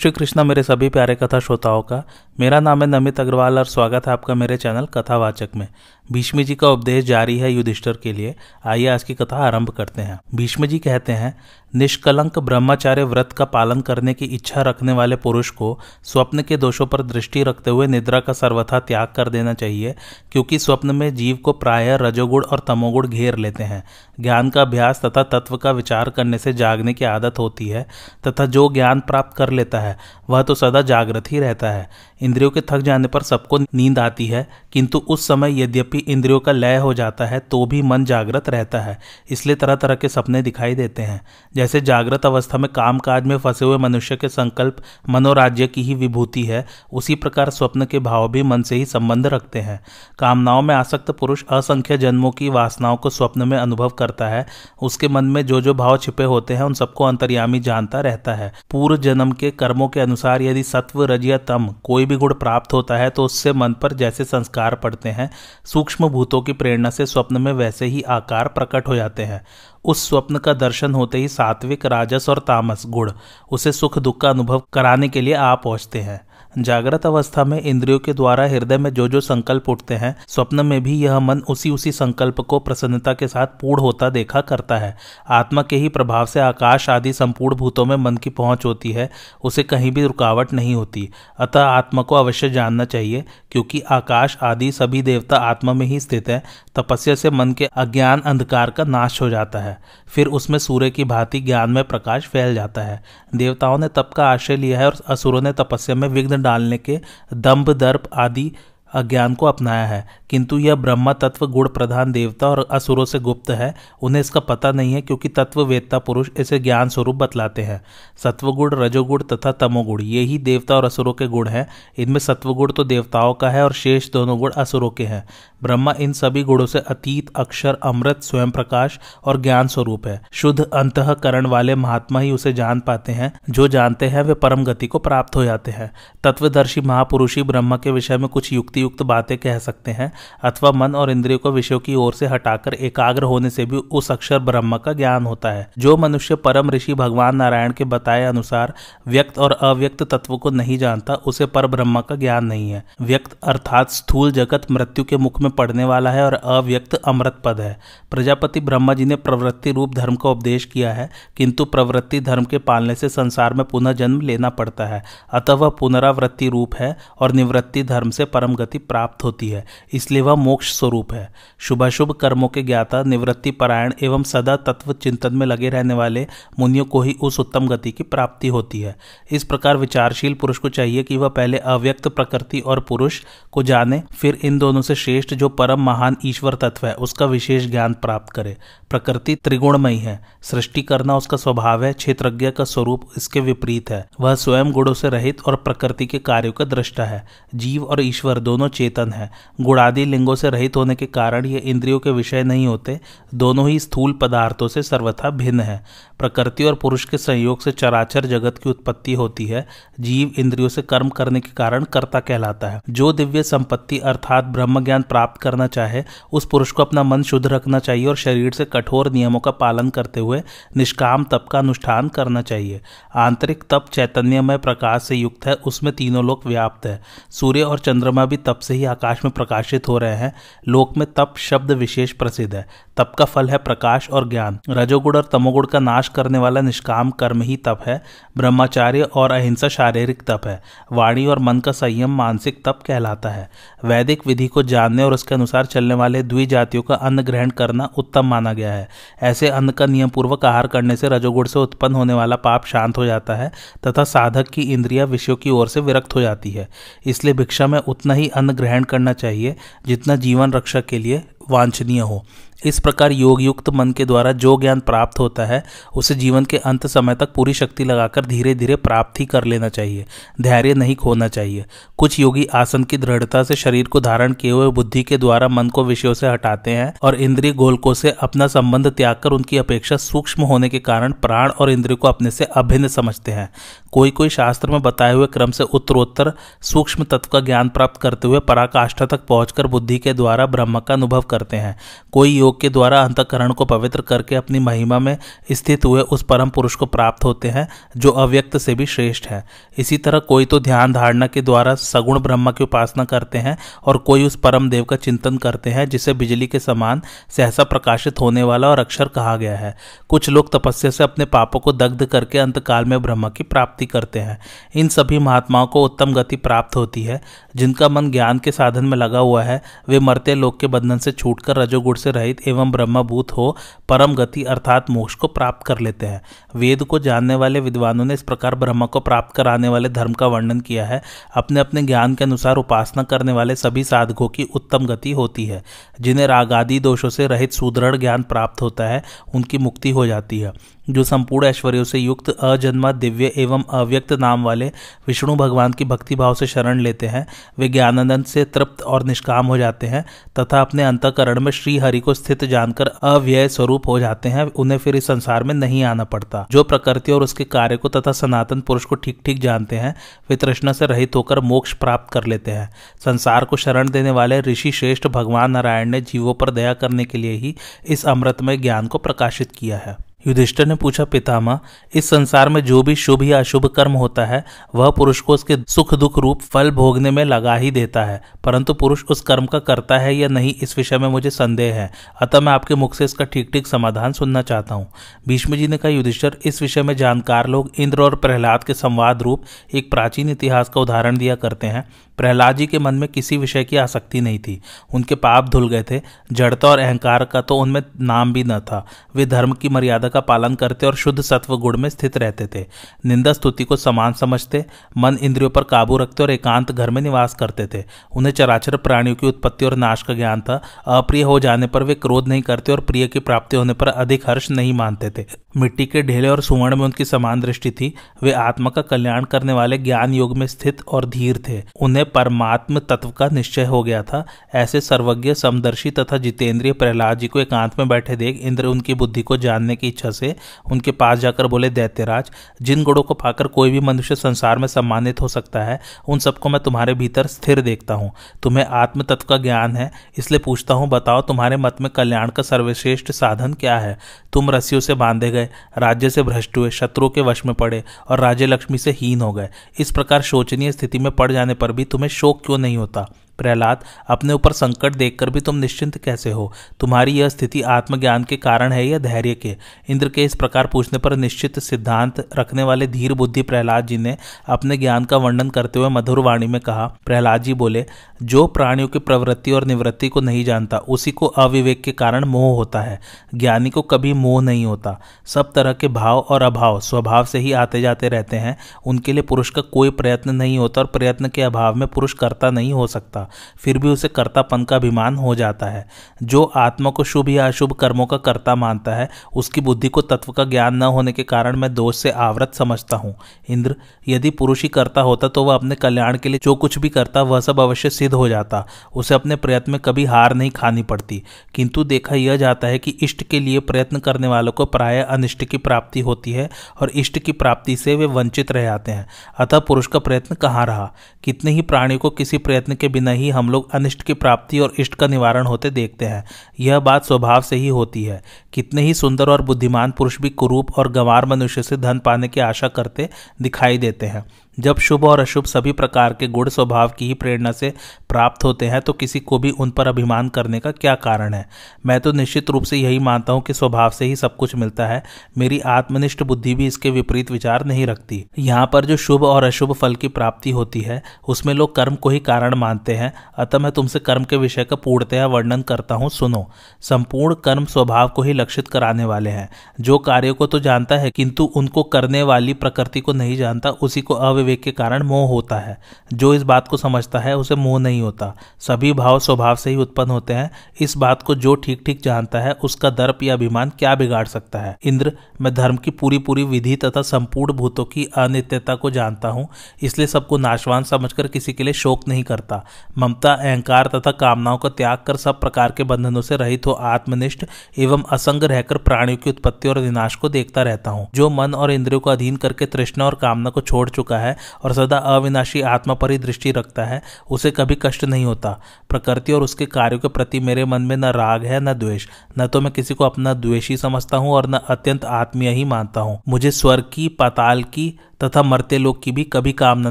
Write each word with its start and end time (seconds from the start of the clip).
श्री 0.00 0.10
कृष्णा 0.10 0.42
मेरे 0.44 0.62
सभी 0.62 0.88
प्यारे 0.88 1.14
कथा 1.14 1.38
श्रोताओं 1.40 1.82
का, 1.82 2.02
मेरा 2.40 2.60
नाम 2.60 2.82
है 2.82 2.86
नमित 2.88 3.18
अग्रवाल 3.20 3.58
और 3.58 3.64
स्वागत 3.64 4.06
है 4.06 4.12
आपका 4.12 4.34
मेरे 4.34 4.56
चैनल 4.56 4.86
कथावाचक 4.86 5.48
में। 5.56 5.66
भीष्म 6.12 6.42
जी 6.42 6.54
का 6.54 6.68
उपदेश 6.68 7.04
जारी 7.04 7.38
है 7.38 7.52
युधिष्ठर 7.52 7.96
के 7.96 8.12
लिए। 8.12 8.34
आइए 8.66 8.86
आज 8.86 9.02
की 9.04 9.14
कथा 9.14 9.36
आरंभ 9.36 9.70
करते 9.70 10.02
हैं। 10.02 10.18
भीष्म 10.34 10.66
जी 10.66 10.78
कहते 10.78 11.12
हैं, 11.12 11.34
निष्कलंक 11.74 12.38
ब्रह्मचार्य 12.38 13.04
व्रत 13.04 13.32
का 13.32 13.44
पालन 13.44 13.80
करने 13.80 14.14
की 14.14 14.24
इच्छा 14.24 14.62
रखने 14.62 14.92
वाले 14.92 15.16
पुरुष 15.16 15.50
को 15.50 15.78
स्वप्न 16.04 16.42
के 16.42 16.56
दोषों 16.56 16.86
पर 16.86 17.02
दृष्टि 17.02 17.42
रखते 17.42 17.70
हुए 17.70 17.86
निद्रा 17.86 18.20
का 18.20 18.32
सर्वथा 18.32 18.80
त्याग 18.80 19.08
कर 19.16 19.28
देना 19.28 19.54
चाहिए, 19.54 19.94
क्योंकि 20.32 20.58
स्वप्न 20.58 20.96
में 20.96 21.14
जीव 21.14 21.36
को 21.36 21.52
प्रायः 21.52 21.96
रजोगुण 21.96 22.44
और 22.44 22.64
तमोगुण 22.68 23.08
घेर 23.08 23.36
लेते 23.36 23.64
हैं। 23.64 23.82
ज्ञान 24.20 24.50
का 24.50 24.62
अभ्यास 24.62 25.00
तथा 25.04 25.22
तत्व 25.30 25.56
का 25.56 25.70
विचार 25.70 26.10
करने 26.10 26.38
से 26.38 26.52
जागने 26.52 26.94
की 26.94 27.04
आदत 27.04 27.38
होती 27.38 27.68
है, 27.68 27.86
तथा 28.28 28.46
जो 28.46 28.68
ज्ञान 28.68 29.00
प्राप्त 29.00 29.36
कर 29.36 29.50
लेता 29.50 29.80
है, 29.80 29.96
वह 30.30 30.42
तो 30.42 30.54
सदा 30.54 30.82
जागृत 30.82 31.30
ही 31.32 31.40
रहता 31.40 31.70
है। 31.70 31.88
इंद्रियों 32.22 32.50
के 32.50 32.60
थक 32.60 32.78
जाने 32.78 33.08
पर 33.08 33.22
सबको 33.22 33.58
नींद 33.58 33.98
आती 33.98 34.26
है, 34.26 34.46
किंतु 34.72 34.98
उस 35.08 35.26
समय 35.28 35.60
यद्यपि 35.62 35.98
इंद्रियों 35.98 36.40
का 36.40 36.52
लय 36.52 36.76
हो 36.76 36.92
जाता 36.94 37.26
है 37.26 37.38
तो 37.40 37.64
भी 37.66 37.80
मन 37.82 38.04
जागृत 38.04 38.48
रहता 38.48 38.80
है, 38.80 38.98
इसलिए 39.30 39.56
तरह 39.56 39.74
तरह 39.76 39.94
के 39.94 40.08
सपने 40.08 40.42
दिखाई 40.42 40.74
देते 40.74 41.02
हैं। 41.02 41.20
जैसे 41.54 41.80
जागृत 41.80 42.26
अवस्था 42.26 42.58
में 42.58 42.70
काम 42.72 42.98
काज 42.98 43.26
में 43.26 43.36
फंसे 43.38 43.64
हुए 43.64 43.76
मनुष्य 43.78 44.16
के 44.16 44.28
संकल्प 44.28 44.76
मनोराज्य 45.08 45.66
की 45.66 45.82
ही 45.82 45.94
विभूति 45.94 46.42
है, 46.42 46.64
उसी 46.92 47.14
प्रकार 47.14 47.50
स्वप्न 47.50 47.84
के 47.84 47.98
भाव 48.00 48.28
भी 48.28 48.42
मन 48.42 48.62
से 48.62 48.76
ही 48.76 48.84
संबंध 48.86 49.26
रखते 49.26 49.60
हैं। 49.60 49.80
कामनाओं 50.18 50.62
में 50.62 50.74
आसक्त 50.74 51.10
पुरुष 51.10 51.44
असंख्य 51.50 51.98
जन्मों 51.98 52.30
की 52.30 52.48
वासनाओं 52.50 52.96
को 52.96 53.10
स्वप्न 53.10 53.48
में 53.48 53.56
अनुभव 53.58 53.88
करता 54.10 54.28
है। 54.28 54.46
उसके 54.82 55.08
मन 55.08 55.24
में 55.24 55.44
जो 55.46 55.60
जो 55.60 55.74
भाव 55.74 55.96
छिपे 55.98 56.24
होते 56.24 56.54
हैं, 56.54 56.62
उन 56.62 56.74
सबको 56.74 57.04
अंतर्यामी 57.04 57.60
जानता 57.60 58.00
रहता 58.00 58.34
है। 58.34 58.52
पूर्व 58.70 58.96
जन्म 58.98 59.32
के 59.32 59.50
कर्मों 59.52 59.88
के 59.88 60.00
अनुसार 60.00 60.42
यदि 60.42 60.62
सत्व, 60.62 61.04
रज 61.04 61.24
या 61.26 61.38
तम 61.38 61.68
कोई 61.84 62.06
भी 62.06 62.16
गुण 62.16 62.34
प्राप्त 62.34 62.72
होता 62.72 62.96
है 62.96 63.10
तो 63.10 63.24
उससे 63.24 63.52
मन 63.52 63.72
पर 63.72 63.92
जैसे 63.94 64.24
संस्कार 64.24 64.74
पड़ते 64.74 65.08
हैं, 65.08 65.30
सूक्ष्म 65.64 66.08
भूतों 66.08 66.40
की 66.42 66.52
प्रेरणा 66.52 66.90
से 66.90 67.06
स्वप्न 67.06 67.42
में 67.42 67.52
वैसे 67.52 67.86
ही 67.86 68.02
आकार 68.02 68.48
प्रकट 68.48 68.88
हो 68.88 68.96
जाते 68.96 69.24
हैं। 69.24 69.44
उस 69.84 70.08
स्वप्न 70.08 70.38
का 70.38 70.52
दर्शन 70.54 70.94
होते 70.94 71.18
ही 71.18 71.28
सात्विक, 71.28 71.86
राजस 71.86 72.28
और 72.28 72.38
तामस 72.38 72.82
गुण, 72.86 73.12
उसे 73.52 73.72
सुख 73.72 73.98
दुख 73.98 74.20
का 74.20 74.30
अनुभव 74.30 74.62
कराने 74.72 75.08
के 75.08 75.20
लिए 75.20 75.34
आ 75.34 75.54
पहुँचते 75.54 76.00
हैं। 76.00 76.20
जागृत 76.58 77.06
अवस्था 77.06 77.44
में 77.44 77.60
इंद्रियों 77.60 77.98
के 77.98 78.12
द्वारा 78.12 78.46
हृदय 78.46 78.78
में 78.78 78.94
जो 78.94 79.08
जो 79.08 79.20
संकल्प 79.20 79.68
उठते 79.68 79.94
हैं, 79.94 80.16
स्वप्न 80.28 80.66
में 80.66 80.82
भी 80.82 80.98
यह 80.98 81.18
मन 81.18 81.38
उसी 81.38 81.70
उसी 81.70 81.92
संकल्प 81.92 82.40
को 82.40 82.58
प्रसन्नता 82.58 83.12
के 83.12 83.28
साथ 83.28 83.46
पूर्ण 83.46 83.82
होता 83.82 84.10
देखा 84.10 84.40
करता 84.40 84.76
है। 84.76 84.96
आत्मा 85.28 85.62
के 85.62 85.76
ही 85.76 85.88
प्रभाव 85.88 86.26
से 86.26 86.40
आकाश 86.40 86.90
आदि 86.90 87.12
संपूर्ण 87.12 87.56
भूतों 87.56 87.84
में 87.84 87.96
मन 87.96 88.16
की 88.16 88.30
पहुँच 88.30 88.64
होती 88.64 88.92
है, 88.92 89.10
उसे 89.44 89.62
कहीं 89.62 89.92
भी 89.92 90.06
रुकावट 90.06 90.52
नहीं 90.52 90.74
होती। 90.74 91.10
अतः 91.38 91.62
आत्मा 91.62 92.02
को 92.02 92.14
अवश्य 92.14 92.50
जानना 92.50 92.84
चाहिए। 92.84 93.24
क्योंकि 93.52 93.80
आकाश 93.80 94.38
आदि 94.42 94.72
सभी 94.72 95.02
देवता 95.02 95.36
आत्मा 95.36 95.72
में 95.72 95.86
ही 95.86 96.00
स्थित 96.00 96.28
है, 96.28 96.42
तपस्या 96.76 97.14
से 97.14 97.30
मन 97.30 97.52
के 97.52 97.64
अज्ञान 97.66 98.20
अंधकार 98.20 98.70
का 98.70 98.84
नाश 98.84 99.22
हो 99.22 99.30
जाता 99.30 99.58
है। 99.58 99.78
फिर 100.08 100.26
उसमें 100.26 100.58
सूर्य 100.58 100.90
की 100.90 101.04
भांति 101.04 101.40
ज्ञान 101.40 101.70
में 101.70 101.84
प्रकाश 101.84 102.26
फैल 102.26 102.54
जाता 102.54 102.82
है। 102.82 103.02
देवताओं 103.34 103.78
ने 103.78 103.88
तप 103.88 104.10
का 104.16 104.30
आश्रय 104.30 104.56
लिया 104.56 104.78
है 104.78 104.86
और 104.86 104.96
असुरों 105.08 105.40
ने 105.40 105.52
तपस्या 105.52 105.96
में 105.96 106.08
विघ्न 106.08 106.42
डालने 106.42 106.78
के 106.78 107.00
दम्भ 107.34 107.70
दर्प 107.70 108.02
आदि 108.14 108.52
अज्ञान 108.94 109.34
को 109.34 109.46
अपनाया 109.46 109.86
है। 109.86 110.06
किंतु 110.30 110.58
यह 110.58 110.74
ब्रह्म 110.74 111.12
तत्व 111.12 111.46
गुण 111.46 111.68
प्रधान 111.68 112.12
देवता 112.12 112.48
और 112.48 112.68
असुरों 112.70 113.04
से 113.04 113.18
गुप्त 113.18 113.50
है। 113.50 113.74
उन्हें 114.02 114.20
इसका 114.20 114.40
पता 114.40 114.72
नहीं 114.72 114.92
है 114.92 115.00
क्योंकि 115.00 115.28
तत्व 115.28 115.64
वेदता 115.64 115.98
पुरुष 115.98 116.28
इसे 116.36 116.58
ज्ञान 116.58 116.88
स्वरूप 116.88 117.16
बतलाते 117.16 117.62
हैं। 117.62 117.84
सत्वगुण, 118.16 118.70
रजोगुण 118.72 119.22
तथा 119.22 119.52
तमोगुण, 119.52 120.02
ये 120.02 120.20
ही 120.20 120.38
देवता 120.38 120.76
और 120.76 120.84
असुरों 120.84 121.12
के 121.12 121.26
गुण 121.26 121.48
हैं। 121.48 121.68
इनमें 121.98 122.18
सत्वगुण 122.18 122.72
तो 122.72 122.84
देवताओं 122.84 123.34
का 123.34 123.50
है 123.50 123.64
और 123.64 123.72
शेष 123.72 124.12
दोनों 124.12 124.38
गुण 124.38 124.50
असुरों 124.50 124.90
के 124.90 125.06
हैं। 125.06 125.28
ब्रह्मा 125.62 125.94
इन 126.00 126.12
सभी 126.12 126.42
गुणों 126.42 126.66
से 126.66 126.78
अतीत, 126.78 127.30
अक्षर, 127.36 127.78
अमृत, 127.82 128.22
स्वयं 128.22 128.50
प्रकाश 128.50 129.00
और 129.24 129.42
ज्ञान 129.42 129.66
स्वरूप 129.66 130.06
है। 130.06 130.22
शुद्ध 130.32 130.60
अंतकरण 130.60 131.46
वाले 131.46 131.74
महात्मा 131.74 132.20
ही 132.20 132.30
उसे 132.30 132.52
जान 132.52 132.80
पाते 132.80 133.12
हैं। 133.12 133.32
जो 133.50 133.68
जानते 133.68 134.06
हैं, 134.06 134.22
वे 134.22 134.34
परम 134.34 134.64
गति 134.64 134.86
को 134.86 134.98
प्राप्त 134.98 135.36
हो 135.36 135.44
जाते 135.44 135.70
हैं। 135.70 135.90
तत्वदर्शी 136.24 136.80
महापुरुषी 136.80 137.42
ब्रह्मा 137.42 137.76
के 137.76 137.90
विषय 137.90 138.16
में 138.16 138.28
कुछ 138.28 138.52
युक्ति 138.52 138.79
युक्त 138.80 139.02
बातें 139.02 139.36
कह 139.38 139.58
सकते 139.58 139.90
हैं, 139.90 140.12
अथवा 140.42 140.70
मन 140.72 140.94
और 140.94 141.10
इंद्रियों 141.10 141.38
को 141.38 141.50
विषयों 141.50 141.78
की 141.80 141.94
ओर 141.94 142.12
से 142.12 142.26
हटाकर 142.26 142.74
एकाग्र 142.74 143.22
होने 143.22 143.50
से 143.50 143.64
भी 143.64 143.76
उस 143.76 144.10
अक्षर 144.12 144.38
ब्रह्म 144.38 144.76
का 144.76 144.92
ज्ञान 144.92 145.26
होता 145.26 145.50
है। 145.50 145.70
जो 145.78 145.96
मनुष्य 145.96 146.34
परम 146.36 146.70
ऋषि 146.70 146.94
भगवान 146.94 147.36
नारायण 147.36 147.72
के 147.72 147.84
बताए 147.84 148.24
अनुसार 148.24 148.72
व्यक्त 149.08 149.38
और 149.38 149.52
अव्यक्त 149.52 150.02
तत्व 150.04 150.36
को 150.36 150.50
नहीं 150.50 150.78
जानता, 150.78 151.14
उसे 151.14 151.46
पर 151.46 151.66
ब्रह्म 151.66 152.00
का 152.00 152.14
ज्ञान 152.14 152.44
नहीं 152.44 152.70
है। 152.70 152.84
व्यक्त 153.00 153.36
अर्थात 153.42 153.90
स्थूल 153.90 154.32
जगत 154.32 154.70
मृत्यु 154.70 155.04
के 155.04 155.16
मुख 155.16 155.40
में 155.40 155.50
पड़ने 155.50 155.84
वाला 155.84 156.10
है 156.10 156.24
और 156.24 156.34
अव्यक्त 156.34 156.94
अमृत 156.94 157.36
पद 157.44 157.60
है। 157.60 157.78
प्रजापति 158.10 158.60
ब्रह्मा 158.60 158.94
जी 158.94 159.04
ने 159.04 159.16
प्रवृत्ति 159.16 159.72
रूप 159.72 159.94
धर्म 159.94 160.16
का 160.16 160.30
उपदेश 160.30 160.64
किया 160.64 160.92
है, 160.92 161.08
किंतु 161.36 161.64
प्रवृत्ति 161.64 162.20
धर्म 162.20 162.44
के 162.44 162.58
पालने 162.58 162.94
से 162.94 163.08
संसार 163.08 163.54
में 163.54 163.64
पुनः 163.64 163.92
जन्म 163.92 164.20
लेना 164.20 164.48
पड़ता 164.50 164.86
है। 164.86 165.02
अतः 165.32 165.52
वह 165.52 165.68
पुनरावृत्ति 165.68 166.48
रूप 166.48 166.74
है 166.74 166.96
और 167.20 167.32
निवृत्ति 167.32 167.82
धर्म 167.82 168.10
से 168.10 168.24
परम 168.24 168.54
गति 168.54 168.69
प्राप्त 168.78 169.24
होती 169.24 169.48
है, 169.48 169.64
इसलिए 169.92 170.20
वह 170.20 170.34
मोक्ष 170.34 170.72
स्वरूप 170.72 171.12
है। 171.12 171.28
शुभाशुभ 171.58 172.12
कर्मों 172.12 172.48
के 172.48 172.62
ज्ञाता, 172.62 173.02
निवृत्ति, 173.02 173.50
परायण 173.50 173.92
एवं 174.02 174.22
सदा 174.22 174.56
तत्व 174.56 174.92
चिंतन 174.92 175.34
में 175.34 175.46
लगे 175.46 175.68
रहने 175.68 175.94
वाले 175.94 176.26
मुनियों 176.58 176.84
को 176.84 177.00
ही 177.00 177.14
उस 177.22 177.40
उत्तम 177.40 177.66
गति 177.66 177.92
की 177.92 178.02
प्राप्ति 178.02 178.48
होती 178.48 178.80
है। 178.80 178.96
इस 179.30 179.44
प्रकार 179.44 179.76
विचारशील 179.76 180.34
पुरुष 180.34 180.58
को 180.58 180.68
चाहिए 180.68 181.02
कि 181.02 181.16
वह 181.16 181.28
पहले 181.28 181.58
अव्यक्त 181.58 182.08
प्रकृति 182.08 182.60
और 182.60 182.80
पुरुष 182.80 183.20
को 183.52 183.62
जाने, 183.62 184.02
फिर 184.12 184.38
इन 184.42 184.58
दोनों 184.58 184.82
से 184.82 184.94
श्रेष्ठ 184.94 185.34
जो 185.34 185.48
परम 185.48 185.80
महान 185.80 186.16
ईश्वर 186.24 186.54
तत्व 186.54 186.86
है, 186.86 186.94
उसका 186.94 187.26
विशेष 187.26 187.66
ज्ञान 187.66 187.94
प्राप्त 187.94 188.32
करे। 188.32 188.56
प्रकृति 188.90 189.34
त्रिगुणमयी 189.34 189.98
है, 189.98 190.20
सृष्टि 190.42 190.82
करना 190.82 191.16
उसका 191.16 191.36
स्वभाव 191.36 191.84
है, 191.84 191.92
क्षेत्रज्ञ 191.92 192.50
का 192.50 192.64
स्वरूप 192.64 193.08
इसके 193.16 193.40
विपरीत 193.40 193.90
है। 193.90 194.08
वह 194.20 194.34
स्वयं 194.34 194.70
गुणों 194.72 194.94
से 194.94 195.08
रहित 195.08 195.40
और 195.40 195.56
प्रकृति 195.56 196.06
के 196.06 196.18
कार्यों 196.18 196.52
का 196.52 196.64
दृष्टा 196.64 197.04
है। 197.04 197.24
जीव 197.54 197.84
और 197.84 198.00
ईश्वर 198.00 198.38
दोनों 198.40 198.59
चेतन 198.68 199.12
हैं। 199.12 199.30
गुणादि 199.60 200.04
लिंगों 200.04 200.34
से 200.34 200.50
रहित 200.50 200.76
होने 200.76 200.94
के 200.94 201.06
कारण 201.06 201.46
ये 201.46 201.58
इंद्रियों 201.58 202.00
के 202.00 202.10
विषय 202.10 202.42
नहीं 202.42 202.66
होते। 202.66 203.00
दोनों 203.34 203.68
ही 203.68 203.78
स्थूल 203.78 204.12
पदार्थों 204.12 204.68
से 204.68 204.82
सर्वथा 204.82 205.30
भिन्न 205.30 205.60
है। 205.60 205.84
प्रकृति 206.20 206.64
और 206.64 206.74
पुरुष 206.74 207.04
के 207.04 207.18
संयोग 207.18 207.60
से 207.60 207.70
चराचर 207.70 208.26
जगत 208.26 208.58
की 208.58 208.70
उत्पत्ति 208.70 209.14
होती 209.14 209.46
है। 209.46 209.66
जीव 210.00 210.32
इंद्रियों 210.38 210.68
से 210.68 210.82
कर्म 210.82 211.08
करने 211.08 211.40
के 211.40 211.50
कारण 211.56 211.84
कर्ता 211.84 212.20
कहलाता 212.20 212.68
है। 212.68 212.80
जो 212.90 213.12
दिव्य 213.12 213.42
संपत्ति 213.42 213.98
अर्थात 213.98 214.44
ब्रह्म 214.44 214.84
ज्ञान 214.84 215.02
प्राप्त 215.02 215.40
करना 215.40 215.66
चाहे, 215.66 216.04
उस 216.32 216.44
पुरुष 216.44 216.70
को 216.70 216.84
अपना 216.84 217.02
मन 217.02 217.22
शुद्ध 217.22 217.46
रखना 217.46 217.78
चाहिए 217.78 218.06
और 218.06 218.16
शरीर 218.16 218.52
से 218.52 218.64
कठोर 218.64 219.12
नियमों 219.12 219.40
का 219.40 219.50
पालन 219.50 219.88
करते 219.88 220.20
हुए 220.20 220.42
निष्काम 220.76 221.24
तप 221.24 221.46
का 221.50 221.58
अनुष्ठान 221.58 222.08
करना 222.08 222.42
चाहिए। 222.42 222.80
आंतरिक 223.16 223.64
तप 223.70 223.86
चैतन्यमय 223.92 224.58
प्रकाश 224.58 225.02
से 225.02 225.16
युक्त 225.16 225.46
है, 225.46 225.54
उसमें 225.54 225.96
तीनों 225.96 226.24
लोक 226.24 226.46
व्याप्त 226.46 226.86
है। 226.86 227.02
सूर्य 227.30 227.62
और 227.62 227.78
चंद्रमा 227.78 228.24
भी 228.24 228.36
तप 228.36 228.58
से 228.58 228.74
ही 228.74 228.84
आकाश 228.84 229.24
में 229.24 229.30
प्रकाशित 229.30 229.88
हो 229.88 229.98
रहे 229.98 230.16
हैं। 230.16 230.34
लोक 230.68 230.96
में 230.96 231.06
तप 231.12 231.34
शब्द 231.36 231.70
विशेष 231.70 232.12
प्रसिद्ध 232.12 232.54
है। 232.54 232.66
तप 232.96 233.12
का 233.18 233.24
फल 233.24 233.50
है 233.50 233.58
प्रकाश 233.58 234.10
और 234.10 234.28
ज्ञान। 234.28 234.58
रजोगुण 234.68 235.16
और 235.16 235.28
तमोगुण 235.32 235.66
का 235.66 235.78
नाश 235.78 236.09
करने 236.10 236.38
वाला 236.38 236.60
निष्काम 236.60 237.10
कर्म 237.10 237.42
ही 237.42 237.56
तप 237.56 237.80
है, 237.86 238.00
ब्रह्मचार्य 238.36 239.02
और 239.02 239.32
अहिंसा 239.32 239.68
शारीरिक 239.68 240.22
तप 240.22 240.46
है, 240.46 240.60
वाणी 240.92 241.26
और 241.26 241.38
मन 241.38 241.60
का 241.60 241.72
संयम 241.72 242.16
मानसिक 242.16 242.62
तप 242.64 242.78
कहलाता 242.86 243.28
है। 243.28 243.48
वैदिक 243.84 244.26
विधि 244.26 244.46
को 244.46 244.62
जानने 244.62 245.02
और 245.02 245.14
उसके 245.14 245.34
अनुसार 245.34 245.66
चलने 245.66 245.94
वाले 245.94 246.22
द्विजातियों 246.22 246.82
का 246.82 246.94
अन्न 246.94 247.22
ग्रहण 247.22 247.50
करना 247.50 247.88
उत्तम 247.98 248.26
माना 248.26 248.52
गया 248.52 248.72
है। 248.72 248.88
ऐसे 249.22 249.48
अन्न 249.48 249.70
का 249.70 249.86
नियम 249.86 250.08
पूर्वक 250.08 250.44
आहार 250.44 250.66
करने 250.66 250.96
से 250.96 251.08
रजोगुण 251.08 251.46
से 251.46 251.58
उत्पन्न 251.58 251.94
होने 251.94 252.14
वाला 252.14 252.36
पाप 252.36 252.64
शांत 252.66 252.98
हो 252.98 253.06
जाता 253.06 253.34
है 253.34 253.50
तथा 253.86 254.04
साधक 254.04 254.48
की 254.48 254.62
इंद्रिया 254.62 255.04
विषयों 255.04 255.36
की 255.36 255.50
ओर 255.50 255.68
से 255.68 255.80
विरक्त 255.80 256.14
हो 256.14 256.20
जाती 256.20 256.50
है। 256.50 256.68
इसलिए 257.06 257.34
भिक्षा 257.34 257.66
में 257.66 257.78
उतना 257.78 258.14
ही 258.14 258.28
अन्न 258.28 258.52
ग्रहण 258.52 258.84
करना 258.84 259.12
चाहिए 259.12 259.56
जितना 259.86 260.16
जीवन 260.16 260.52
रक्षा 260.52 260.80
के 260.80 260.98
लिए 260.98 261.22
वांछनीय 261.50 262.00
हो। 262.00 262.24
इस 262.64 262.78
प्रकार 262.80 263.12
योग 263.12 263.42
युक्त 263.42 263.68
मन 263.70 263.92
के 263.92 264.04
द्वारा 264.04 264.32
जो 264.32 264.56
ज्ञान 264.56 264.80
प्राप्त 264.80 265.18
होता 265.18 265.44
है, 265.44 265.62
उसे 265.96 266.14
जीवन 266.14 266.44
के 266.44 266.56
अंत 266.56 266.86
समय 266.86 267.14
तक 267.14 267.32
पूरी 267.32 267.54
शक्ति 267.54 267.84
लगाकर 267.84 268.26
धीरे 268.26 268.54
धीरे 268.54 268.76
प्राप्त 268.76 269.20
ही 269.20 269.26
कर 269.26 269.44
लेना 269.44 269.68
चाहिए, 269.68 270.06
धैर्य 270.40 270.74
नहीं 270.74 270.96
खोना 270.96 271.28
चाहिए। 271.28 271.64
कुछ 271.98 272.18
योगी 272.20 272.44
आसन 272.54 272.84
की 272.84 272.98
दृढ़ता 272.98 273.42
से 273.42 273.56
शरीर 273.56 273.86
को 273.86 274.00
धारण 274.00 274.32
किए 274.32 274.50
हुए 274.50 274.68
बुद्धि 274.70 275.02
के 275.02 275.18
द्वारा 275.18 275.48
मन 275.48 275.68
को 275.68 275.84
विषयों 275.84 276.14
से 276.14 276.28
हटाते 276.28 276.70
हैं 276.70 276.92
और 277.02 277.14
इंद्रिय 277.14 277.52
गोलकों 277.52 277.94
से 277.94 278.10
अपना 278.20 278.46
संबंध 278.46 278.90
त्याग 278.90 279.16
कर 279.16 279.30
उनकी 279.30 279.56
अपेक्षा 279.56 279.96
सूक्ष्म 279.96 280.42
होने 280.42 280.68
के 280.68 280.78
कारण 280.78 281.12
प्राण 281.12 281.50
और 281.50 281.70
इंद्रिय 281.70 281.96
को 281.96 282.08
अपने 282.08 282.30
से 282.30 282.44
अभिन्न 282.44 282.88
समझते 282.88 283.32
हैं। 283.32 283.48
कोई 283.92 284.10
कोई 284.10 284.28
शास्त्र 284.28 284.70
में 284.70 284.82
बताए 284.82 285.12
हुए 285.12 285.26
क्रम 285.26 285.50
से 285.50 285.64
उत्तरोत्तर, 285.64 286.32
सूक्ष्म 286.62 287.04
तत्व 287.04 287.28
का 287.32 287.40
ज्ञान 287.40 287.68
प्राप्त 287.68 288.00
करते 288.00 288.28
हुए 288.28 288.40
पराकाष्ठा 288.40 289.06
तक 289.06 289.26
पहुंचकर 289.26 289.66
बुद्धि 289.66 289.98
के 289.98 290.12
द्वारा 290.12 290.46
ब्रह्म 290.46 290.80
का 290.80 290.94
अनुभव 290.94 291.22
करते 291.22 291.56
हैं। 291.56 291.76
कोई 292.12 292.30
योग 292.30 292.49
योग 292.50 292.60
के 292.60 292.68
द्वारा 292.68 293.00
अंतकरण 293.02 293.52
को 293.52 293.64
पवित्र 293.64 294.00
करके 294.00 294.34
अपनी 294.34 294.58
महिमा 294.58 294.98
में 294.98 295.16
स्थित 295.52 295.84
हुए 295.84 296.00
उस 296.00 296.22
परम 296.22 296.50
पुरुष 296.50 296.74
को 296.74 296.86
प्राप्त 296.86 297.24
होते 297.24 297.48
हैं, 297.48 297.68
जो 297.96 298.10
अव्यक्त 298.10 298.58
से 298.58 298.74
भी 298.74 298.86
श्रेष्ठ 298.86 299.26
है। 299.26 299.44
इसी 299.78 299.98
तरह 299.98 300.18
कोई 300.18 300.44
तो 300.44 300.60
ध्यान 300.60 300.92
धारणा 300.92 301.26
के 301.26 301.42
द्वारा 301.42 301.74
सगुण 301.74 302.18
ब्रह्म 302.18 302.50
की 302.50 302.64
उपासना 302.64 303.04
करते 303.04 303.38
हैं 303.38 303.58
और 303.86 303.98
कोई 303.98 304.24
उस 304.26 304.36
परम 304.36 304.70
देव 304.70 304.84
का 304.84 304.96
चिंतन 304.96 305.36
करते 305.36 305.70
हैं, 305.70 305.88
जिसे 305.88 306.12
बिजली 306.12 306.46
के 306.46 306.58
समान 306.58 307.02
सहसा 307.28 307.64
प्रकाशित 307.64 308.20
होने 308.20 308.42
वाला 308.42 308.68
और 308.68 308.78
अक्षर 308.78 309.08
कहा 309.08 309.36
गया 309.36 309.56
है। 309.56 309.76
कुछ 310.08 310.28
लोग 310.28 310.52
तपस्या 310.52 310.90
से 310.90 311.04
अपने 311.04 311.24
पापों 311.24 311.60
को 311.60 311.72
दग्ध 311.72 312.04
करके 312.06 312.38
अंतकाल 312.38 312.84
में 312.84 313.02
ब्रह्म 313.02 313.28
की 313.28 313.44
प्राप्ति 313.44 313.86
करते 313.86 314.18
हैं। 314.18 314.38
इन 314.74 314.88
सभी 314.88 315.18
महात्माओं 315.18 315.66
को 315.66 315.84
उत्तम 315.84 316.12
गति 316.12 316.36
प्राप्त 316.36 316.76
होती 316.76 317.02
है। 317.02 317.20
जिनका 317.56 317.88
मन 317.88 318.10
ज्ञान 318.10 318.38
के 318.38 318.52
साधन 318.52 318.84
में 318.84 318.98
लगा 318.98 319.18
हुआ 319.18 319.42
है, 319.42 319.62
वे 319.88 319.98
मरते 320.00 320.34
लोग 320.34 320.60
के 320.60 320.66
बंधन 320.66 320.98
से 320.98 321.12
छूटकर 321.12 321.56
रजोगुण 321.56 321.94
से 321.94 322.10
रहित 322.10 322.39
एवं 322.46 322.70
ब्रह्मभूत 322.70 323.32
हो, 323.32 323.56
परम 323.88 324.14
गति 324.14 324.44
अर्थात 324.44 324.90
मोक्ष 324.90 325.14
को 325.14 325.26
प्राप्त 325.28 325.66
कर 325.66 325.78
लेते 325.78 326.06
हैं। 326.06 326.22
वेद 326.56 326.82
को 326.82 326.98
जानने 326.98 327.34
वाले 327.34 327.60
विद्वानों 327.60 328.04
ने 328.04 328.14
इस 328.14 328.22
प्रकार 328.22 328.54
ब्रह्म 328.54 328.86
को 328.86 329.00
प्राप्त 329.00 329.36
कराने 329.36 329.68
वाले 329.68 329.88
धर्म 329.88 330.12
का 330.12 330.26
वर्णन 330.26 330.60
किया 330.60 330.86
है। 330.86 331.02
अपने 331.36 331.60
अपने 331.60 331.82
ज्ञान 331.82 332.14
के 332.14 332.24
अनुसार 332.24 332.56
उपासना 332.56 333.02
करने 333.02 333.32
वाले 333.32 333.56
सभी 333.56 333.84
साधकों 333.84 334.28
की 334.28 334.42
उत्तम 334.42 334.86
गति 334.86 335.12
होती 335.12 335.44
है, 335.44 335.62
जिन्हें 336.00 336.26
रागादि 336.26 336.80
दोषों 336.80 337.08
से 337.08 337.26
रहित 337.26 337.52
सुदृढ़ 337.52 337.96
ज्ञान 337.96 338.22
प्राप्त 338.22 338.62
होता 338.62 338.84
है, 338.84 339.02
उनकी 339.34 339.58
मुक्ति 339.58 339.90
हो 339.90 340.06
जाती 340.06 340.40
है। 340.40 340.52
जो 340.90 341.04
संपूर्ण 341.04 341.46
ऐश्वर्यों 341.46 341.84
से 341.84 341.98
युक्त 341.98 342.30
अजन्मा, 342.30 342.92
दिव्य 342.92 343.32
एवं 343.36 343.62
अव्यक्त 343.70 344.12
नाम 344.12 344.44
वाले 344.44 344.72
विष्णु 345.06 345.36
भगवान 345.36 345.72
की 345.72 345.84
भक्ति 345.84 346.14
भाव 346.14 346.34
से 346.34 346.46
शरण 346.46 346.80
लेते 346.80 347.06
हैं, 347.06 347.26
वे 347.58 347.68
ज्ञानानंद 347.68 348.24
से 348.24 348.44
तृप्त 348.44 348.82
और 348.82 349.02
निष्काम 349.02 349.46
हो 349.46 349.58
जाते 349.58 349.86
हैं, 349.86 350.04
तथा 350.38 350.60
अपने 350.60 350.82
अंतकरण 350.82 351.40
में 351.40 351.52
श्री 351.52 351.78
हरि 351.78 352.00
को 352.00 352.14
स्थित 352.14 352.44
जानकर 352.44 352.86
अव्यय 352.86 353.48
स्वरूप 353.48 353.88
हो 353.88 354.00
जाते 354.00 354.28
हैं, 354.28 354.44
उन्हें 354.44 354.78
फिर 354.78 354.96
इस 354.96 355.06
संसार 355.06 355.42
में 355.42 355.54
नहीं 355.54 355.84
आना 355.84 356.04
पड़ता। 356.04 356.46
जो 356.50 356.62
प्रकृति 356.62 357.12
और 357.12 357.22
उसके 357.22 357.44
कार्य 357.44 357.76
को 357.76 357.88
तथा 357.88 358.12
सनातन 358.12 358.60
पुरुष 358.60 358.84
को 358.84 358.94
ठीक 358.94 359.20
ठीक 359.24 359.40
जानते 359.40 359.76
हैं, 359.76 359.94
वे 360.30 360.36
तृष्णा 360.36 360.72
से 360.72 360.86
रहित 360.86 361.16
होकर 361.16 361.40
मोक्ष 361.40 361.72
प्राप्त 361.72 362.12
कर 362.12 362.24
लेते 362.24 362.50
हैं। 362.50 362.70
संसार 363.04 363.44
को 363.44 363.56
शरण 363.56 363.90
देने 363.90 364.10
वाले 364.10 364.40
ऋषि 364.40 364.72
श्रेष्ठ 364.72 365.06
भगवान 365.06 365.50
नारायण 365.50 365.88
ने 365.88 366.00
जीवों 366.00 366.34
पर 366.34 366.50
दया 366.50 366.74
करने 366.74 367.04
के 367.04 367.18
लिए 367.18 367.32
ही 367.32 367.56
इस 367.86 368.04
अमृतमय 368.04 368.56
ज्ञान 368.56 368.86
को 368.86 368.98
प्रकाशित 368.98 369.52
किया 369.52 369.76
है। 369.76 370.09
युधिष्ठिर 370.26 370.66
ने 370.66 370.74
पूछा, 370.74 371.04
पितामह, 371.04 371.60
इस 371.94 372.10
संसार 372.10 372.48
में 372.48 372.64
जो 372.64 372.82
भी 372.82 372.94
शुभ 372.94 373.22
या 373.22 373.38
अशुभ 373.38 373.66
कर्म 373.66 373.92
होता 373.92 374.24
है, 374.24 374.44
वह 374.74 374.90
पुरुष 374.90 375.20
को 375.20 375.34
उसके 375.34 375.56
सुख 375.68 375.94
दुख 375.94 376.18
रूप 376.18 376.40
फल 376.42 376.70
भोगने 376.70 377.10
में 377.10 377.24
लगा 377.24 377.56
ही 377.56 377.70
देता 377.70 378.04
है। 378.04 378.22
परंतु 378.44 378.74
पुरुष 378.74 379.04
उस 379.10 379.20
कर्म 379.20 379.46
का 379.46 379.58
करता 379.58 379.98
है 379.98 380.14
या 380.14 380.28
नहीं, 380.28 380.54
इस 380.62 380.78
विषय 380.78 380.98
में 380.98 381.08
मुझे 381.08 381.30
संदेह 381.30 381.74
है। 381.74 381.90
अतः 382.22 382.40
मैं 382.40 382.52
आपके 382.52 382.74
मुख 382.74 382.94
से 382.94 383.04
इसका 383.04 383.24
ठीक 383.24 383.50
ठीक 383.52 383.66
समाधान 383.66 384.12
सुनना 384.12 384.42
चाहता 384.42 384.74
हूँ। 384.74 384.92
भीष्म 385.28 385.56
जी 385.56 385.68
ने 385.68 385.76
कहा, 385.76 385.92
युधिष्ठर, 385.92 386.36
इस 386.44 386.62
विषय 386.62 386.82
में 386.82 386.96
जानकार 386.96 387.46
लोग 387.46 387.70
इंद्र 387.78 388.02
और 388.02 388.14
प्रहलाद 388.14 388.64
के 388.64 388.74
संवाद 388.74 389.22
रूप 389.22 389.42
एक 389.74 389.90
प्राचीन 389.90 390.30
इतिहास 390.30 390.68
का 390.68 390.80
उदाहरण 390.80 391.16
दिया 391.16 391.34
करते 391.34 391.66
हैं। 391.66 391.88
प्रहलाद 392.20 392.56
जी 392.56 392.66
के 392.66 392.78
मन 392.78 392.94
में 392.94 393.08
किसी 393.08 393.36
विषय 393.36 393.64
की 393.64 393.76
आसक्ति 393.76 394.20
नहीं 394.20 394.38
थी। 394.38 394.60
उनके 394.94 395.14
पाप 395.14 395.48
धुल 395.48 395.68
गए 395.68 395.84
थे। 395.90 396.00
जड़ता 396.32 396.68
और 396.68 396.78
अहंकार 396.78 397.24
का 397.24 397.40
तो 397.40 397.58
उनमें 397.58 397.82
नाम 398.00 398.32
भी 398.32 398.44
न 398.44 398.60
था। 398.60 398.86
वे 399.16 399.26
धर्म 399.26 399.52
की 399.52 399.68
मर्यादा 399.68 400.08
का 400.08 400.20
पालन 400.20 400.54
करते 400.54 400.86
और 400.86 400.94
शुद्ध 400.94 401.20
सत्व 401.20 401.56
गुण 401.56 401.76
में 401.76 401.88
स्थित 401.88 402.16
रहते 402.16 402.46
थे। 402.46 402.66
निंदा 403.06 403.32
स्तुति 403.32 403.64
को 403.64 403.76
समान 403.76 404.12
समझते, 404.12 404.66
मन 404.98 405.18
इंद्रियों 405.20 405.50
पर 405.50 405.62
काबू 405.62 405.96
रखते 405.96 406.22
और 406.22 406.30
एकांत 406.30 406.72
घर 406.72 406.90
में 406.90 407.02
निवास 407.02 407.34
करते 407.34 407.66
थे। 407.66 407.84
उन्हें 408.16 408.32
चराचर 408.32 408.76
प्राणियों 408.76 409.16
की 409.16 409.26
उत्पत्ति 409.26 409.64
और 409.64 409.74
नाश 409.74 410.02
का 410.02 410.14
ज्ञान 410.14 410.40
था। 410.40 410.62
अप्रिय 410.86 411.22
हो 411.22 411.40
जाने 411.40 411.66
पर 411.66 411.82
वे 411.82 411.94
क्रोध 411.94 412.28
नहीं 412.28 412.42
करते 412.42 412.72
और 412.72 412.80
प्रिय 412.80 413.06
की 413.06 413.18
प्राप्ति 413.18 413.56
होने 413.56 413.72
पर 413.72 413.88
अधिक 413.88 414.30
हर्ष 414.30 414.50
नहीं 414.50 414.72
मानते 414.72 415.10
थे। 415.10 415.26
मिट्टी 415.54 415.84
के 415.86 416.02
ढेले 416.02 416.28
और 416.28 416.40
सुवर्ण 416.42 416.76
में 416.76 416.84
उनकी 416.84 417.04
समान 417.04 417.40
दृष्टि 417.40 417.70
थी। 417.70 417.92
वे 418.22 418.32
आत्मा 418.32 418.70
का 418.70 418.82
कल्याण 418.82 419.24
करने 419.24 419.52
वाले 419.52 419.78
ज्ञान 419.78 420.14
योग 420.14 420.36
में 420.38 420.46
स्थित 420.46 420.82
और 420.88 421.04
धीर 421.04 421.42
थे। 421.48 421.62
उन्हें 421.80 422.04
परमात्म 422.04 422.78
तत्व 422.78 423.10
का 423.10 423.28
निश्चय 423.28 423.64
हो 423.64 423.82
गया 423.82 424.02
था। 424.02 424.24
ऐसे 424.54 424.80
सर्वज्ञ, 424.80 425.34
समदर्शी 425.34 425.90
तथा 425.90 426.18
जितेंद्रिय 426.18 426.72
प्रहलाद 426.72 427.18
जी 427.18 427.28
को 427.28 427.40
एकांत 427.40 427.78
में 427.78 427.88
बैठे 427.88 428.16
देख 428.16 428.40
इंद्र 428.40 428.66
उनकी 428.66 428.94
बुद्धि 428.94 429.22
को 429.22 429.36
जानने 429.36 429.76
की 429.76 429.88
इच्छा 429.88 430.10
से 430.10 430.34
उनके 430.72 430.90
पास 430.90 431.18
जाकर 431.18 431.46
बोले, 431.46 431.70
दैत्यराज, 431.70 432.30
जिन 432.62 432.82
गुणों 432.82 433.02
को 433.02 433.14
पाकर 433.14 433.46
कोई 433.46 433.70
भी 433.70 433.80
मनुष्य 433.80 434.14
संसार 434.14 434.58
में 434.58 434.68
सम्मानित 434.68 435.20
हो 435.20 435.28
सकता 435.28 435.62
है, 435.62 435.80
उन 436.08 436.18
सबको 436.18 436.48
मैं 436.48 436.62
तुम्हारे 436.62 436.94
भीतर 436.94 437.26
स्थिर 437.26 437.60
देखता 437.60 437.94
हूँ। 437.94 438.12
तुम्हें 438.42 438.64
आत्म 438.64 439.02
तत्व 439.02 439.26
का 439.28 439.36
ज्ञान 439.36 439.76
है, 439.76 439.90
इसलिए 440.18 440.38
पूछता 440.38 440.74
हूँ, 440.74 440.88
बताओ 440.88 441.20
तुम्हारे 441.20 441.56
मत 441.56 441.80
में 441.80 441.90
कल्याण 441.90 442.28
का 442.28 442.42
सर्वश्रेष्ठ 442.42 443.10
साधन 443.10 443.52
क्या 443.52 443.78
है? 443.78 443.98
तुम 444.32 444.50
रस्सियों 444.50 444.80
से 444.80 444.94
बांधे 444.94 445.30
गए 445.30 445.39
राज्य 445.78 446.10
से 446.10 446.22
भ्रष्ट 446.22 446.56
हुए, 446.56 446.70
शत्रुओं 446.70 447.10
के 447.10 447.20
वश 447.20 447.46
में 447.46 447.54
पड़े 447.54 447.84
और 448.08 448.20
राज्य 448.20 448.46
लक्ष्मी 448.46 448.78
से 448.78 448.90
हीन 448.90 449.20
हो 449.20 449.32
गए। 449.32 449.48
इस 449.78 449.90
प्रकार 449.90 450.22
शोचनीय 450.22 450.72
स्थिति 450.72 450.98
में 450.98 451.12
पड़ 451.12 451.32
जाने 451.32 451.54
पर 451.54 451.72
भी 451.72 451.84
तुम्हें 451.84 452.08
शोक 452.08 452.46
क्यों 452.46 452.58
नहीं 452.58 452.76
होता? 452.76 453.12
प्रहलाद, 453.40 453.84
अपने 454.08 454.32
ऊपर 454.32 454.52
संकट 454.52 454.96
देखकर 454.96 455.30
भी 455.30 455.40
तुम 455.40 455.56
निश्चिंत 455.56 455.98
कैसे 455.98 456.30
हो? 456.30 456.52
तुम्हारी 456.80 457.12
यह 457.12 457.28
स्थिति 457.28 457.62
आत्मज्ञान 457.62 458.24
के 458.24 458.36
कारण 458.36 458.72
है 458.72 458.88
या 458.88 458.98
धैर्य 458.98 459.34
के? 459.34 459.56
इंद्र 459.88 460.08
के 460.08 460.24
इस 460.24 460.34
प्रकार 460.34 460.66
पूछने 460.66 460.98
पर 460.98 461.16
निश्चित 461.16 461.58
सिद्धांत 461.58 462.28
रखने 462.38 462.62
वाले 462.62 462.86
धीर 462.86 463.14
बुद्धि 463.14 463.42
प्रहलाद 463.42 463.86
जी 463.86 463.98
ने 463.98 464.16
अपने 464.46 464.76
ज्ञान 464.76 465.04
का 465.04 465.16
वर्णन 465.16 465.50
करते 465.50 465.78
हुए 465.78 465.88
मधुर 465.88 466.18
वाणी 466.18 466.46
में 466.46 466.60
कहा। 466.60 466.96
प्रहलाद 467.06 467.42
जी 467.42 467.54
बोले, 467.54 467.86
जो 468.22 468.46
प्राणियों 468.46 468.88
की 468.88 468.98
प्रवृत्ति 468.98 469.50
और 469.50 469.64
निवृत्ति 469.64 470.08
को 470.08 470.20
नहीं 470.20 470.44
जानता, 470.44 470.78
उसी 470.78 471.10
को 471.10 471.26
अविवेक 471.26 471.82
के 471.82 471.92
कारण 471.92 472.24
मोह 472.24 472.56
होता 472.56 472.80
है। 472.80 473.00
ज्ञानी 473.34 473.70
को 473.70 473.82
कभी 473.82 474.12
मोह 474.12 474.42
नहीं 474.42 474.66
होता। 474.66 475.00
सब 475.26 475.52
तरह 475.52 475.72
के 475.72 475.88
भाव 475.88 476.18
और 476.18 476.42
अभाव 476.42 476.80
स्वभाव 476.80 477.24
से 477.24 477.38
ही 477.38 477.52
आते 477.52 477.80
जाते 477.80 478.08
रहते 478.08 478.36
हैं। 478.36 478.58
उनके 478.86 479.12
लिए 479.12 479.22
पुरुष 479.22 479.50
का 479.50 479.62
कोई 479.62 479.90
प्रयत्न 479.90 480.30
नहीं 480.30 480.58
होता 480.58 480.80
और 480.80 480.86
प्रयत्न 480.86 481.28
के 481.28 481.42
अभाव 481.42 481.74
में 481.74 481.88
पुरुष 481.88 482.12
करता 482.12 482.50
नहीं 482.50 482.72
हो 482.72 482.86
सकता। 482.86 483.29
फिर 483.58 483.78
भी 483.78 483.88
उसे 483.88 484.08
कर्तापन 484.08 484.64
का 484.64 484.76
अभिमान 484.76 485.16
हो 485.16 485.34
जाता 485.34 485.66
है। 485.66 485.88
जो 486.22 486.44
आत्मा 486.44 486.90
को 486.90 487.04
शुभ 487.04 487.28
या 487.28 487.46
अशुभ 487.46 487.72
कर्मों 487.72 488.06
का 488.06 488.16
कर्ता 488.16 488.54
मानता 488.54 488.94
है, 488.94 489.10
उसकी 489.36 489.60
बुद्धि 489.60 489.88
को 489.88 490.02
तत्व 490.02 490.32
का 490.32 490.44
ज्ञान 490.44 490.74
न 490.74 490.82
होने 490.82 491.12
के 491.12 491.22
कारण 491.22 491.56
मैं 491.56 491.74
दोष 491.74 491.96
से 491.96 492.10
आवृत 492.10 492.54
समझता 492.54 492.96
हूँ। 492.96 493.16
इंद्र, 493.48 493.76
यदि 494.08 494.30
पुरुष 494.30 494.62
ही 494.62 494.68
करता 494.68 495.00
होता 495.00 495.28
तो 495.28 495.44
वह 495.44 495.54
अपने 495.54 495.74
कल्याण 495.74 496.18
के 496.18 496.28
लिए 496.28 496.40
जो 496.42 496.54
कुछ 496.54 496.78
भी 496.78 496.88
करता, 496.88 497.22
वह 497.22 497.40
सब 497.40 497.60
अवश्य 497.60 497.90
सिद्ध 497.90 498.14
हो 498.14 498.28
जाता। 498.28 498.66
उसे 498.96 499.14
अपने 499.14 499.36
प्रयत्न 499.36 499.72
में 499.72 499.80
कभी 499.80 500.04
हार 500.04 500.34
नहीं 500.34 500.50
खानी 500.50 500.82
पड़ती। 500.82 501.22
किंतु 501.54 501.84
देखा 501.84 502.14
यह 502.14 502.36
जाता 502.36 502.68
है 502.68 502.78
कि 502.78 502.90
इष्ट 502.90 503.22
के 503.22 503.40
लिए 503.40 503.60
प्रयत्न 503.60 503.98
करने 503.98 504.26
वालों 504.26 504.52
को 504.52 504.64
प्राय 504.64 505.02
अनिष्ट 505.02 505.44
की 505.44 505.56
प्राप्ति 505.56 506.00
होती 506.00 506.32
है 506.32 506.50
और 506.80 506.90
इष्ट 506.90 507.18
की 507.18 507.32
प्राप्ति 507.32 507.76
से 507.76 507.94
वे 507.94 508.06
वंचित 508.06 508.52
रह 508.52 508.62
जाते 508.62 508.92
हैं। 508.92 509.06
अतः 509.38 509.58
पुरुष 509.58 509.86
का 509.86 509.98
प्रयत्न 509.98 510.34
कहाँ 510.34 510.66
रहा? 510.66 510.92
कितने 511.24 511.50
ही 511.50 511.62
प्राणियों 511.62 512.00
को 512.00 512.10
किसी 512.10 512.38
प्रयत्न 512.38 512.74
के 512.74 512.88
बिना 512.88 513.09
ही 513.12 513.30
हम 513.30 513.50
लोग 513.50 513.72
अनिष्ट 513.72 514.02
की 514.02 514.14
प्राप्ति 514.14 514.58
और 514.58 514.72
इष्ट 514.78 514.94
का 514.94 515.06
निवारण 515.06 515.46
होते 515.46 515.70
देखते 515.70 516.04
हैं। 516.04 516.24
यह 516.60 516.78
बात 516.78 517.04
स्वभाव 517.04 517.40
से 517.40 517.56
ही 517.56 517.68
होती 517.68 518.04
है। 518.04 518.22
कितने 518.52 518.82
ही 518.82 518.94
सुंदर 518.94 519.28
और 519.28 519.42
बुद्धिमान 519.42 519.90
पुरुष 519.90 520.20
भी 520.20 520.30
कुरूप 520.30 520.72
और 520.72 520.92
गंवार 520.92 521.26
मनुष्य 521.26 521.62
से 521.62 521.76
धन 521.76 521.98
पाने 521.98 522.28
की 522.28 522.40
आशा 522.40 522.68
करते 522.68 523.08
दिखाई 523.42 523.78
देते 523.78 524.06
हैं। 524.06 524.24
जब 524.60 524.78
शुभ 524.78 525.04
और 525.04 525.20
अशुभ 525.20 525.44
सभी 525.44 525.72
प्रकार 525.72 526.12
के 526.12 526.26
गुण 526.28 526.48
स्वभाव 526.48 526.88
की 526.88 527.06
ही 527.06 527.14
प्रेरणा 527.14 527.52
से 527.52 527.72
प्राप्त 528.08 528.44
होते 528.44 528.66
हैं 528.66 528.80
तो 528.80 528.92
किसी 528.92 529.20
को 529.20 529.38
भी 529.38 529.50
उन 529.50 529.70
पर 529.70 529.88
अभिमान 529.88 530.28
करने 530.28 530.60
का 530.60 530.70
क्या 530.70 530.94
कारण 530.94 531.34
है? 531.34 531.48
मैं 531.86 532.00
तो 532.00 532.12
निश्चित 532.12 532.50
रूप 532.50 532.62
से 532.62 532.76
यही 532.76 532.98
मानता 532.98 533.32
हूँ 533.32 533.42
कि 533.42 533.54
स्वभाव 533.54 533.90
से 533.90 534.04
ही 534.04 534.16
सब 534.16 534.36
कुछ 534.36 534.54
मिलता 534.54 534.86
है। 534.86 535.02
मेरी 535.38 535.60
आत्मनिष्ठ 535.60 536.22
बुद्धि 536.22 536.54
भी 536.54 536.66
इसके 536.66 536.90
विपरीत 536.90 537.30
विचार 537.30 537.64
नहीं 537.64 537.86
रखती। 537.86 538.24
यहाँ 538.38 538.70
पर 538.72 538.84
जो 538.84 538.96
शुभ 538.96 539.22
और 539.22 539.44
अशुभ 539.44 539.72
फल 539.72 539.94
की 539.94 540.08
प्राप्ति 540.08 540.50
होती 540.50 540.80
है, 540.80 541.02
उसमें 541.28 541.54
लोग 541.54 541.74
कर्म 541.74 541.94
को 541.94 542.08
ही 542.08 542.18
कारण 542.18 542.54
मानते 542.54 542.94
हैं। 542.94 543.12
अतः 543.38 543.58
मैं 543.58 543.72
तुमसे 543.72 543.98
कर्म 543.98 544.24
के 544.24 544.36
विषय 544.36 544.64
का 544.64 544.76
पूर्णतया 544.76 545.26
वर्णन 545.26 545.62
करता 545.62 545.94
हूँ, 545.94 546.08
सुनो। 546.08 546.50
संपूर्ण 546.80 547.34
कर्म 547.34 547.64
स्वभाव 547.64 548.08
को 548.08 548.22
ही 548.22 548.32
लक्षित 548.32 548.68
कराने 548.68 549.04
वाले 549.04 549.30
हैं। 549.30 549.48
जो 549.80 549.98
कार्यों 549.98 550.34
को 550.34 550.46
तो 550.46 550.58
जानता 550.58 550.96
है, 550.96 551.10
किंतु 551.10 551.44
उनको 551.44 551.82
करने 551.82 552.22
वाली 552.22 552.54
प्रकृति 552.54 553.00
को 553.00 553.12
नहीं 553.12 553.36
जानता, 553.36 553.70
उसी 553.70 554.00
को 554.00 554.14
अविवेक 554.14 554.49
विवेक 554.50 554.62
के 554.62 554.70
कारण 554.72 555.02
मोह 555.02 555.28
होता 555.28 555.58
है। 555.58 555.78
जो 556.12 556.32
इस 556.34 556.42
बात 556.42 556.68
को 556.68 556.76
समझता 556.76 557.18
है, 557.18 557.36
उसे 557.36 557.54
मोह 557.54 557.78
नहीं 557.80 558.00
होता। 558.02 558.34
सभी 558.60 558.92
भाव 558.92 559.18
स्वभाव 559.20 559.56
से 559.56 559.70
ही 559.70 559.76
उत्पन्न 559.76 560.10
होते 560.10 560.34
हैं। 560.34 560.50
इस 560.80 560.96
बात 560.96 561.22
को 561.22 561.34
जो 561.36 561.54
ठीक 561.56 561.82
ठीक 561.86 562.02
जानता 562.02 562.38
है, 562.38 562.52
उसका 562.54 562.90
दर्प 562.90 563.22
या 563.22 563.34
अभिमान 563.34 563.72
क्या 563.78 563.94
बिगाड़ 563.94 564.26
सकता 564.26 564.58
है? 564.58 564.76
इंद्र, 564.84 565.12
मैं 565.40 565.54
धर्म 565.54 565.76
की 565.76 565.90
पूरी 565.92 566.18
पूरी 566.20 566.42
विधि 566.44 566.76
तथा 566.76 567.02
संपूर्ण 567.02 567.52
भूतों 567.52 567.84
की 567.84 568.04
अनित्यता 568.16 568.74
को 568.74 568.90
जानता 568.90 569.28
हूँ, 569.28 569.46
इसलिए 569.82 570.06
सबको 570.06 570.38
नाशवान 570.38 570.84
समझकर 570.84 571.26
किसी 571.28 571.52
के 571.52 571.64
लिए 571.64 571.72
शोक 571.74 572.06
नहीं 572.08 572.22
करता। 572.24 572.64
ममता, 572.98 573.32
अहंकार 573.32 573.90
तथा 573.94 574.10
कामनाओं 574.12 574.58
का 574.58 574.68
त्याग 574.70 574.98
कर 575.06 575.16
सब 575.16 575.40
प्रकार 575.40 575.72
के 575.72 575.84
बंधनों 575.84 576.22
से 576.22 576.36
रहित 576.36 576.66
हो 576.66 576.72
आत्मनिष्ठ 576.72 577.44
एवं 577.78 578.02
असंग 578.12 578.44
रहकर 578.44 578.78
प्राणियों 578.80 579.18
की 579.18 579.30
उत्पत्ति 579.30 579.68
और 579.68 579.78
विनाश 579.78 580.14
को 580.14 580.28
देखता 580.28 580.62
रहता 580.62 580.90
हूँ। 580.90 581.08
जो 581.14 581.28
मन 581.30 581.54
और 581.54 581.70
इंद्रियों 581.70 582.00
को 582.00 582.10
अधीन 582.10 582.36
करके 582.36 582.66
तृष्णा 582.66 583.04
और 583.06 583.14
कामना 583.14 583.50
को 583.50 583.60
छोड़ 583.62 583.88
चुका 583.90 584.18
है 584.18 584.29
है 584.30 584.36
और 584.64 584.72
सदा 584.72 584.96
अविनाशी 584.96 585.60
आत्मा 585.60 585.94
पर 585.94 586.10
ही 586.10 586.18
दृष्टि 586.18 586.52
रखता 586.52 586.84
है, 586.84 587.02
उसे 587.30 587.50
कभी 587.50 587.74
कष्ट 587.74 588.04
नहीं 588.04 588.24
होता। 588.24 588.60
प्रकृति 588.88 589.32
और 589.32 589.42
उसके 589.42 589.66
कार्यों 589.66 590.00
के 590.00 590.08
प्रति 590.08 590.40
मेरे 590.40 590.64
मन 590.64 590.82
में 590.82 590.96
न 590.96 591.04
राग 591.04 591.44
है, 591.44 591.60
न 591.60 591.72
द्वेष। 591.72 592.08
न 592.38 592.46
तो 592.46 592.60
मैं 592.60 592.72
किसी 592.72 592.94
को 592.94 593.04
अपना 593.04 593.34
द्वेषी 593.34 593.76
समझता 593.76 594.16
हूँ 594.16 594.32
और 594.32 594.48
न 594.48 594.60
अत्यंत 594.68 595.04
आत्मीय 595.04 595.50
ही 595.50 595.64
मानता 595.64 596.00
हूँ। 596.00 596.20
मुझे 596.28 596.50
स्वर्ग 596.50 596.84
की, 596.92 597.08
पाताल 597.08 597.62
की 597.62 597.98
तथा 598.24 598.42
मरते 598.42 598.78
लोग 598.78 599.02
की 599.02 599.12
भी 599.12 599.24
कभी 599.24 599.52
कामना 599.52 599.90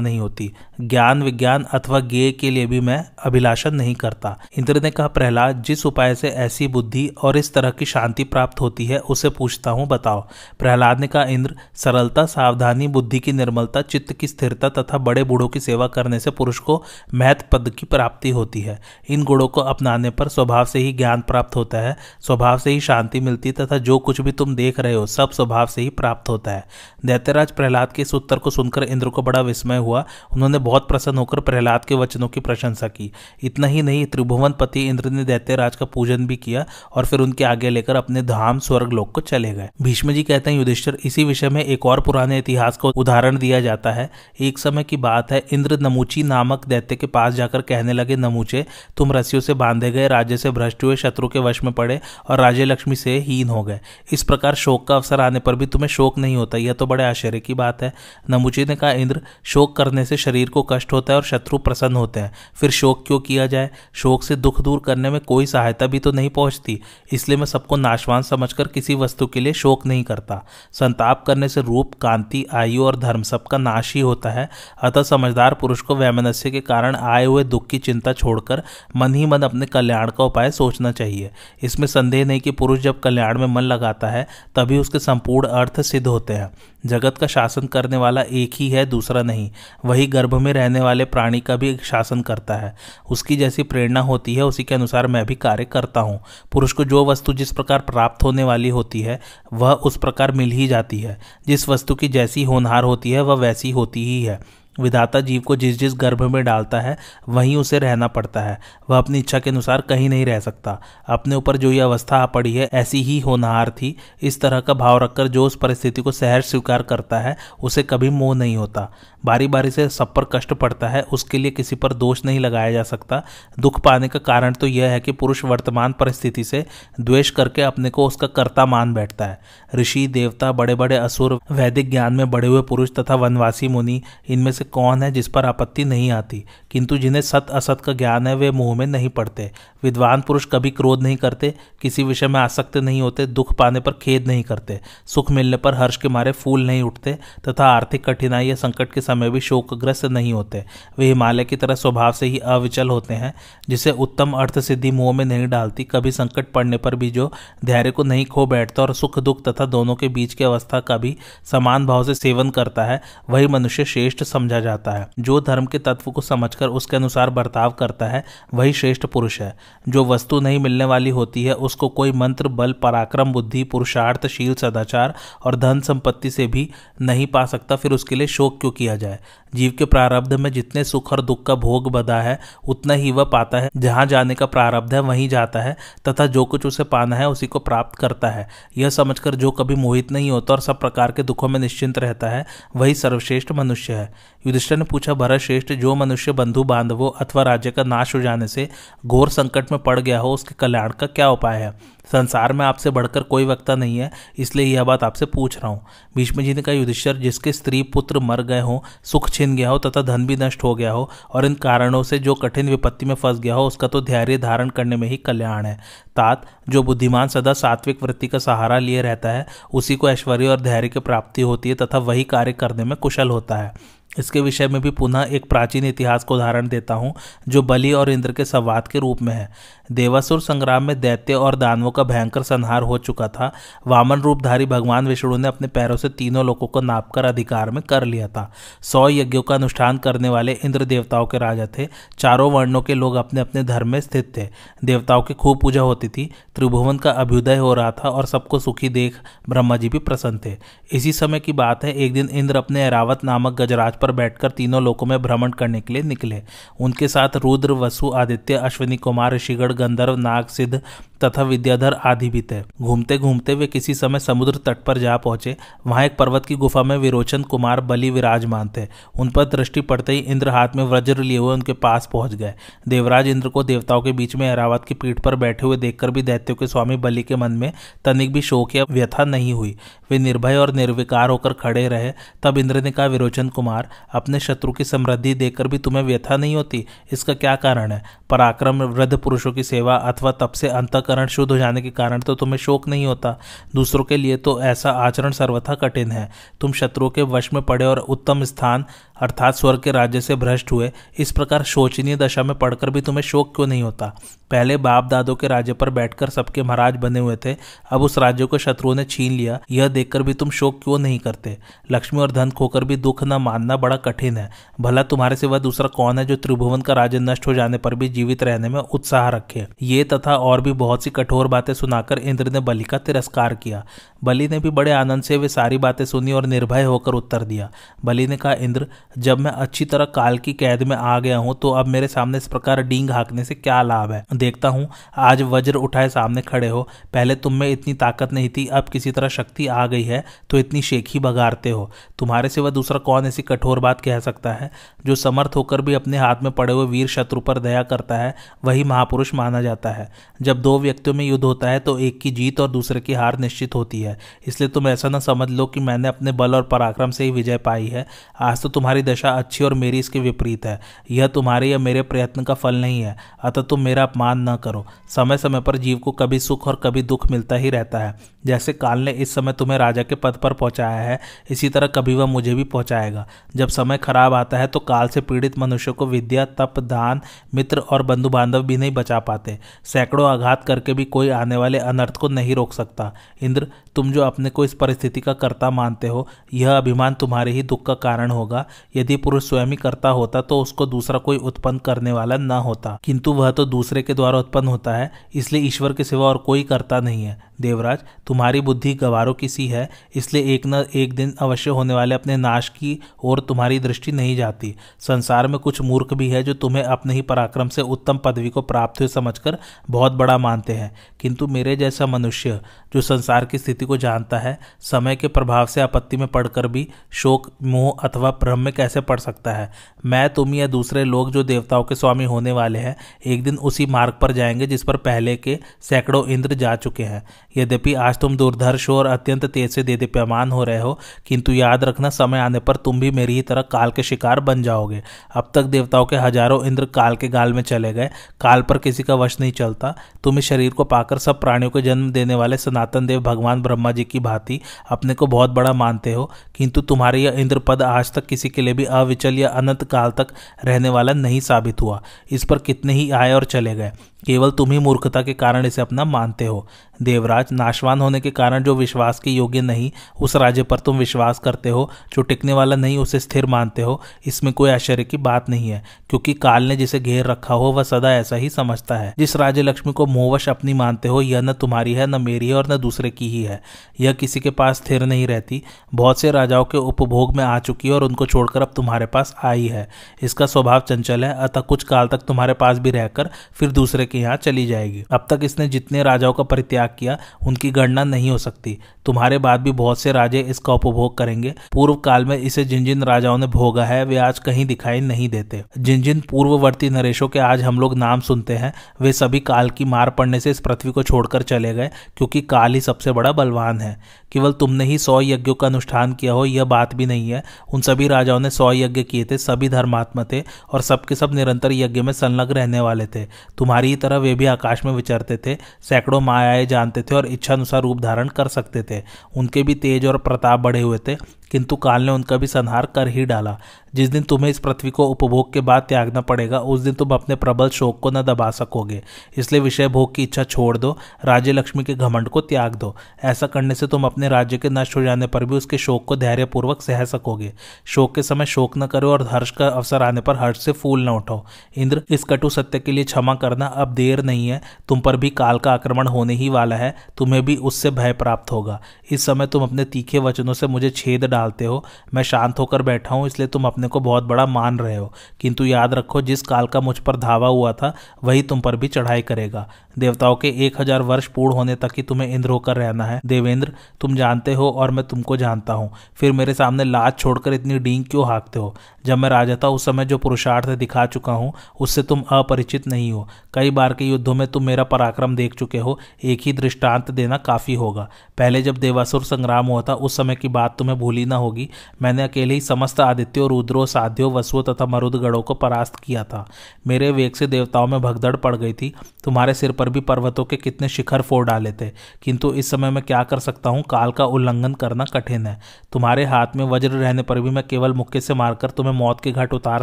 नहीं 0.00 0.20
होती। 0.20 0.52
ज्ञान 0.80 1.22
विज्ञान 1.22 1.62
अथवा 1.62 2.00
ज्ञेय 2.00 2.32
के 2.32 2.50
लिए 2.50 2.66
भी 2.66 2.80
मैं 2.80 3.06
अभिलाषण 3.24 3.70
नहीं 3.70 3.94
करता। 3.94 4.38
इंद्र 4.58 4.82
ने 4.82 4.90
कहा, 4.90 5.08
प्रहलाद, 5.08 5.62
जिस 5.62 5.86
उपाय 5.86 6.14
से 6.14 6.28
ऐसी 6.28 6.68
बुद्धि 6.68 7.10
और 7.22 7.36
इस 7.36 7.54
तरह 7.54 7.70
की 7.70 7.84
शांति 7.84 8.24
प्राप्त 8.24 8.60
होती 8.60 8.86
है, 8.86 8.98
उसे 8.98 9.28
पूछता 9.28 9.70
हूँ, 9.70 9.88
बताओ। 9.88 10.28
प्रहलाद 10.58 11.00
ने 11.00 11.06
कहा, 11.06 11.22
इंद्र, 11.22 11.56
सरलता, 11.74 12.26
सावधानी, 12.26 12.88
बुद्धि 12.88 13.18
की 13.18 13.32
निर्मलता, 13.32 13.82
चित्त 13.82 14.12
की 14.12 14.26
स्थिरता 14.26 14.68
तथा 14.68 14.98
बड़े 14.98 15.24
बूढ़ों 15.24 15.48
की 15.48 15.60
सेवा 15.60 15.86
करने 15.86 16.20
से 16.20 16.30
पुरुष 16.30 16.58
को 16.58 16.84
महत्व 17.14 17.44
पद 17.52 17.70
की 17.70 17.86
प्राप्ति 17.86 18.30
होती 18.30 18.60
है। 18.60 18.80
इन 19.08 19.24
गुणों 19.24 19.48
को 19.48 19.60
अपनाने 19.60 20.10
पर 20.10 20.28
स्वभाव 20.28 20.64
से 20.64 20.78
ही 20.78 20.92
ज्ञान 20.92 21.20
प्राप्त 21.20 21.56
होता 21.56 21.78
है, 21.78 21.96
स्वभाव 22.20 22.58
से 22.58 22.70
ही 22.70 22.80
शांति 22.80 23.20
मिलती 23.20 23.52
तथा 23.52 23.78
जो 23.78 23.98
कुछ 23.98 24.20
भी 24.20 24.32
तुम 24.32 24.54
देख 24.54 24.80
रहे 24.80 24.94
हो, 24.94 25.06
सब 25.06 25.30
स्वभाव 25.30 25.66
से 25.66 25.82
ही 25.82 25.88
प्राप्त 25.90 26.28
होता 26.28 26.50
है। 26.50 26.64
दैत्यराज 27.06 27.50
प्रहलाद 27.50 27.92
के 27.92 28.04
उत्तर 28.20 28.38
को 28.38 28.50
सुनकर 28.50 28.82
इंद्र 28.82 29.08
को 29.08 29.22
बड़ा 29.22 29.40
विस्मय 29.40 29.76
हुआ। 29.76 30.04
उन्होंने 30.32 30.58
बहुत 30.60 30.88
प्रसन्न 30.88 31.18
होकर 31.18 31.40
प्रहलाद 31.40 31.84
के 31.84 31.94
वचनों 31.94 32.28
की 32.28 32.40
प्रशंसा 32.40 32.88
की। 32.88 33.10
इतना 33.42 33.66
ही 33.66 33.82
नहीं 33.82 34.04
त्रिभुवन 34.06 34.54
पति 34.60 34.86
इंद्र 34.88 35.10
ने 35.10 35.24
दैत्यराज 35.24 35.76
का 35.76 35.86
पूजन 35.86 36.26
भी 36.26 36.36
किया 36.36 36.64
और 36.94 37.06
फिर 37.06 37.20
उनके 37.20 37.44
आगे 37.44 37.70
लेकर 37.70 37.96
अपने 37.96 38.22
धाम 38.22 38.58
स्वर्ग 38.58 38.92
लोक 38.92 39.12
को 39.12 39.20
चले 39.20 39.52
गए। 39.52 39.68
भीष्म 39.82 40.12
जी 40.12 40.22
कहते 40.22 40.50
हैं, 40.50 40.58
युधिष्ठर, 40.58 40.96
इसी 41.04 41.24
विषय 41.24 41.48
में 41.48 41.64
एक 41.64 41.86
और 41.86 42.00
पुराने 42.00 42.38
इतिहास 42.38 42.76
को 42.76 42.92
उदाहरण 42.96 43.38
दिया 43.38 43.60
जाता 43.60 43.92
है। 43.92 44.10
एक 44.40 44.58
समय 44.58 44.84
की 44.84 44.96
बात 44.96 45.32
है, 45.32 45.42
इंद्र 45.52 45.78
नमूची 45.80 46.22
नामक 46.22 46.66
दैत्य 46.68 46.96
के 46.96 47.06
पास 47.06 47.34
जाकर 47.34 47.60
कहने 47.60 47.92
लगे, 47.92 48.16
नमूचे, 48.16 48.64
तुम 48.96 49.12
रस्सियों 49.12 49.40
से 49.40 49.54
बांधे 49.54 49.90
गए, 49.90 50.08
राज्य 50.08 50.36
से 50.36 50.50
भ्रष्ट 50.50 50.84
हुए 50.84 50.96
शत्रु 50.96 51.28
के 51.28 51.38
वश 51.38 51.62
में 51.64 51.72
पड़े 51.72 52.00
और 52.28 52.40
राज्य 52.40 52.64
लक्ष्मी 52.64 52.96
से 52.96 53.18
हीन 53.18 53.48
हो 53.48 53.62
गए। 53.62 53.80
इस 54.12 54.22
प्रकार 54.22 54.54
शोक 54.54 54.86
का 54.88 54.96
अवसर 54.96 55.20
आने 55.20 55.38
पर 55.38 55.54
भी 55.54 55.66
तुम्हें 55.66 55.88
शोक 55.88 56.18
नहीं 56.18 56.36
होता, 56.36 56.58
यह 56.58 56.72
तो 56.72 56.86
बड़े 56.86 57.04
आश्चर्य 57.04 57.40
की 57.40 57.54
बात 57.54 57.82
है। 57.82 57.92
नमुची 58.30 58.64
ने 58.64 58.76
कहा, 58.76 58.90
इंद्र, 58.90 59.20
शोक 59.44 59.76
करने 59.76 60.04
से 60.04 60.16
शरीर 60.16 60.48
को 60.48 60.62
कष्ट 60.62 60.92
होता 60.92 61.12
है 61.12 61.16
और 61.16 61.22
शत्रु 61.22 61.58
प्रसन्न 61.58 61.96
होते 61.96 62.20
हैं। 62.20 62.32
फिर 62.54 62.70
शोक 62.70 63.04
क्यों 63.06 63.20
किया 63.20 63.46
जाए? 63.46 63.70
शोक 63.92 64.22
से 64.22 64.36
दुख 64.36 64.60
दूर 64.60 64.82
करने 64.84 65.10
में 65.10 65.20
कोई 65.20 65.46
सहायता 65.46 65.86
भी 65.86 65.98
तो 65.98 66.12
नहीं 66.12 66.30
पहुँचती। 66.30 66.80
इसलिए 67.12 67.38
मैं 67.38 67.44
सबको 67.44 67.76
नाशवान 67.76 68.22
समझकर 68.22 68.68
किसी 68.68 68.94
वस्तु 68.94 69.26
के 69.26 69.40
लिए 69.40 69.52
शोक 69.52 69.86
नहीं 69.86 70.04
करता। 70.04 70.46
संताप 70.72 71.24
करने 71.26 71.48
से 71.48 71.62
रूप, 71.62 71.94
कांति, 71.94 72.46
आयु 72.54 72.84
और 72.84 72.96
धर्म 72.96 73.22
सबका 73.22 73.58
नाश 73.58 73.94
ही 73.94 74.00
होता 74.00 74.30
है। 74.30 74.48
अतः 74.82 75.02
समझदार 75.02 75.54
पुरुष 75.54 75.80
को 75.80 75.96
वैमनस्य 75.96 76.50
के 76.50 76.60
कारण 76.60 76.96
आए 76.96 77.24
हुए 77.24 77.44
दुख 77.44 77.66
की 77.66 77.78
चिंता 77.78 78.12
छोड़कर 78.12 78.62
मन 78.96 79.14
ही 79.14 79.26
मन 79.26 79.42
अपने 79.42 79.66
कल्याण 79.66 80.10
का 80.10 80.24
उपाय 80.24 80.50
सोचना 80.50 80.92
चाहिए। 80.92 81.30
इसमें 81.62 81.86
संदेह 81.86 82.24
नहीं 82.24 82.40
कि 82.40 82.50
पुरुष 82.50 82.78
जब 82.78 83.00
कल्याण 83.00 83.38
में 83.38 83.46
मन 83.46 83.62
लगाता 83.62 84.08
है, 84.08 84.26
तभी 84.56 84.78
उसके 84.78 84.98
संपूर्ण 84.98 85.48
अर्थ 85.48 85.80
सिद्ध 85.80 86.06
होते 86.06 86.34
हैं। 86.34 86.50
जगत 86.86 87.18
का 87.18 87.26
शासन 87.26 87.66
करने 87.66 87.96
वाला 88.00 88.22
एक 88.22 88.50
ही 88.54 88.68
है, 88.68 88.86
दूसरा 88.86 89.22
नहीं। 89.22 89.50
वही 89.84 90.06
गर्भ 90.06 90.34
में 90.34 90.52
रहने 90.52 90.80
वाले 90.80 91.04
प्राणी 91.04 91.40
का 91.40 91.56
भी 91.56 91.76
शासन 91.82 92.20
करता 92.20 92.54
है। 92.54 92.74
उसकी 93.10 93.36
जैसी 93.36 93.62
प्रेरणा 93.62 94.00
होती 94.00 94.34
है, 94.34 94.44
उसी 94.44 94.64
के 94.64 94.74
अनुसार 94.74 95.06
मैं 95.06 95.26
भी 95.26 95.34
कार्य 95.34 95.64
करता 95.64 96.00
हूँ। 96.00 96.20
पुरुष 96.52 96.72
को 96.72 96.84
जो 96.84 97.06
वस्तु 97.06 97.32
जिस 97.32 97.52
प्रकार 97.52 97.78
प्राप्त 97.78 98.22
होने 98.22 98.44
वाली 98.44 98.68
होती 98.68 99.00
है, 99.00 99.20
वह 99.52 99.72
उस 99.72 99.96
प्रकार 99.96 100.32
मिल 100.32 100.50
ही 100.50 100.66
जाती 100.66 101.00
है। 101.00 101.20
जिस 101.46 101.68
वस्तु 101.68 101.94
की 101.94 102.08
जैसी 102.08 102.44
होनहार 102.44 102.84
होती 102.84 103.10
है, 103.10 103.20
वह 103.20 103.34
वैसी 103.34 103.70
होती 103.70 104.04
ही 104.04 104.24
है। 104.24 104.59
विधाता 104.80 105.20
जीव 105.20 105.40
को 105.40 105.56
जिस 105.56 105.78
जिस 105.78 105.92
गर्भ 105.96 106.22
में 106.22 106.44
डालता 106.44 106.80
है, 106.80 106.96
वहीं 107.28 107.56
उसे 107.56 107.78
रहना 107.78 108.06
पड़ता 108.06 108.40
है। 108.40 108.60
वह 108.90 108.98
अपनी 108.98 109.18
इच्छा 109.18 109.38
के 109.38 109.50
अनुसार 109.50 109.80
कहीं 109.80 110.08
नहीं 110.08 110.26
रह 110.26 110.40
सकता। 110.40 110.80
अपने 111.06 111.34
ऊपर 111.34 111.56
जो 111.56 111.72
यह 111.72 111.84
अवस्था 111.84 112.16
आ 112.16 112.26
पड़ी 112.26 112.54
है, 112.54 112.68
ऐसी 112.72 113.02
ही 113.02 113.20
होनहार 113.20 113.70
थी। 113.70 113.96
इस 114.22 114.40
तरह 114.40 114.60
का 114.60 114.74
भाव 114.74 114.98
रखकर 114.98 115.28
जो 115.28 115.46
उस 115.46 115.56
परिस्थिति 115.56 116.02
को 116.02 116.12
सहर 116.12 116.40
स्वीकार 116.40 116.82
करता 116.82 117.18
है, 117.18 117.36
उसे 117.62 117.82
कभी 117.82 118.10
मोह 118.10 118.34
नहीं 118.34 118.56
होता। 118.56 118.90
बारी 119.24 119.46
बारी 119.46 119.70
से 119.70 119.88
सब 119.88 120.14
पर 120.14 120.24
कष्ट 120.24 120.52
पड़ता 120.52 120.88
है, 120.88 121.02
उसके 121.02 121.38
लिए 121.38 121.50
किसी 121.50 121.76
पर 121.76 121.92
दोष 121.92 122.24
नहीं 122.24 122.40
लगाया 122.40 122.72
जा 122.72 122.82
सकता। 122.82 123.22
दुख 123.60 123.80
पाने 123.80 124.08
का 124.08 124.18
कारण 124.18 124.52
तो 124.52 124.66
यह 124.66 124.90
है 124.90 125.00
कि 125.00 125.12
पुरुष 125.12 125.44
वर्तमान 125.44 125.92
परिस्थिति 125.92 126.44
से 126.44 126.64
द्वेष 127.00 127.30
करके 127.30 127.62
अपने 127.62 127.90
को 127.90 128.06
उसका 128.06 128.26
कर्ता 128.26 128.66
मान 128.66 128.94
बैठता 128.94 129.26
है। 129.26 129.40
ऋषि, 129.74 130.06
देवता 130.06 130.52
बड़े 130.52 130.74
बड़े 130.74 130.96
असुर, 130.96 131.38
वैदिक 131.50 131.90
ज्ञान 131.90 132.14
में 132.14 132.30
बड़े 132.30 132.48
हुए 132.48 132.62
पुरुष 132.62 132.90
तथा 132.98 133.14
वनवासी 133.14 133.68
मुनि, 133.68 134.02
इनमें 134.28 134.52
से 134.52 134.64
कौन 134.64 135.02
है 135.02 135.10
जिस 135.12 135.28
पर 135.28 135.44
आपत्ति 135.44 135.84
नहीं 135.84 136.10
आती? 136.10 136.44
किंतु 136.70 136.98
जिन्हें 136.98 137.22
सत 137.22 137.46
असत 137.50 137.80
का 137.80 137.92
ज्ञान 137.92 138.26
है, 138.26 138.34
वे 138.34 138.50
मुँह 138.50 138.78
में 138.78 138.86
नहीं 138.86 139.08
पड़ते। 139.08 139.52
विद्वान 139.82 140.20
पुरुष 140.20 140.44
कभी 140.44 140.70
क्रोध 140.70 141.02
नहीं 141.02 141.16
करते, 141.16 141.54
किसी 141.80 142.02
विषय 142.02 142.28
में 142.28 142.40
आसक्त 142.40 142.76
नहीं 142.76 143.02
होते, 143.02 143.26
दुख 143.26 143.54
पाने 143.54 143.80
पर 143.80 143.92
खेद 143.92 144.26
नहीं 144.26 144.42
करते, 144.42 144.80
सुख 145.06 145.30
मिलने 145.30 145.56
पर 145.56 145.74
हर्ष 145.74 145.96
के 145.96 146.08
मारे 146.08 146.32
फूल 146.32 146.66
नहीं 146.66 146.82
उठते, 146.82 147.18
तथा 147.48 147.66
आर्थिक 147.66 148.04
कठिनाई 148.04 148.46
या 148.46 148.54
संकट 148.54 148.92
के 148.92 149.00
समय 149.00 149.30
भी 149.30 149.40
शोकग्रस्त 149.40 150.04
नहीं 150.04 150.32
होते। 150.32 150.64
वे 150.98 151.06
हिमालय 151.06 151.44
की 151.44 151.56
तरह 151.56 151.74
स्वभाव 151.74 152.12
से 152.12 152.26
ही 152.26 152.38
अविचल 152.38 152.88
होते 152.88 153.14
हैं, 153.14 153.34
जिसे 153.68 153.90
उत्तम 153.90 154.32
अर्थ 154.32 154.60
सिद्धि 154.60 154.90
मुँह 154.90 155.12
में 155.12 155.24
नहीं 155.24 155.48
डालती, 155.48 155.84
कभी 155.84 156.12
संकट 156.12 156.52
पड़ने 156.52 156.76
पर 156.76 156.94
भी 156.94 157.10
जो 157.10 157.32
धैर्य 157.64 157.90
को 157.90 158.02
नहीं 158.02 158.26
खो 158.26 158.46
बैठता 158.46 158.82
और 158.82 158.94
सुख 158.94 159.18
दुख 159.18 159.48
तथा 159.48 159.66
दोनों 159.66 159.94
के 159.94 160.08
बीच 160.08 160.34
की 160.34 160.44
अवस्था 160.44 160.80
का 160.80 160.96
भी 160.96 161.16
समान 161.44 161.86
भाव 161.86 162.04
से 162.04 162.14
सेवन 162.14 162.50
करता 162.50 162.84
है, 162.84 163.00
वही 163.30 163.46
मनुष्य 163.46 163.84
श्रेष्ठ 163.84 164.22
समझा 164.22 164.60
जाता 164.60 164.90
है। 164.90 165.10
जो 165.18 165.40
धर्म 165.40 165.66
के 165.66 165.78
तत्व 165.78 166.10
को 166.10 166.20
समझकर 166.60 166.76
उसके 166.76 166.96
अनुसार 166.96 167.30
बर्ताव 167.30 167.70
करता 167.70 168.06
है, 168.06 168.24
वही 168.54 168.72
श्रेष्ठ 168.72 169.06
पुरुष 169.06 169.40
है। 169.40 169.56
जो 169.88 170.04
वस्तु 170.04 170.40
नहीं 170.40 170.58
मिलने 170.58 170.84
वाली 170.84 171.10
होती 171.10 171.44
है, 171.44 171.54
उसको 171.54 171.88
कोई 171.88 172.12
मंत्र, 172.12 172.48
बल, 172.48 172.72
पराक्रम, 172.72 173.32
बुद्धि, 173.32 173.64
पुरुषार्थ, 173.64 174.26
शील, 174.26 174.54
सदाचार 174.54 175.14
और 175.44 175.56
धन 175.56 175.80
संपत्ति 175.80 176.30
से 176.30 176.46
भी 176.46 176.70
नहीं 177.00 177.26
पा 177.26 177.44
सकता, 177.44 177.76
फिर 177.76 177.92
उसके 177.92 178.14
लिए 178.14 178.26
शोक 178.26 178.60
क्यों 178.60 178.72
किया 178.72 178.96
जाए? 178.96 179.18
जीव 179.54 179.72
के 179.78 179.84
प्रारब्ध 179.84 180.32
में 180.32 180.50
जितने 180.52 180.84
सुख 180.84 181.12
और 181.12 181.20
दुख 181.20 181.46
का 181.46 181.54
भोग 181.54 181.90
बदा 181.90 182.20
है, 182.20 182.38
उतना 182.68 182.94
ही 182.94 183.10
वह 183.10 183.24
पाता 183.24 183.58
है। 183.58 183.70
जहाँ 183.76 184.06
जाने 184.06 184.34
का 184.34 184.46
प्रारब्ध 184.46 184.94
है, 184.94 185.00
वहीं 185.00 185.28
जाता 185.28 185.60
है, 185.60 185.76
तथा 186.08 186.26
जो 186.26 186.44
कुछ 186.44 186.66
उसे 186.66 186.84
पाना 186.84 187.16
है, 187.16 187.28
उसी 187.28 187.46
को 187.46 187.58
प्राप्त 187.58 187.98
करता 187.98 188.28
है। 188.28 188.48
यह 188.78 188.90
समझकर 188.90 189.34
जो 189.34 189.50
कभी 189.50 189.74
मोहित 189.74 190.12
नहीं 190.12 190.30
होता 190.30 190.54
और 190.54 190.60
सब 190.60 190.80
प्रकार 190.80 191.12
के 191.12 191.22
दुखों 191.22 191.48
में 191.48 191.60
निश्चिंत 191.60 191.98
रहता 191.98 192.28
है, 192.28 192.46
वही 192.76 192.94
सर्वश्रेष्ठ 192.94 193.52
मनुष्य 193.52 193.92
है। 193.92 194.12
युधिष्ठर 194.46 194.76
ने 194.76 194.84
पूछा 194.84 195.14
भरत 195.14 195.40
श्रेष्ठ 195.40 195.72
जो 195.72 195.94
मनुष्य 195.94 196.32
बंधु 196.50 196.62
बांधवों 196.64 197.10
अथवा 197.20 197.42
राज्य 197.42 197.70
का 197.70 197.82
नाश 197.84 198.14
हो 198.14 198.20
जाने 198.20 198.46
से 198.48 198.68
घोर 199.06 199.28
संकट 199.28 199.70
में 199.72 199.82
पड़ 199.82 199.98
गया 200.00 200.18
हो, 200.20 200.32
उसके 200.34 200.54
कल्याण 200.54 200.90
का 200.90 201.06
क्या 201.06 201.28
उपाय 201.30 201.60
है? 201.60 201.70
संसार 202.12 202.52
में 202.52 202.64
आपसे 202.66 202.90
बढ़कर 202.90 203.22
कोई 203.22 203.44
वक्ता 203.44 203.74
नहीं 203.74 203.98
है, 203.98 204.10
इसलिए 204.38 204.66
यह 204.66 204.84
बात 204.84 205.02
आपसे 205.04 205.26
पूछ 205.26 205.56
रहा 205.56 205.68
हूँ। 205.68 205.84
भीष्म 206.16 206.42
जी 206.42 206.54
ने 206.54 206.62
कहा, 206.62 206.74
युधिष्ठर, 206.74 207.16
जिसके 207.16 207.52
स्त्री 207.52 207.82
पुत्र 207.82 208.18
मर 208.20 208.42
गए 208.42 208.60
हो, 208.60 208.82
सुख 209.04 209.28
छिन 209.30 209.54
गया 209.56 209.70
हो 209.70 209.78
तथा 209.78 210.02
धन 210.02 210.26
भी 210.26 210.36
नष्ट 210.36 210.64
हो 210.64 210.74
गया 210.74 210.92
हो 210.92 211.08
और 211.30 211.44
इन 211.44 211.54
कारणों 211.54 212.02
से 212.02 212.18
जो 212.18 212.34
कठिन 212.34 212.68
विपत्ति 212.68 213.06
में 213.06 213.14
फंस 213.14 213.38
गया 213.38 213.54
हो, 213.54 213.66
उसका 213.66 213.88
तो 213.88 214.00
धैर्य 214.00 214.38
धारण 214.38 214.70
करने 214.70 214.96
में 214.96 215.08
ही 215.08 215.16
कल्याण 215.16 215.66
है। 215.66 215.78
तात, 216.16 216.46
जो 216.68 216.82
बुद्धिमान 216.82 217.28
सदा 217.28 217.52
सात्विक 217.52 218.02
वृत्ति 218.02 218.26
का 218.26 218.38
सहारा 218.38 218.78
लिए 218.78 219.02
रहता 219.02 219.28
है, 219.28 219.46
उसी 219.74 219.96
को 219.96 220.10
ऐश्वर्य 220.10 220.48
और 220.48 220.60
धैर्य 220.60 220.88
की 220.88 221.00
प्राप्ति 221.00 221.42
होती 221.42 221.68
है 221.68 221.74
तथा 221.74 221.98
वही 222.00 222.24
कार्य 222.24 222.52
करने 222.52 222.84
में 222.84 222.96
कुशल 222.96 223.30
होता 223.30 223.56
है। 223.56 223.72
इसके 224.18 224.40
विषय 224.40 224.68
में 224.68 224.82
भी 224.82 224.90
पुनः 224.90 225.22
एक 225.22 225.48
प्राचीन 225.48 225.84
इतिहास 225.84 226.24
को 226.24 226.34
उदाहरण 226.34 226.68
देता 226.68 226.94
हूँ, 226.94 227.14
जो 227.48 227.62
बलि 227.62 227.92
और 227.92 228.10
इंद्र 228.10 228.32
के 228.32 228.44
संवाद 228.44 228.88
के 228.88 228.98
रूप 228.98 229.22
में 229.22 229.34
है। 229.34 229.50
देवासुर 229.92 230.40
संग्राम 230.40 230.82
में 230.82 231.00
दैत्य 231.00 231.34
और 231.34 231.56
दानवों 231.56 231.90
का 231.90 232.02
भयंकर 232.02 232.42
संहार 232.42 232.82
हो 232.82 232.98
चुका 232.98 233.28
था। 233.28 233.52
वामन 233.86 234.20
रूपधारी 234.20 234.66
भगवान 234.66 235.08
विष्णु 235.08 235.36
ने 235.36 235.48
अपने 235.48 235.68
पैरों 235.68 235.96
से 235.96 236.08
तीनों 236.08 236.46
लोगों 236.46 236.66
को 236.66 236.80
नापकर 236.80 237.24
अधिकार 237.24 237.70
में 237.70 237.82
कर 237.82 238.04
लिया 238.04 238.28
था। 238.28 238.52
सौ 238.82 239.08
यज्ञों 239.08 239.42
का 239.42 239.54
अनुष्ठान 239.54 239.98
करने 239.98 240.28
वाले 240.28 240.52
इंद्र 240.52 240.84
देवताओं 240.84 241.26
के 241.26 241.38
राजा 241.38 241.66
थे। 241.78 241.88
चारों 242.18 242.52
वर्णों 242.52 242.82
के 242.82 242.94
लोग 242.94 243.14
अपने 243.14 243.40
अपने 243.40 243.62
धर्म 243.62 243.88
में 243.88 244.00
स्थित 244.00 244.32
थे। 244.36 244.48
देवताओं 244.84 245.22
की 245.22 245.34
खूब 245.34 245.60
पूजा 245.60 245.80
होती 245.80 246.08
थी। 246.08 246.30
त्रिभुवन 246.56 246.96
का 246.96 247.10
अभ्युदय 247.10 247.56
हो 247.56 247.74
रहा 247.74 247.90
था 247.90 248.08
और 248.08 248.26
सबको 248.26 248.58
सुखी 248.58 248.88
देख 248.88 249.14
ब्रह्मा 249.48 249.76
जी 249.76 249.88
भी 249.88 249.98
प्रसन्न 249.98 250.40
थे। 250.46 250.56
इसी 250.92 251.12
समय 251.12 251.40
की 251.40 251.52
बात 251.52 251.84
है, 251.84 251.92
एक 251.92 252.12
दिन 252.12 252.28
इंद्र 252.32 252.56
अपने 252.56 252.82
एरावत 252.82 253.24
नामक 253.24 253.52
गजराज 253.52 253.92
पर 253.96 254.12
बैठकर 254.12 254.50
तीनों 254.50 254.82
लोकों 254.82 255.06
में 255.06 255.22
भ्रमण 255.22 255.50
करने 255.50 255.80
के 255.80 255.92
लिए 255.92 256.02
निकले। 256.02 256.42
उनके 256.80 257.08
साथ 257.08 257.28
रुद्र, 257.36 257.72
वसु, 257.72 258.12
आदित्य, 258.16 258.54
अश्विनी 258.54 258.96
कुमार, 258.96 259.34
ऋषिगढ़ 259.34 259.72
गंधर्व 259.80 260.16
नाग 260.18 260.46
सिद्ध 260.48 260.80
तथा 261.24 261.42
विद्याधर 261.42 261.92
आदि 261.92 262.30
भी 262.30 262.42
थे। 262.42 262.62
घूमते 262.82 263.18
घूमते 263.18 263.54
वे 263.54 263.66
किसी 263.66 263.94
समय 263.94 264.18
समुद्र 264.18 264.58
तट 264.66 264.82
पर 264.82 264.98
जा 264.98 265.16
पहुँचे। 265.16 265.56
वहाँ 265.86 266.04
एक 266.04 266.16
पर्वत 266.16 266.46
की 266.46 266.54
गुफा 266.54 266.82
में 266.82 266.96
विरोचन 266.96 267.42
कुमार 267.42 267.80
बलि 267.80 268.10
विराजमान 268.10 268.70
थे। 268.76 268.86
उन 269.18 269.30
पर 269.30 269.44
दृष्टि 269.44 269.80
पड़ते 269.80 270.12
ही 270.12 270.18
इंद्र 270.18 270.48
हाथ 270.48 270.68
में 270.76 270.84
वज्र 270.84 271.18
लिए 271.18 271.38
हुए 271.38 271.54
उनके 271.54 271.72
पास 271.72 272.08
पहुँच 272.12 272.34
गए। 272.34 272.54
देवराज 272.88 273.28
इंद्र 273.28 273.48
को 273.48 273.62
देवताओं 273.62 274.02
के 274.02 274.12
बीच 274.12 274.36
में 274.36 274.48
ऐरावत 274.48 274.84
की 274.84 274.94
पीठ 274.94 275.20
पर 275.20 275.36
बैठे 275.36 275.66
हुए 275.66 275.76
देखकर 275.76 276.10
भी 276.10 276.22
दैत्यों 276.22 276.56
के 276.56 276.66
स्वामी 276.66 276.96
बलि 276.96 277.22
के 277.22 277.36
मन 277.36 277.52
में 277.52 277.72
तनिक 278.04 278.32
भी 278.32 278.42
शोक 278.42 278.74
या 278.76 278.84
व्यथा 278.90 279.24
नहीं 279.24 279.52
हुई। 279.52 279.76
वे 280.10 280.18
निर्भय 280.18 280.56
और 280.56 280.72
निर्विकार 280.72 281.30
होकर 281.30 281.52
खड़े 281.52 281.88
रहे। 281.88 282.12
तब 282.42 282.58
इंद्र 282.58 282.80
ने 282.80 282.90
कहा, 282.90 283.06
विरोचन 283.06 283.48
कुमार, 283.48 283.88
अपने 284.12 284.40
शत्रु 284.40 284.72
की 284.72 284.84
समृद्धि 284.84 285.34
देखकर 285.34 285.68
भी 285.68 285.78
तुम्हें 285.78 286.02
व्यथा 286.02 286.36
नहीं 286.36 286.56
होती? 286.56 286.86
इसका 287.12 287.34
क्या 287.34 287.56
कारण 287.56 287.92
है? 287.92 288.02
पराक्रम 288.30 288.82
वृद्ध 288.82 289.16
पुरुषों 289.16 289.52
की 289.52 289.62
सेवा 289.62 289.96
अथवा 289.96 290.32
तप 290.32 290.52
से 290.52 290.68
अंतकरण 291.10 291.26
शुद्ध 291.26 291.50
हो 291.52 291.58
जाने 291.58 291.82
के 291.82 291.90
कारण 291.90 292.20
तो 292.20 292.34
तुम्हें 292.34 292.58
शोक 292.58 292.88
नहीं 292.88 293.06
होता। 293.06 293.38
दूसरों 293.74 294.04
के 294.04 294.16
लिए 294.16 294.36
तो 294.36 294.60
ऐसा 294.62 294.90
आचरण 294.90 295.30
सर्वथा 295.30 295.74
कठिन 295.74 296.10
है। 296.12 296.30
तुम 296.60 296.72
शत्रुओं 296.72 297.10
के 297.10 297.22
वश 297.22 297.52
में 297.52 297.62
पड़े 297.62 297.84
और 297.84 297.98
उत्तम 297.98 298.44
स्थान 298.44 298.84
अर्थात 299.20 299.54
स्वर्ग 299.54 299.80
के 299.80 299.92
राज्य 299.92 300.20
से 300.20 300.34
भ्रष्ट 300.34 300.72
हुए। 300.72 300.92
इस 301.18 301.32
प्रकार 301.32 301.62
शोचनीय 301.62 302.16
दशा 302.16 302.42
में 302.42 302.58
पढ़कर 302.58 302.90
भी 302.90 303.00
तुम्हें 303.00 303.22
शोक 303.22 303.56
क्यों 303.56 303.66
नहीं 303.66 303.82
होता? 303.82 304.16
पहले 304.50 304.76
बाप 304.76 305.04
दादों 305.04 305.36
के 305.36 305.48
राज्य 305.48 305.72
पर 305.72 305.90
बैठकर 305.90 306.28
सबके 306.28 306.62
महाराज 306.62 306.96
बने 306.96 307.18
हुए 307.18 307.36
थे। 307.36 307.56
अब 307.90 308.02
उस 308.02 308.18
राज्य 308.18 308.46
को 308.46 308.58
शत्रुओं 308.58 308.94
ने 308.94 309.04
छीन 309.04 309.32
लिया। 309.32 309.58
यह 309.70 309.88
देखकर 309.88 310.22
भी 310.22 310.34
तुम 310.34 310.50
शोक 310.50 310.80
क्यों 310.84 310.98
नहीं 310.98 311.18
करते? 311.18 311.58
लक्ष्मी 311.92 312.20
और 312.20 312.32
धन 312.32 312.50
खोकर 312.50 312.84
भी 312.84 312.96
दुख 312.96 313.24
न 313.24 313.32
मानना 313.32 313.76
बड़ा 313.76 313.96
कठिन 313.96 314.36
है। 314.36 314.50
भला 314.80 315.02
तुम्हारे 315.02 315.36
सिवा 315.36 315.58
दूसरा 315.58 315.88
कौन 315.88 316.18
है 316.18 316.24
जो 316.24 316.36
त्रिभुवन 316.36 316.80
का 316.80 316.94
राज्य 316.94 317.18
नष्ट 317.18 317.46
हो 317.46 317.54
जाने 317.54 317.78
पर 317.78 317.94
भी 317.94 318.08
जीवित 318.08 318.42
रहने 318.42 318.68
में 318.68 318.80
उत्साह 318.80 319.28
रखे? 319.28 319.66
ये 319.82 320.04
तथा 320.04 320.36
और 320.36 320.60
भी 320.60 320.72
बहुत 320.72 321.04
सी 321.04 321.10
कठोर 321.10 321.48
बातें 321.48 321.74
सुनाकर 321.74 322.18
इंद्र 322.18 322.50
ने 322.50 322.60
बलि 322.60 322.84
का 322.84 322.98
तिरस्कार 322.98 323.54
किया। 323.54 323.86
बलि 324.22 324.48
ने 324.48 324.58
भी 324.58 324.70
बड़े 324.70 324.90
आनंद 324.92 325.22
से 325.22 325.36
वे 325.36 325.48
सारी 325.48 325.78
बातें 325.78 326.04
सुनी 326.04 326.32
और 326.32 326.46
निर्भय 326.46 326.82
होकर 326.82 327.14
उत्तर 327.14 327.42
दिया। 327.42 327.70
बलि 328.04 328.26
ने 328.26 328.36
कहा, 328.36 328.52
इंद्र, 328.54 328.86
जब 329.18 329.38
मैं 329.38 329.50
अच्छी 329.52 329.84
तरह 329.84 330.04
काल 330.14 330.38
की 330.38 330.52
कैद 330.52 330.82
में 330.82 330.96
आ 330.96 331.18
गया 331.20 331.36
हूँ 331.38 331.54
तो 331.54 331.70
अब 331.70 331.86
मेरे 331.86 332.08
सामने 332.08 332.38
इस 332.38 332.48
प्रकार 332.48 332.82
डींग 332.82 333.10
हाँकने 333.10 333.44
से 333.44 333.54
क्या 333.54 333.80
लाभ 333.82 334.12
है? 334.12 334.24
देखता 334.34 334.68
हूँ, 334.68 334.88
आज 335.18 335.42
वज्र 335.44 335.74
उठाए 335.76 336.08
सामने 336.08 336.42
खड़े 336.42 336.68
हो। 336.68 336.82
पहले 337.12 337.34
तुम 337.36 337.54
में 337.54 337.70
इतनी 337.70 337.94
ताकत 337.94 338.32
नहीं 338.32 338.48
थी, 338.48 338.66
अब 338.66 338.88
किसी 338.88 339.10
तरह 339.10 339.28
शक्ति 339.30 339.66
आ 339.66 339.86
गई 339.86 340.02
है 340.02 340.24
तो 340.50 340.58
इतनी 340.58 340.82
शेखी 340.82 341.18
बगाड़ते 341.20 341.70
हो। 341.70 341.90
तुम्हारे 342.18 342.48
सिवा 342.48 342.70
दूसरा 342.70 342.98
कौन 343.00 343.26
ऐसी 343.26 343.42
कठोर 343.42 343.78
बात 343.80 344.00
कह 344.00 344.18
सकता 344.20 344.52
है? 344.52 344.70
जो 345.06 345.14
समर्थ 345.16 345.56
होकर 345.56 345.80
भी 345.80 345.94
अपने 345.94 346.18
हाथ 346.18 346.42
में 346.42 346.50
पड़े 346.52 346.72
हुए 346.72 346.86
वीर 346.86 347.06
शत्रु 347.08 347.40
पर 347.40 347.58
दया 347.58 347.82
करता 347.84 348.16
है, 348.16 348.34
वही 348.64 348.84
महापुरुष 348.84 349.34
माना 349.34 349.62
जाता 349.62 349.90
है। 349.90 350.08
जब 350.42 350.62
दो 350.62 350.78
व्यक्तियों 350.80 351.16
में 351.16 351.24
युद्ध 351.24 351.44
होता 351.44 351.70
है 351.70 351.78
तो 351.80 351.98
एक 351.98 352.20
की 352.20 352.30
जीत 352.32 352.60
और 352.60 352.70
दूसरे 352.70 353.00
की 353.00 353.12
हार 353.14 353.38
निश्चित 353.38 353.74
होती 353.74 354.00
है। 354.00 354.09
इसलिए 354.46 354.68
तुम 354.68 354.88
ऐसा 354.88 355.08
ना 355.08 355.18
समझ 355.18 355.50
लो 355.50 355.66
कि 355.66 355.80
मैंने 355.80 356.08
अपने 356.08 356.32
बल 356.32 356.54
और 356.54 356.62
पराक्रम 356.62 357.10
से 357.10 357.24
ही 357.24 357.30
विजय 357.30 357.58
पाई 357.58 357.86
है। 357.86 358.06
आज 358.40 358.62
तो 358.62 358.68
तुम्हारी 358.68 359.02
दशा 359.02 359.30
अच्छी 359.30 359.64
और 359.64 359.74
मेरी 359.74 359.98
इसके 359.98 360.20
विपरीत 360.20 360.66
है। 360.66 360.80
यह 361.10 361.26
तुम्हारे 361.26 361.68
या 361.68 361.78
मेरे 361.78 362.02
प्रयत्न 362.02 362.42
का 362.42 362.54
फल 362.54 362.74
नहीं 362.74 363.00
है। 363.00 363.16
अतः 363.42 363.62
तुम 363.62 363.80
मेरा 363.80 364.02
अपमान 364.02 364.48
न 364.48 364.56
करो। 364.56 364.86
समय 365.08 365.38
समय 365.38 365.60
पर 365.60 365.76
जीव 365.76 365.98
को 365.98 366.12
कभी 366.12 366.38
सुख 366.38 366.68
और 366.68 366.80
कभी 366.84 367.02
दुख 367.02 367.30
मिलता 367.30 367.56
ही 367.56 367.70
रहता 367.70 367.98
है। 367.98 368.18
जैसे 368.44 368.72
काल 368.72 368.98
ने 368.98 369.10
इस 369.12 369.34
समय 369.34 369.52
तुम्हें 369.52 369.78
राजा 369.78 370.02
के 370.02 370.14
पद 370.14 370.36
पर 370.36 370.52
पहुँचाया 370.52 371.00
है, 371.00 371.18
इसी 371.50 371.68
तरह 371.68 371.86
कभी 371.86 372.14
वह 372.14 372.26
मुझे 372.26 372.54
भी 372.54 372.64
पहुंचाएगा। 372.64 373.26
जब 373.56 373.68
समय 373.68 373.98
खराब 373.98 374.34
आता 374.34 374.58
है 374.58 374.66
तो 374.66 374.80
काल 374.80 375.08
से 375.08 375.20
पीड़ित 375.20 375.58
मनुष्य 375.58 375.92
को 375.92 376.06
विद्या, 376.06 376.44
तप, 376.44 376.78
दान, 376.78 377.20
मित्र 377.54 377.78
और 377.80 378.02
बंधु 378.02 378.28
बांधव 378.28 378.62
भी 378.62 378.76
नहीं 378.76 378.90
बचा 378.90 379.18
पाते। 379.18 379.58
सैकड़ों 379.84 380.28
आघात 380.30 380.64
करके 380.64 380.94
भी 380.94 381.04
कोई 381.06 381.28
आने 381.30 381.56
वाले 381.56 381.78
अनर्थ 381.78 382.16
को 382.16 382.28
नहीं 382.28 382.54
रोक 382.54 382.72
सकता। 382.72 383.12
इंद्र, 383.42 383.66
तुम 383.96 384.12
जो 384.12 384.22
अपने 384.22 384.50
को 384.50 384.64
इस 384.64 384.74
परिस्थिति 384.74 385.20
का 385.20 385.32
कर्ता 385.32 385.70
मानते 385.70 386.08
हो, 386.08 386.26
यह 386.54 386.76
अभिमान 386.76 387.14
तुम्हारे 387.14 387.52
ही 387.52 387.62
दुख 387.62 387.84
का 387.86 387.94
कारण 387.96 388.30
होगा। 388.30 388.64
यदि 388.96 389.16
पुरुष 389.16 389.48
स्वयं 389.48 389.66
ही 389.66 389.76
करता 389.76 390.08
होता 390.10 390.40
तो 390.40 390.60
उसको 390.60 390.86
दूसरा 390.86 391.18
कोई 391.18 391.36
उत्पन्न 391.38 391.78
करने 391.78 392.12
वाला 392.12 392.36
न 392.36 392.50
होता। 392.50 392.98
किंतु 393.04 393.32
वह 393.32 393.50
तो 393.50 393.64
दूसरे 393.66 394.02
के 394.02 394.14
द्वारा 394.14 394.38
उत्पन्न 394.38 394.68
होता 394.68 394.94
है, 394.94 395.10
इसलिए 395.34 395.62
ईश्वर 395.62 395.92
के 395.92 396.04
सिवा 396.04 396.26
और 396.26 396.38
कोई 396.38 396.62
करता 396.62 397.00
नहीं 397.00 397.24
है। 397.24 397.49
देवराज, 397.60 397.98
तुम्हारी 398.26 398.60
बुद्धि 398.60 398.94
गवारों 398.94 399.34
की 399.34 399.48
सी 399.48 399.68
है, 399.68 399.90
इसलिए 400.14 400.54
एक 400.54 400.62
न 400.66 400.84
एक 400.94 401.14
दिन 401.14 401.34
अवश्य 401.38 401.70
होने 401.70 401.94
वाले 401.94 402.14
अपने 402.14 402.36
नाश 402.36 402.68
की 402.68 402.98
ओर 403.24 403.40
तुम्हारी 403.40 403.80
दृष्टि 403.80 404.12
नहीं 404.12 404.36
जाती। 404.36 404.76
संसार 405.00 405.46
में 405.46 405.58
कुछ 405.58 405.80
मूर्ख 405.80 406.14
भी 406.14 406.28
है 406.28 406.42
जो 406.42 406.54
तुम्हें 406.54 406.82
अपने 406.82 407.14
ही 407.14 407.22
पराक्रम 407.22 407.68
से 407.68 407.82
उत्तम 407.82 408.18
पदवी 408.18 408.48
को 408.48 408.62
प्राप्त 408.62 409.00
हुए 409.00 409.08
समझकर 409.08 409.58
बहुत 409.90 410.12
बड़ा 410.12 410.38
मानते 410.38 410.72
हैं। 410.72 410.96
किंतु 411.20 411.46
मेरे 411.46 411.76
जैसा 411.76 412.06
मनुष्य, 412.06 412.60
जो 412.94 413.00
संसार 413.00 413.44
की 413.44 413.58
स्थिति 413.58 413.84
को 413.84 413.96
जानता 413.96 414.38
है, 414.38 414.58
समय 414.80 415.16
के 415.16 415.28
प्रभाव 415.28 415.66
से 415.66 415.80
आपत्ति 415.80 416.16
में 416.16 416.28
पड़कर 416.28 416.66
भी 416.66 416.88
शोक, 417.10 417.52
मोह 417.62 418.08
अथवा 418.08 418.30
भ्रम 418.30 418.58
में 418.58 418.72
कैसे 418.74 419.00
पड़ 419.00 419.20
सकता 419.20 419.52
है? 419.52 419.72
मैं, 420.06 420.34
तुम 420.34 420.54
या 420.54 420.66
दूसरे 420.66 421.04
लोग 421.04 421.30
जो 421.30 421.42
देवताओं 421.42 421.84
के 421.84 421.94
स्वामी 421.94 422.24
होने 422.24 422.52
वाले 422.52 422.78
हैं, 422.78 422.96
एक 423.26 423.42
दिन 423.42 423.58
उसी 423.58 423.86
मार्ग 423.86 424.14
पर 424.22 424.32
जाएँगे 424.32 424.66
जिस 424.66 424.82
पर 424.82 424.96
पहले 424.96 425.36
के 425.36 425.58
सैकड़ों 425.80 426.26
इंद्र 426.26 426.54
जा 426.54 426.76
चुके 426.76 427.02
हैं। 427.02 427.26
यद्यपि 427.54 427.94
आज 427.96 428.18
तुम 428.18 428.36
दुर्धर्ष 428.36 428.88
हो 428.88 428.96
और 428.96 429.06
अत्यंत 429.06 429.44
तेज 429.44 429.70
से 429.70 429.82
दे 429.82 429.96
दीप्यमान 429.96 430.52
हो 430.52 430.64
रहे 430.64 430.78
हो, 430.78 430.98
किंतु 431.26 431.52
याद 431.52 431.84
रखना, 431.84 432.08
समय 432.10 432.38
आने 432.38 432.58
पर 432.60 432.76
तुम 432.76 433.00
भी 433.00 433.10
मेरी 433.10 433.34
ही 433.34 433.42
तरह 433.42 433.62
काल 433.62 433.90
के 433.90 434.02
शिकार 434.02 434.40
बन 434.40 434.62
जाओगे। 434.62 435.02
अब 435.32 435.50
तक 435.54 435.62
देवताओं 435.64 436.06
के 436.06 436.16
हज़ारों 436.16 436.64
इंद्र 436.66 436.84
काल 436.84 437.16
के 437.16 437.28
गाल 437.28 437.52
में 437.52 437.62
चले 437.62 437.92
गए, 437.92 438.10
काल 438.40 438.62
पर 438.62 438.78
किसी 438.78 439.02
का 439.02 439.14
वश 439.14 439.38
नहीं 439.40 439.52
चलता। 439.52 439.94
तुम 440.24 440.38
इस 440.38 440.44
शरीर 440.44 440.72
को 440.72 440.84
पाकर 440.84 441.18
सब 441.18 441.40
प्राणियों 441.40 441.70
को 441.70 441.80
जन्म 441.80 442.10
देने 442.12 442.34
वाले 442.34 442.56
सनातन 442.56 443.06
देव 443.06 443.20
भगवान 443.22 443.62
ब्रह्मा 443.62 443.92
जी 443.92 444.04
की 444.04 444.20
भांति 444.20 444.60
अपने 444.90 445.14
को 445.14 445.26
बहुत 445.28 445.50
बड़ा 445.50 445.72
मानते 445.72 446.12
हो, 446.12 446.30
किंतु 446.54 446.80
तुम्हारे 446.82 447.20
यह 447.20 447.40
इंद्र 447.40 447.58
पद 447.58 447.82
आज 447.82 448.12
तक 448.12 448.26
किसी 448.26 448.48
के 448.48 448.62
लिए 448.62 448.74
भी 448.74 448.84
अविचल 448.84 449.38
या 449.38 449.48
अनंत 449.50 449.84
काल 449.84 450.10
तक 450.10 450.32
रहने 450.64 450.88
वाला 450.88 451.12
नहीं 451.12 451.40
साबित 451.40 451.82
हुआ। 451.82 452.02
इस 452.30 452.44
पर 452.44 452.58
कितने 452.60 452.92
ही 452.92 453.10
आए 453.10 453.32
और 453.32 453.44
चले 453.46 453.74
गए। 453.74 453.92
केवल 454.26 454.50
तुम 454.50 454.72
ही 454.72 454.78
मूर्खता 454.78 455.22
के 455.22 455.34
कारण 455.34 455.66
इसे 455.66 455.82
अपना 455.82 456.04
मानते 456.04 456.46
हो। 456.46 456.68
देवराज, 457.02 457.46
नाशवान 457.52 458.00
होने 458.00 458.20
के 458.20 458.30
कारण 458.30 458.62
जो 458.62 458.74
विश्वास 458.74 459.18
के 459.18 459.30
योग्य 459.30 459.60
नहीं, 459.60 459.90
उस 460.20 460.36
राज्य 460.36 460.62
पर 460.62 460.78
तुम 460.78 460.98
विश्वास 460.98 461.38
करते 461.38 461.68
हो, 461.68 461.90
जो 462.12 462.22
टिकने 462.22 462.52
वाला 462.52 462.76
नहीं, 462.76 462.98
उसे 462.98 463.20
स्थिर 463.20 463.46
मानते 463.46 463.82
हो। 463.82 464.02
इसमें 464.26 464.52
कोई 464.52 464.70
आश्चर्य 464.70 465.04
की 465.04 465.16
बात 465.16 465.48
नहीं 465.48 465.70
है, 465.70 465.82
क्योंकि 466.10 466.34
काल 466.34 466.62
ने 466.62 466.76
जिसे 466.76 467.00
घेर 467.00 467.26
रखा 467.26 467.54
हो, 467.54 467.64
वह 467.64 467.82
सदा 467.82 468.12
ऐसा 468.12 468.36
ही 468.36 468.50
समझता 468.50 468.96
है। 468.96 469.14
जिस 469.18 469.36
राज्य 469.36 469.62
लक्ष्मी 469.62 469.92
को 469.92 470.06
मोहवश 470.06 470.48
अपनी 470.48 470.72
मानते 470.72 471.08
हो, 471.08 471.22
यह 471.22 471.40
न 471.40 471.52
तुम्हारी 471.52 471.94
है, 471.94 472.06
न 472.06 472.22
मेरी 472.22 472.48
है 472.48 472.54
और 472.54 472.72
न 472.72 472.76
दूसरे 472.76 473.10
की 473.10 473.28
ही 473.28 473.42
है। 473.42 473.62
यह 474.00 474.12
किसी 474.12 474.40
के 474.40 474.50
पास 474.50 474.76
स्थिर 474.76 475.02
नहीं 475.02 475.26
रहती। 475.26 475.62
बहुत 475.94 476.20
से 476.20 476.30
राजाओं 476.30 476.64
के 476.64 476.78
उपभोग 476.78 477.36
में 477.36 477.44
आ 477.44 477.58
चुकी 477.58 477.88
है 477.88 477.94
और 477.94 478.04
उनको 478.04 478.26
छोड़कर 478.26 478.62
अब 478.62 478.72
तुम्हारे 478.76 479.06
पास 479.06 479.36
आई 479.44 479.66
है। 479.66 479.88
इसका 480.22 480.46
स्वभाव 480.46 480.80
चंचल 480.80 481.24
है, 481.24 481.34
अतः 481.34 481.60
कुछ 481.60 481.82
काल 481.82 482.08
तक 482.08 482.18
तुम्हारे 482.18 482.52
पास 482.52 482.78
भी 482.78 482.90
रहकर 482.90 483.30
फिर 483.52 483.70
दूसरे 483.70 484.06
के 484.10 484.18
यहाँ 484.18 484.36
चली 484.36 484.66
जाएगी। 484.66 485.04
अब 485.10 485.26
तक 485.30 485.40
इसने 485.42 485.68
जितने 485.68 486.02
राजाओं 486.02 486.32
का 486.32 486.42
परित्याग 486.44 486.96
किया, 486.98 487.18
उनकी 487.46 487.70
गणना 487.70 488.04
नहीं 488.04 488.30
हो 488.30 488.38
सकती। 488.38 488.78
तुम्हारे 489.06 489.38
बाद 489.38 489.60
भी 489.60 489.72
बहुत 489.72 490.00
से 490.00 490.12
राजे 490.12 490.40
इसका 490.40 490.72
उपभोग 490.72 491.16
करेंगे। 491.18 491.54
पूर्व 491.72 491.94
काल 491.94 492.24
में 492.24 492.36
इसे 492.38 492.64
जिन 492.64 492.84
जिन 492.84 493.02
राजाओं 493.02 493.38
ने 493.38 493.46
भोगा 493.46 493.84
है, 493.84 494.04
वे 494.04 494.16
आज 494.16 494.38
कहीं 494.38 494.66
दिखाई 494.66 495.00
नहीं 495.00 495.28
देते। 495.28 495.62
जिन 495.78 496.02
जिन 496.02 496.20
पूर्ववर्ती 496.20 496.90
नरेशों 496.90 497.28
के 497.28 497.38
आज 497.38 497.62
हम 497.62 497.80
लोग 497.80 497.96
नाम 497.96 498.20
सुनते 498.20 498.56
हैं, 498.56 498.72
वे 499.00 499.12
सभी 499.12 499.40
काल 499.40 499.70
की 499.70 499.84
मार 499.84 500.10
पड़ने 500.10 500.40
से 500.40 500.50
इस 500.50 500.60
पृथ्वी 500.60 500.92
को 500.92 501.02
छोड़कर 501.02 501.42
चले 501.42 501.74
गए, 501.74 501.90
क्योंकि 502.16 502.40
काल 502.40 502.74
ही 502.74 502.80
सबसे 502.80 503.12
बड़ा 503.12 503.32
बलवान 503.32 503.80
है। 503.80 503.96
केवल 504.32 504.52
तुमने 504.52 504.84
ही 504.84 504.98
सौ 504.98 505.20
यज्ञों 505.20 505.54
का 505.54 505.66
अनुष्ठान 505.66 506.12
किया 506.12 506.32
हो, 506.32 506.44
यह 506.44 506.64
बात 506.64 506.94
भी 506.94 507.06
नहीं 507.06 507.30
है। 507.30 507.42
उन 507.74 507.80
सभी 507.80 508.08
राजाओं 508.08 508.40
ने 508.40 508.50
सौ 508.50 508.72
यज्ञ 508.72 509.02
किए 509.02 509.24
थे, 509.24 509.38
सभी 509.38 509.68
धर्मात्मा 509.68 510.24
थे 510.32 510.42
और 510.72 510.80
सबके 510.80 511.14
सब 511.14 511.34
निरंतर 511.34 511.72
यज्ञ 511.72 512.02
में 512.02 512.12
संलग्न 512.12 512.54
रहने 512.54 512.80
वाले 512.80 513.06
थे। 513.06 513.24
तुम्हारी 513.58 513.88
ही 513.88 513.96
तरह 513.96 514.16
वे 514.16 514.34
भी 514.34 514.46
आकाश 514.46 514.84
में 514.84 514.92
विचरते 514.92 515.36
थे, 515.36 515.58
सैकड़ों 515.82 516.20
मायाएँ 516.20 516.66
जानते 516.66 517.02
थे 517.02 517.14
और 517.14 517.26
इच्छानुसार 517.26 517.82
रूप 517.82 518.00
धारण 518.00 518.28
कर 518.28 518.48
सकते 518.48 518.82
थे। 518.82 519.02
उनके 519.36 519.62
भी 519.62 519.74
तेज 519.74 520.06
और 520.06 520.18
प्रताप 520.18 520.60
बढ़े 520.60 520.80
हुए 520.80 520.98
थे। 521.08 521.39
किंतु 521.50 521.76
काल 521.76 522.02
ने 522.02 522.12
उनका 522.12 522.36
भी 522.36 522.46
संहार 522.46 522.86
कर 522.86 523.08
ही 523.08 523.24
डाला। 523.24 523.58
जिस 523.94 524.08
दिन 524.08 524.22
तुम्हें 524.22 524.50
इस 524.50 524.58
पृथ्वी 524.58 524.90
को 524.90 525.06
उपभोग 525.06 525.52
के 525.52 525.60
बाद 525.60 525.82
त्यागना 525.82 526.20
पड़ेगा, 526.20 526.58
उस 526.58 526.80
दिन 526.80 526.94
तुम 526.94 527.10
अपने 527.10 527.34
प्रबल 527.34 527.68
शोक 527.68 528.00
को 528.00 528.10
न 528.10 528.22
दबा 528.22 528.50
सकोगे। 528.50 529.02
इसलिए 529.36 529.60
विषय 529.60 529.88
भोग 529.88 530.14
की 530.14 530.22
इच्छा 530.22 530.44
छोड़ 530.44 530.78
दो, 530.78 530.98
राज्य 531.24 531.52
लक्ष्मी 531.52 531.84
के 531.84 531.94
घमंड 531.94 532.28
को 532.28 532.40
त्याग 532.40 532.74
दो। 532.74 532.96
ऐसा 533.24 533.46
करने 533.46 533.74
से 533.74 533.86
तुम 533.86 534.04
अपने 534.04 534.28
राज्य 534.28 534.58
के 534.58 534.70
नष्ट 534.70 534.96
हो 534.96 535.02
जाने 535.02 535.26
पर 535.26 535.44
भी 535.44 535.56
उसके 535.56 535.78
शोक 535.78 536.04
को 536.04 536.16
धैर्यपूर्वक 536.16 536.82
सह 536.82 537.04
सकोगे। 537.04 537.52
शोक 537.84 538.14
के 538.14 538.22
समय 538.22 538.46
शोक 538.46 538.78
न 538.78 538.86
करो 538.86 539.12
और 539.12 539.28
हर्ष 539.30 539.50
का 539.50 539.66
अवसर 539.66 540.02
आने 540.02 540.20
पर 540.20 540.36
हर्ष 540.36 540.64
से 540.64 540.72
फूल 540.72 541.04
न 541.04 541.08
उठाओ। 541.08 541.44
इंद्र, 541.76 542.02
इस 542.10 542.24
कटु 542.24 542.48
सत्य 542.48 542.78
के 542.78 542.92
लिए 542.92 543.04
क्षमा 543.04 543.34
करना 543.34 543.66
अब 543.66 543.88
देर 543.88 544.22
नहीं 544.22 544.48
है। 544.48 544.60
तुम 544.88 545.00
पर 545.00 545.16
भी 545.16 545.30
काल 545.30 545.58
का 545.58 545.72
आक्रमण 545.72 546.06
होने 546.06 546.34
ही 546.34 546.48
वाला 546.48 546.76
है। 546.76 546.96
तुम्हें 547.16 547.44
भी 547.44 547.56
उससे 547.56 547.90
भय 547.90 548.12
प्राप्त 548.12 548.52
होगा। 548.52 548.80
इस 549.10 549.26
समय 549.26 549.46
तुम 549.46 549.62
अपने 549.62 549.84
तीखे 549.84 550.18
वचनों 550.18 550.52
से 550.52 550.66
मुझे 550.66 550.90
छेद 550.90 551.24
डाल 551.24 551.39
डालते 551.40 551.64
हो। 551.64 551.84
मैं 552.14 552.22
शांत 552.22 552.58
होकर 552.58 552.82
बैठा 552.82 553.14
हूँ, 553.14 553.26
इसलिए 553.26 553.48
तुम 553.48 553.64
अपने 553.64 553.88
को 553.88 554.00
बहुत 554.00 554.24
बड़ा 554.24 554.46
मान 554.46 554.78
रहे 554.78 554.96
हो। 554.96 555.12
किंतु 555.40 555.64
याद 555.64 555.94
रखो, 555.94 556.22
जिस 556.22 556.42
काल 556.42 556.66
का 556.66 556.80
मुझ 556.80 556.98
पर 556.98 557.16
धावा 557.16 557.48
हुआ 557.48 557.72
था, 557.72 557.94
वही 558.24 558.42
तुम 558.42 558.60
पर 558.60 558.76
भी 558.76 558.88
चढ़ाई 558.88 559.22
करेगा। 559.22 559.68
देवताओं 560.00 560.36
के 560.36 560.48
एक 560.66 560.80
हज़ार 560.80 561.02
वर्ष 561.02 561.26
पूर्ण 561.26 561.54
होने 561.54 561.74
तक 561.74 561.90
ही 561.96 562.02
तुम्हें 562.02 562.28
इंद्र 562.28 562.50
होकर 562.50 562.76
रहना 562.76 563.04
है। 563.04 563.20
देवेंद्र, 563.26 563.72
तुम 564.00 564.16
जानते 564.16 564.54
हो 564.54 564.70
और 564.70 564.90
मैं 564.90 565.06
तुमको 565.06 565.36
जानता 565.36 565.72
हूँ। 565.72 565.90
फिर 566.14 566.32
मेरे 566.32 566.54
सामने 566.54 566.84
लाज 566.84 567.12
छोड़कर 567.18 567.52
इतनी 567.52 567.78
डींग 567.78 568.04
क्यों 568.04 568.26
हाँकते 568.26 568.58
हो? 568.58 568.74
जब 569.06 569.18
मैं 569.18 569.28
राजा 569.28 569.56
था, 569.64 569.68
उस 569.68 569.84
समय 569.84 570.04
जो 570.04 570.18
पुरुषार्थ 570.18 570.68
दिखा 570.68 571.06
चुका 571.06 571.32
हूँ, 571.32 571.52
उससे 571.80 572.02
तुम 572.02 572.22
अपरिचित 572.32 572.88
नहीं 572.88 573.12
हो। 573.12 573.28
कई 573.54 573.70
बार 573.70 573.94
के 573.94 574.04
युद्धों 574.04 574.34
में 574.34 574.46
तुम 574.48 574.64
मेरा 574.64 574.84
पराक्रम 574.84 575.36
देख 575.36 575.54
चुके 575.54 575.78
हो। 575.78 575.98
एक 576.24 576.40
ही 576.42 576.52
दृष्टांत 576.52 577.10
देना 577.10 577.36
काफ़ी 577.36 577.74
होगा। 577.74 578.08
पहले 578.38 578.62
जब 578.62 578.76
देवासुर 578.76 579.22
संग्राम 579.22 579.66
हुआ 579.66 579.82
था, 579.82 579.94
उस 579.94 580.16
समय 580.16 580.34
की 580.34 580.48
बात 580.48 580.78
तुम्हें 580.78 580.98
भूली 580.98 581.24
ना 581.24 581.36
होगी। 581.36 581.68
मैंने 582.02 582.22
अकेले 582.22 582.54
ही 582.54 582.60
समस्त 582.60 583.00
आदित्यों, 583.00 583.48
रुद्रो, 583.48 583.86
साध्यो, 583.86 584.30
वसुओं 584.30 584.62
तथा 584.62 584.86
मरुदगढ़ों 584.86 585.42
को 585.42 585.54
परास्त 585.54 585.96
किया 585.96 586.24
था। 586.24 586.46
मेरे 586.86 587.10
वेग 587.10 587.34
से 587.34 587.46
देवताओं 587.46 587.86
में 587.86 588.00
भगदड़ 588.00 588.36
पड़ 588.36 588.56
गई 588.56 588.72
थी। 588.72 588.94
तुम्हारे 589.24 589.54
सिर 589.54 589.72
पर 589.72 589.88
भी 589.90 590.00
पर्वतों 590.00 590.44
के 590.44 590.56
कितने 590.56 590.88
शिखर 590.88 591.22
फोड़ 591.22 591.46
डाले 591.46 591.72
थे। 591.72 591.90
किंतु 592.22 592.52
इस 592.52 592.70
समय 592.70 592.90
मैं 592.90 593.04
क्या 593.04 593.22
कर 593.22 593.38
सकता 593.38 593.70
हूँ? 593.70 593.82
काल 593.82 594.12
का 594.12 594.24
उल्लंघन 594.24 594.74
करना 594.74 595.04
कठिन 595.04 595.46
है। 595.46 595.60
तुम्हारे 595.92 596.24
हाथ 596.24 596.46
में 596.56 596.64
वज्र 596.64 596.90
रहने 596.90 597.22
पर 597.22 597.40
भी 597.40 597.50
मैं 597.50 597.66
केवल 597.66 597.92
मुक्के 597.92 598.20
से 598.20 598.34
मारकर 598.34 598.70
तुम्हें 598.70 598.94
मौत 598.94 599.20
के 599.20 599.32
घाट 599.32 599.54
उतार 599.54 599.82